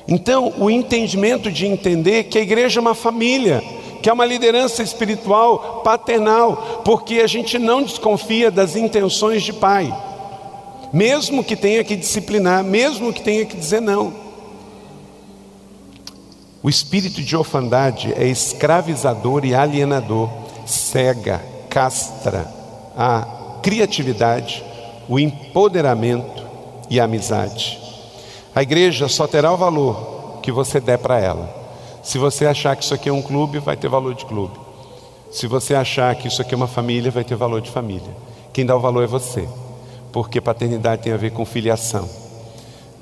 Então, 0.07 0.53
o 0.57 0.69
entendimento 0.69 1.51
de 1.51 1.65
entender 1.65 2.25
que 2.25 2.37
a 2.37 2.41
igreja 2.41 2.79
é 2.79 2.81
uma 2.81 2.95
família, 2.95 3.61
que 4.01 4.09
é 4.09 4.13
uma 4.13 4.25
liderança 4.25 4.81
espiritual 4.81 5.81
paternal, 5.83 6.81
porque 6.85 7.15
a 7.15 7.27
gente 7.27 7.59
não 7.59 7.83
desconfia 7.83 8.49
das 8.49 8.75
intenções 8.75 9.43
de 9.43 9.51
pai, 9.51 9.93
mesmo 10.93 11.43
que 11.43 11.55
tenha 11.55 11.83
que 11.83 11.95
disciplinar, 11.95 12.63
mesmo 12.63 13.11
que 13.11 13.21
tenha 13.21 13.45
que 13.45 13.57
dizer 13.57 13.81
não. 13.81 14.13
O 16.63 16.69
espírito 16.69 17.21
de 17.21 17.35
orfandade 17.35 18.13
é 18.15 18.25
escravizador 18.27 19.45
e 19.45 19.53
alienador, 19.53 20.29
cega, 20.65 21.43
castra 21.69 22.51
a 22.95 23.59
criatividade, 23.61 24.63
o 25.07 25.19
empoderamento 25.19 26.43
e 26.89 26.99
a 26.99 27.03
amizade. 27.03 27.86
A 28.57 28.63
igreja 28.63 29.07
só 29.07 29.27
terá 29.27 29.53
o 29.53 29.55
valor 29.55 30.39
que 30.41 30.51
você 30.51 30.79
der 30.79 30.97
para 30.97 31.19
ela. 31.19 31.47
Se 32.01 32.17
você 32.17 32.43
achar 32.43 32.75
que 32.75 32.83
isso 32.83 32.93
aqui 32.95 33.07
é 33.07 33.13
um 33.13 33.21
clube, 33.21 33.59
vai 33.59 33.77
ter 33.77 33.87
valor 33.87 34.15
de 34.15 34.25
clube. 34.25 34.57
Se 35.29 35.45
você 35.45 35.75
achar 35.75 36.15
que 36.15 36.27
isso 36.27 36.41
aqui 36.41 36.55
é 36.55 36.57
uma 36.57 36.65
família, 36.67 37.11
vai 37.11 37.23
ter 37.23 37.35
valor 37.35 37.61
de 37.61 37.69
família. 37.69 38.09
Quem 38.51 38.65
dá 38.65 38.75
o 38.75 38.79
valor 38.79 39.03
é 39.03 39.05
você, 39.05 39.47
porque 40.11 40.41
paternidade 40.41 41.03
tem 41.03 41.13
a 41.13 41.17
ver 41.17 41.33
com 41.33 41.45
filiação. 41.45 42.09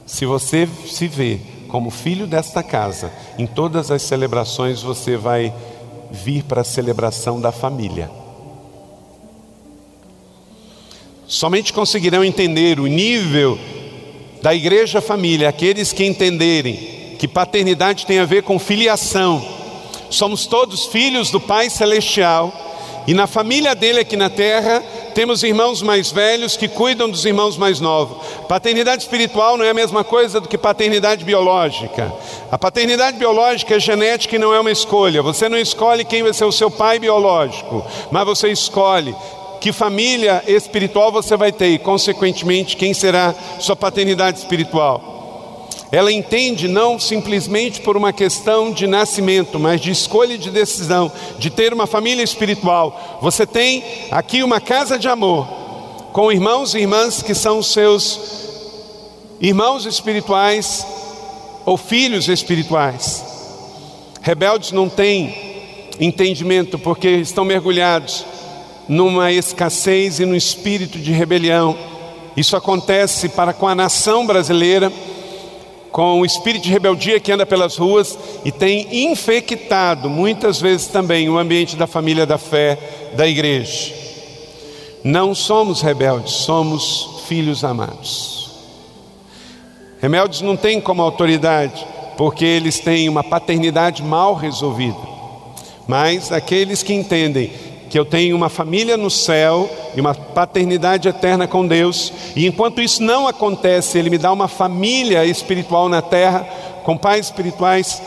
Se 0.05 0.25
você 0.25 0.67
se 0.87 1.07
vê 1.07 1.39
como 1.69 1.89
filho 1.89 2.27
desta 2.27 2.61
casa, 2.61 3.09
em 3.37 3.47
todas 3.47 3.91
as 3.91 4.01
celebrações 4.01 4.81
você 4.81 5.15
vai 5.15 5.53
vir 6.11 6.43
para 6.43 6.59
a 6.59 6.65
celebração 6.65 7.39
da 7.39 7.53
família. 7.53 8.11
Somente 11.25 11.71
conseguirão 11.71 12.25
entender 12.25 12.77
o 12.77 12.87
nível 12.87 13.57
da 14.45 14.53
igreja 14.53 15.01
família, 15.01 15.49
aqueles 15.49 15.91
que 15.91 16.05
entenderem 16.05 17.15
que 17.17 17.27
paternidade 17.27 18.05
tem 18.05 18.19
a 18.19 18.25
ver 18.25 18.43
com 18.43 18.59
filiação. 18.59 19.43
Somos 20.07 20.45
todos 20.45 20.85
filhos 20.85 21.31
do 21.31 21.39
Pai 21.39 21.67
Celestial 21.67 22.53
e 23.07 23.15
na 23.15 23.25
família 23.25 23.73
dele 23.73 24.01
aqui 24.01 24.15
na 24.15 24.29
terra 24.29 24.83
temos 25.15 25.41
irmãos 25.41 25.81
mais 25.81 26.11
velhos 26.11 26.55
que 26.55 26.67
cuidam 26.67 27.09
dos 27.09 27.25
irmãos 27.25 27.57
mais 27.57 27.79
novos. 27.79 28.17
Paternidade 28.47 29.01
espiritual 29.01 29.57
não 29.57 29.65
é 29.65 29.71
a 29.71 29.73
mesma 29.73 30.03
coisa 30.03 30.39
do 30.39 30.47
que 30.47 30.59
paternidade 30.59 31.25
biológica. 31.25 32.13
A 32.51 32.57
paternidade 32.57 33.17
biológica 33.17 33.75
é 33.75 33.79
genética 33.79 34.35
e 34.35 34.39
não 34.39 34.53
é 34.53 34.59
uma 34.59 34.71
escolha. 34.71 35.23
Você 35.23 35.49
não 35.49 35.57
escolhe 35.57 36.05
quem 36.05 36.21
vai 36.21 36.33
ser 36.33 36.45
o 36.45 36.51
seu 36.51 36.69
pai 36.69 36.99
biológico, 36.99 37.83
mas 38.11 38.25
você 38.25 38.49
escolhe 38.49 39.15
que 39.65 39.71
família 39.71 40.43
espiritual 40.45 41.11
você 41.11 41.35
vai 41.35 41.51
ter 41.51 41.69
e, 41.69 41.79
consequentemente, 41.79 42.77
quem 42.77 42.93
será 42.93 43.33
sua 43.59 43.75
paternidade 43.75 44.37
espiritual. 44.37 45.67
Ela 45.91 46.11
entende 46.11 46.67
não 46.67 46.99
simplesmente 46.99 47.81
por 47.81 47.97
uma 47.97 48.13
questão 48.13 48.71
de 48.71 48.85
nascimento, 48.85 49.59
mas 49.59 49.81
de 49.81 49.89
escolha 49.89 50.35
e 50.35 50.37
de 50.37 50.51
decisão, 50.51 51.11
de 51.39 51.49
ter 51.49 51.73
uma 51.73 51.87
família 51.87 52.21
espiritual. 52.21 53.17
Você 53.23 53.43
tem 53.43 53.83
aqui 54.11 54.43
uma 54.43 54.61
casa 54.61 54.99
de 54.99 55.07
amor, 55.07 55.47
com 56.13 56.31
irmãos 56.31 56.75
e 56.75 56.81
irmãs 56.81 57.23
que 57.23 57.33
são 57.33 57.63
seus 57.63 58.19
irmãos 59.41 59.87
espirituais 59.87 60.85
ou 61.65 61.75
filhos 61.75 62.29
espirituais. 62.29 63.25
Rebeldes 64.21 64.71
não 64.71 64.87
têm 64.87 65.35
entendimento 65.99 66.77
porque 66.77 67.09
estão 67.09 67.43
mergulhados 67.43 68.34
numa 68.87 69.31
escassez 69.31 70.19
e 70.19 70.25
no 70.25 70.35
espírito 70.35 70.97
de 70.99 71.11
rebelião. 71.11 71.77
Isso 72.35 72.55
acontece 72.55 73.29
para 73.29 73.53
com 73.53 73.67
a 73.67 73.75
nação 73.75 74.25
brasileira, 74.25 74.91
com 75.91 76.19
o 76.19 76.25
espírito 76.25 76.63
de 76.63 76.71
rebeldia 76.71 77.19
que 77.19 77.31
anda 77.31 77.45
pelas 77.45 77.77
ruas 77.77 78.17
e 78.43 78.51
tem 78.51 79.05
infectado 79.09 80.09
muitas 80.09 80.59
vezes 80.59 80.87
também 80.87 81.29
o 81.29 81.37
ambiente 81.37 81.75
da 81.75 81.87
família 81.87 82.25
da 82.25 82.37
fé, 82.37 82.77
da 83.15 83.25
igreja. 83.25 83.93
Não 85.03 85.33
somos 85.33 85.81
rebeldes, 85.81 86.33
somos 86.33 87.21
filhos 87.27 87.63
amados. 87.63 88.49
Rebeldes 90.01 90.41
não 90.41 90.57
têm 90.57 90.81
como 90.81 91.01
autoridade, 91.01 91.85
porque 92.17 92.43
eles 92.43 92.79
têm 92.79 93.07
uma 93.07 93.23
paternidade 93.23 94.03
mal 94.03 94.35
resolvida. 94.35 94.97
Mas 95.87 96.31
aqueles 96.31 96.83
que 96.83 96.93
entendem 96.93 97.51
que 97.89 97.97
eu 97.97 98.05
tenho 98.05 98.35
uma 98.35 98.49
família 98.49 98.97
no 98.97 99.09
céu 99.09 99.69
e 99.95 100.01
uma 100.01 100.13
paternidade 100.13 101.07
eterna 101.07 101.47
com 101.47 101.67
Deus, 101.67 102.11
e 102.35 102.45
enquanto 102.47 102.81
isso 102.81 103.01
não 103.01 103.27
acontece, 103.27 103.97
Ele 103.97 104.09
me 104.09 104.17
dá 104.17 104.31
uma 104.31 104.47
família 104.47 105.25
espiritual 105.25 105.87
na 105.87 106.01
terra, 106.01 106.47
com 106.83 106.97
pais 106.97 107.27
espirituais 107.27 108.01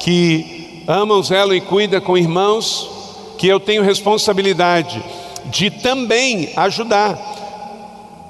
que 0.00 0.84
amam, 0.86 1.22
zelam 1.22 1.54
e 1.54 1.60
cuidam 1.60 2.00
com 2.00 2.16
irmãos, 2.16 2.90
que 3.38 3.48
eu 3.48 3.58
tenho 3.58 3.82
responsabilidade 3.82 5.02
de 5.46 5.70
também 5.70 6.50
ajudar. 6.56 7.18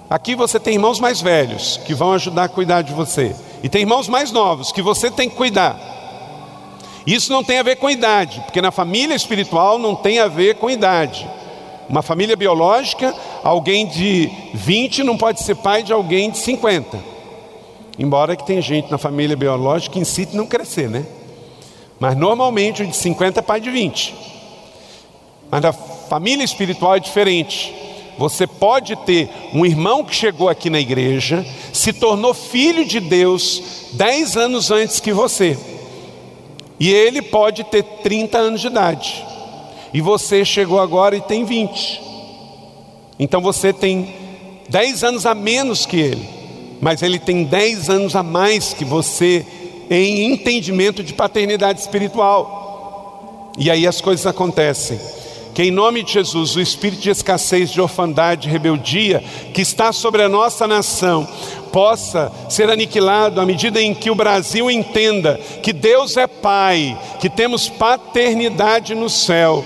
Aqui 0.09 0.35
você 0.35 0.61
tem 0.61 0.75
irmãos 0.75 1.01
mais 1.01 1.21
velhos 1.21 1.81
que 1.87 1.95
vão 1.95 2.13
ajudar 2.13 2.45
a 2.45 2.49
cuidar 2.49 2.83
de 2.83 2.93
você, 2.93 3.35
e 3.63 3.69
tem 3.69 3.83
irmãos 3.83 4.09
mais 4.09 4.31
novos 4.31 4.73
que 4.73 4.83
você 4.83 5.11
tem 5.11 5.29
que 5.29 5.37
cuidar. 5.37 5.94
Isso 7.07 7.31
não 7.31 7.45
tem 7.45 7.59
a 7.59 7.63
ver 7.63 7.77
com 7.77 7.91
idade, 7.91 8.41
porque 8.41 8.63
na 8.63 8.71
família 8.71 9.15
espiritual 9.15 9.79
não 9.79 9.95
tem 9.95 10.19
a 10.21 10.29
ver 10.29 10.57
com 10.57 10.71
idade. 10.71 11.29
Uma 11.89 12.03
família 12.03 12.35
biológica, 12.35 13.15
alguém 13.43 13.87
de 13.87 14.31
20 14.55 15.03
não 15.03 15.19
pode 15.19 15.43
ser 15.43 15.55
pai 15.57 15.83
de 15.83 15.93
alguém 15.93 16.31
de 16.31 16.39
50. 16.39 16.99
Embora 17.99 18.35
que 18.35 18.47
tem 18.47 18.61
gente 18.63 18.91
na 18.91 18.97
família 18.97 19.37
biológica 19.37 19.93
que 19.93 20.01
incite 20.01 20.35
não 20.35 20.47
crescer, 20.47 20.89
né? 20.89 21.05
Mas 22.01 22.17
normalmente 22.17 22.83
o 22.83 22.87
de 22.87 22.97
50 22.97 23.39
é 23.39 23.43
pai 23.43 23.61
de 23.61 23.71
20. 23.71 24.15
Mas 25.51 25.63
na 25.63 25.73
família 25.73 26.43
espiritual 26.43 26.97
é 26.97 27.01
diferente. 27.01 27.75
Você 28.17 28.47
pode 28.47 28.97
ter 28.97 29.29
um 29.53 29.67
irmão 29.67 30.05
que 30.05 30.15
chegou 30.15 30.49
aqui 30.49 30.71
na 30.71 30.81
igreja, 30.81 31.45
se 31.73 31.93
tornou 31.93 32.33
filho 32.33 32.85
de 32.85 32.99
Deus 32.99 33.91
10 33.93 34.37
anos 34.37 34.71
antes 34.71 35.01
que 35.01 35.13
você. 35.13 35.57
E 36.79 36.91
ele 36.91 37.23
pode 37.23 37.65
ter 37.65 37.83
30 37.83 38.39
anos 38.39 38.61
de 38.61 38.67
idade. 38.67 39.25
E 39.93 40.01
você 40.01 40.45
chegou 40.45 40.81
agora 40.81 41.17
e 41.17 41.21
tem 41.21 41.45
20. 41.45 42.03
Então 43.19 43.41
você 43.41 43.73
tem 43.73 44.15
10 44.69 45.05
anos 45.05 45.27
a 45.27 45.35
menos 45.35 45.87
que 45.87 45.99
ele. 45.99 46.29
Mas 46.81 47.03
ele 47.03 47.19
tem 47.19 47.45
10 47.45 47.91
anos 47.91 48.17
a 48.17 48.23
mais 48.23 48.75
que 48.75 48.85
você 48.85 49.47
em 49.89 50.33
entendimento 50.33 51.03
de 51.03 51.13
paternidade 51.13 51.81
espiritual. 51.81 53.53
E 53.57 53.71
aí 53.71 53.87
as 53.87 54.01
coisas 54.01 54.27
acontecem. 54.27 54.99
Que 55.55 55.63
em 55.63 55.71
nome 55.71 56.03
de 56.03 56.13
Jesus, 56.13 56.57
o 56.57 56.61
espírito 56.61 57.03
de 57.03 57.11
escassez, 57.11 57.71
de 57.71 57.81
orfandade, 57.81 58.43
de 58.43 58.49
rebeldia 58.49 59.23
que 59.53 59.63
está 59.63 59.93
sobre 59.93 60.23
a 60.23 60.29
nossa 60.29 60.67
nação, 60.67 61.29
possa 61.75 62.31
ser 62.49 62.71
aniquilado 62.71 63.41
à 63.41 63.45
medida 63.45 63.83
em 63.83 63.93
que 63.93 64.09
o 64.09 64.15
Brasil 64.15 64.71
entenda 64.71 65.41
que 65.61 65.73
Deus 65.73 66.17
é 66.17 66.29
Pai, 66.29 66.97
que 67.19 67.29
temos 67.29 67.69
paternidade 67.69 68.95
no 68.95 69.11
céu. 69.11 69.65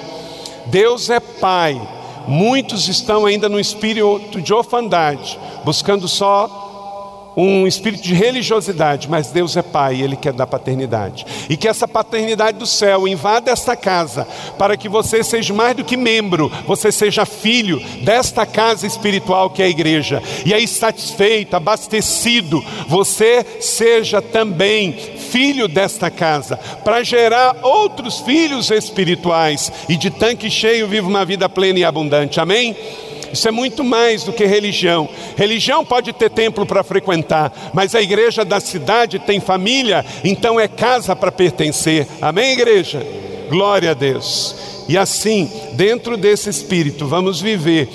Deus 0.64 1.10
é 1.10 1.20
Pai. 1.20 1.78
Muitos 2.26 2.88
estão 2.88 3.26
ainda 3.26 3.46
no 3.46 3.60
espírito 3.60 4.40
de 4.40 4.54
orfandade, 4.54 5.38
buscando 5.66 6.08
só 6.08 6.67
um 7.40 7.66
espírito 7.66 8.02
de 8.02 8.14
religiosidade, 8.14 9.08
mas 9.08 9.30
Deus 9.30 9.56
é 9.56 9.62
Pai 9.62 10.00
Ele 10.00 10.16
quer 10.16 10.32
dar 10.32 10.46
paternidade. 10.46 11.24
E 11.48 11.56
que 11.56 11.68
essa 11.68 11.86
paternidade 11.86 12.58
do 12.58 12.66
céu 12.66 13.06
invada 13.06 13.50
esta 13.50 13.76
casa, 13.76 14.26
para 14.58 14.76
que 14.76 14.88
você 14.88 15.22
seja 15.22 15.54
mais 15.54 15.76
do 15.76 15.84
que 15.84 15.96
membro, 15.96 16.50
você 16.66 16.90
seja 16.90 17.24
filho 17.24 17.80
desta 18.02 18.44
casa 18.44 18.86
espiritual 18.86 19.50
que 19.50 19.62
é 19.62 19.66
a 19.66 19.70
igreja. 19.70 20.22
E 20.44 20.52
aí, 20.52 20.66
satisfeito, 20.66 21.54
abastecido, 21.54 22.64
você 22.88 23.44
seja 23.60 24.20
também 24.20 24.92
filho 24.92 25.68
desta 25.68 26.10
casa, 26.10 26.56
para 26.56 27.04
gerar 27.04 27.56
outros 27.62 28.20
filhos 28.20 28.70
espirituais 28.70 29.70
e 29.88 29.96
de 29.96 30.10
tanque 30.10 30.50
cheio 30.50 30.88
viva 30.88 31.06
uma 31.06 31.24
vida 31.24 31.48
plena 31.48 31.78
e 31.78 31.84
abundante. 31.84 32.40
Amém? 32.40 32.76
Isso 33.32 33.48
é 33.48 33.50
muito 33.50 33.84
mais 33.84 34.24
do 34.24 34.32
que 34.32 34.44
religião. 34.44 35.08
Religião 35.36 35.84
pode 35.84 36.12
ter 36.12 36.30
templo 36.30 36.64
para 36.66 36.82
frequentar, 36.82 37.70
mas 37.72 37.94
a 37.94 38.02
igreja 38.02 38.44
da 38.44 38.60
cidade 38.60 39.18
tem 39.18 39.40
família, 39.40 40.04
então 40.24 40.58
é 40.58 40.68
casa 40.68 41.14
para 41.14 41.32
pertencer. 41.32 42.06
Amém, 42.20 42.52
igreja? 42.52 43.04
Glória 43.48 43.90
a 43.90 43.94
Deus. 43.94 44.54
E 44.88 44.96
assim, 44.96 45.50
dentro 45.74 46.16
desse 46.16 46.48
espírito, 46.48 47.06
vamos 47.06 47.40
viver 47.40 47.88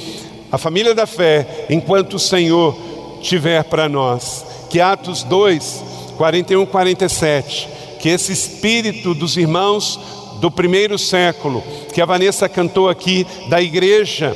a 0.52 0.58
família 0.58 0.94
da 0.94 1.08
fé 1.08 1.66
enquanto 1.70 2.14
o 2.14 2.20
Senhor 2.20 2.78
tiver 3.22 3.64
para 3.64 3.90
nós. 3.90 4.46
Que 4.70 4.80
Atos 4.80 5.24
2, 5.24 5.84
41, 6.18 6.66
47, 6.68 7.70
que 8.00 8.10
esse 8.10 8.32
espírito 8.32 9.14
dos 9.14 9.38
irmãos 9.38 10.00
do 10.40 10.52
primeiro 10.52 11.00
século, 11.00 11.64
que 11.94 12.02
a 12.02 12.06
Vanessa 12.06 12.50
cantou 12.50 12.90
aqui, 12.90 13.26
da 13.50 13.62
igreja, 13.62 14.36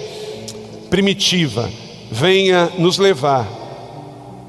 primitiva 0.90 1.70
venha 2.12 2.72
nos 2.78 2.98
levar 2.98 3.48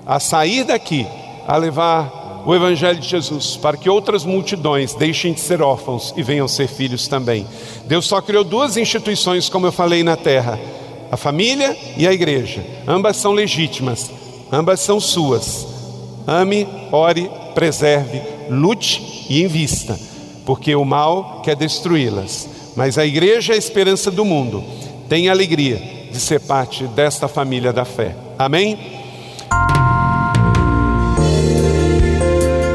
a 0.06 0.18
sair 0.18 0.64
daqui, 0.64 1.06
a 1.46 1.56
levar 1.56 2.42
o 2.46 2.54
Evangelho 2.54 2.98
de 2.98 3.06
Jesus, 3.06 3.56
para 3.56 3.76
que 3.76 3.90
outras 3.90 4.24
multidões 4.24 4.94
deixem 4.94 5.34
de 5.34 5.40
ser 5.40 5.60
órfãos 5.60 6.14
e 6.16 6.22
venham 6.22 6.48
ser 6.48 6.66
filhos 6.66 7.06
também. 7.06 7.46
Deus 7.84 8.06
só 8.06 8.20
criou 8.22 8.42
duas 8.42 8.76
instituições, 8.76 9.48
como 9.48 9.66
eu 9.66 9.72
falei 9.72 10.02
na 10.02 10.16
terra: 10.16 10.58
a 11.10 11.16
família 11.16 11.76
e 11.96 12.06
a 12.06 12.12
igreja. 12.12 12.64
Ambas 12.86 13.18
são 13.18 13.32
legítimas, 13.32 14.10
ambas 14.50 14.80
são 14.80 14.98
suas. 14.98 15.66
Ame, 16.26 16.66
ore, 16.92 17.30
preserve, 17.54 18.22
lute 18.48 19.26
e 19.28 19.42
invista, 19.42 19.98
porque 20.46 20.74
o 20.74 20.84
mal 20.84 21.42
quer 21.42 21.56
destruí-las. 21.56 22.48
Mas 22.76 22.96
a 22.96 23.04
igreja 23.04 23.52
é 23.52 23.56
a 23.56 23.58
esperança 23.58 24.10
do 24.10 24.24
mundo. 24.24 24.62
Tenha 25.08 25.32
alegria 25.32 25.97
de 26.10 26.20
ser 26.20 26.40
parte 26.40 26.86
desta 26.86 27.28
família 27.28 27.72
da 27.72 27.84
fé. 27.84 28.14
Amém? 28.38 28.98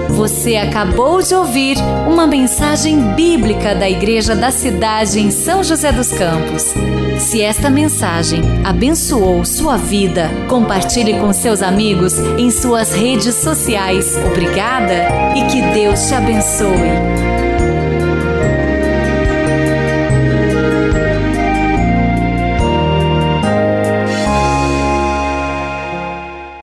Você 0.10 0.56
acabou 0.56 1.22
de 1.22 1.34
ouvir 1.34 1.78
uma 2.08 2.26
mensagem 2.26 3.14
bíblica 3.14 3.76
da 3.76 3.90
Igreja 3.90 4.36
da 4.36 4.52
Cidade 4.52 5.20
em 5.20 5.32
São 5.32 5.64
José 5.64 5.92
dos 5.92 6.12
Campos. 6.12 6.74
Se 7.20 7.42
esta 7.42 7.70
mensagem 7.70 8.42
abençoou 8.64 9.44
sua 9.44 9.76
vida, 9.76 10.30
compartilhe 10.48 11.20
com 11.20 11.34
seus 11.34 11.62
amigos 11.62 12.18
em 12.38 12.52
suas 12.52 12.94
redes 12.94 13.36
sociais. 13.36 14.16
Obrigada 14.18 15.08
e 15.36 15.48
que 15.48 15.62
Deus 15.74 16.08
te 16.08 16.14
abençoe. 16.14 17.13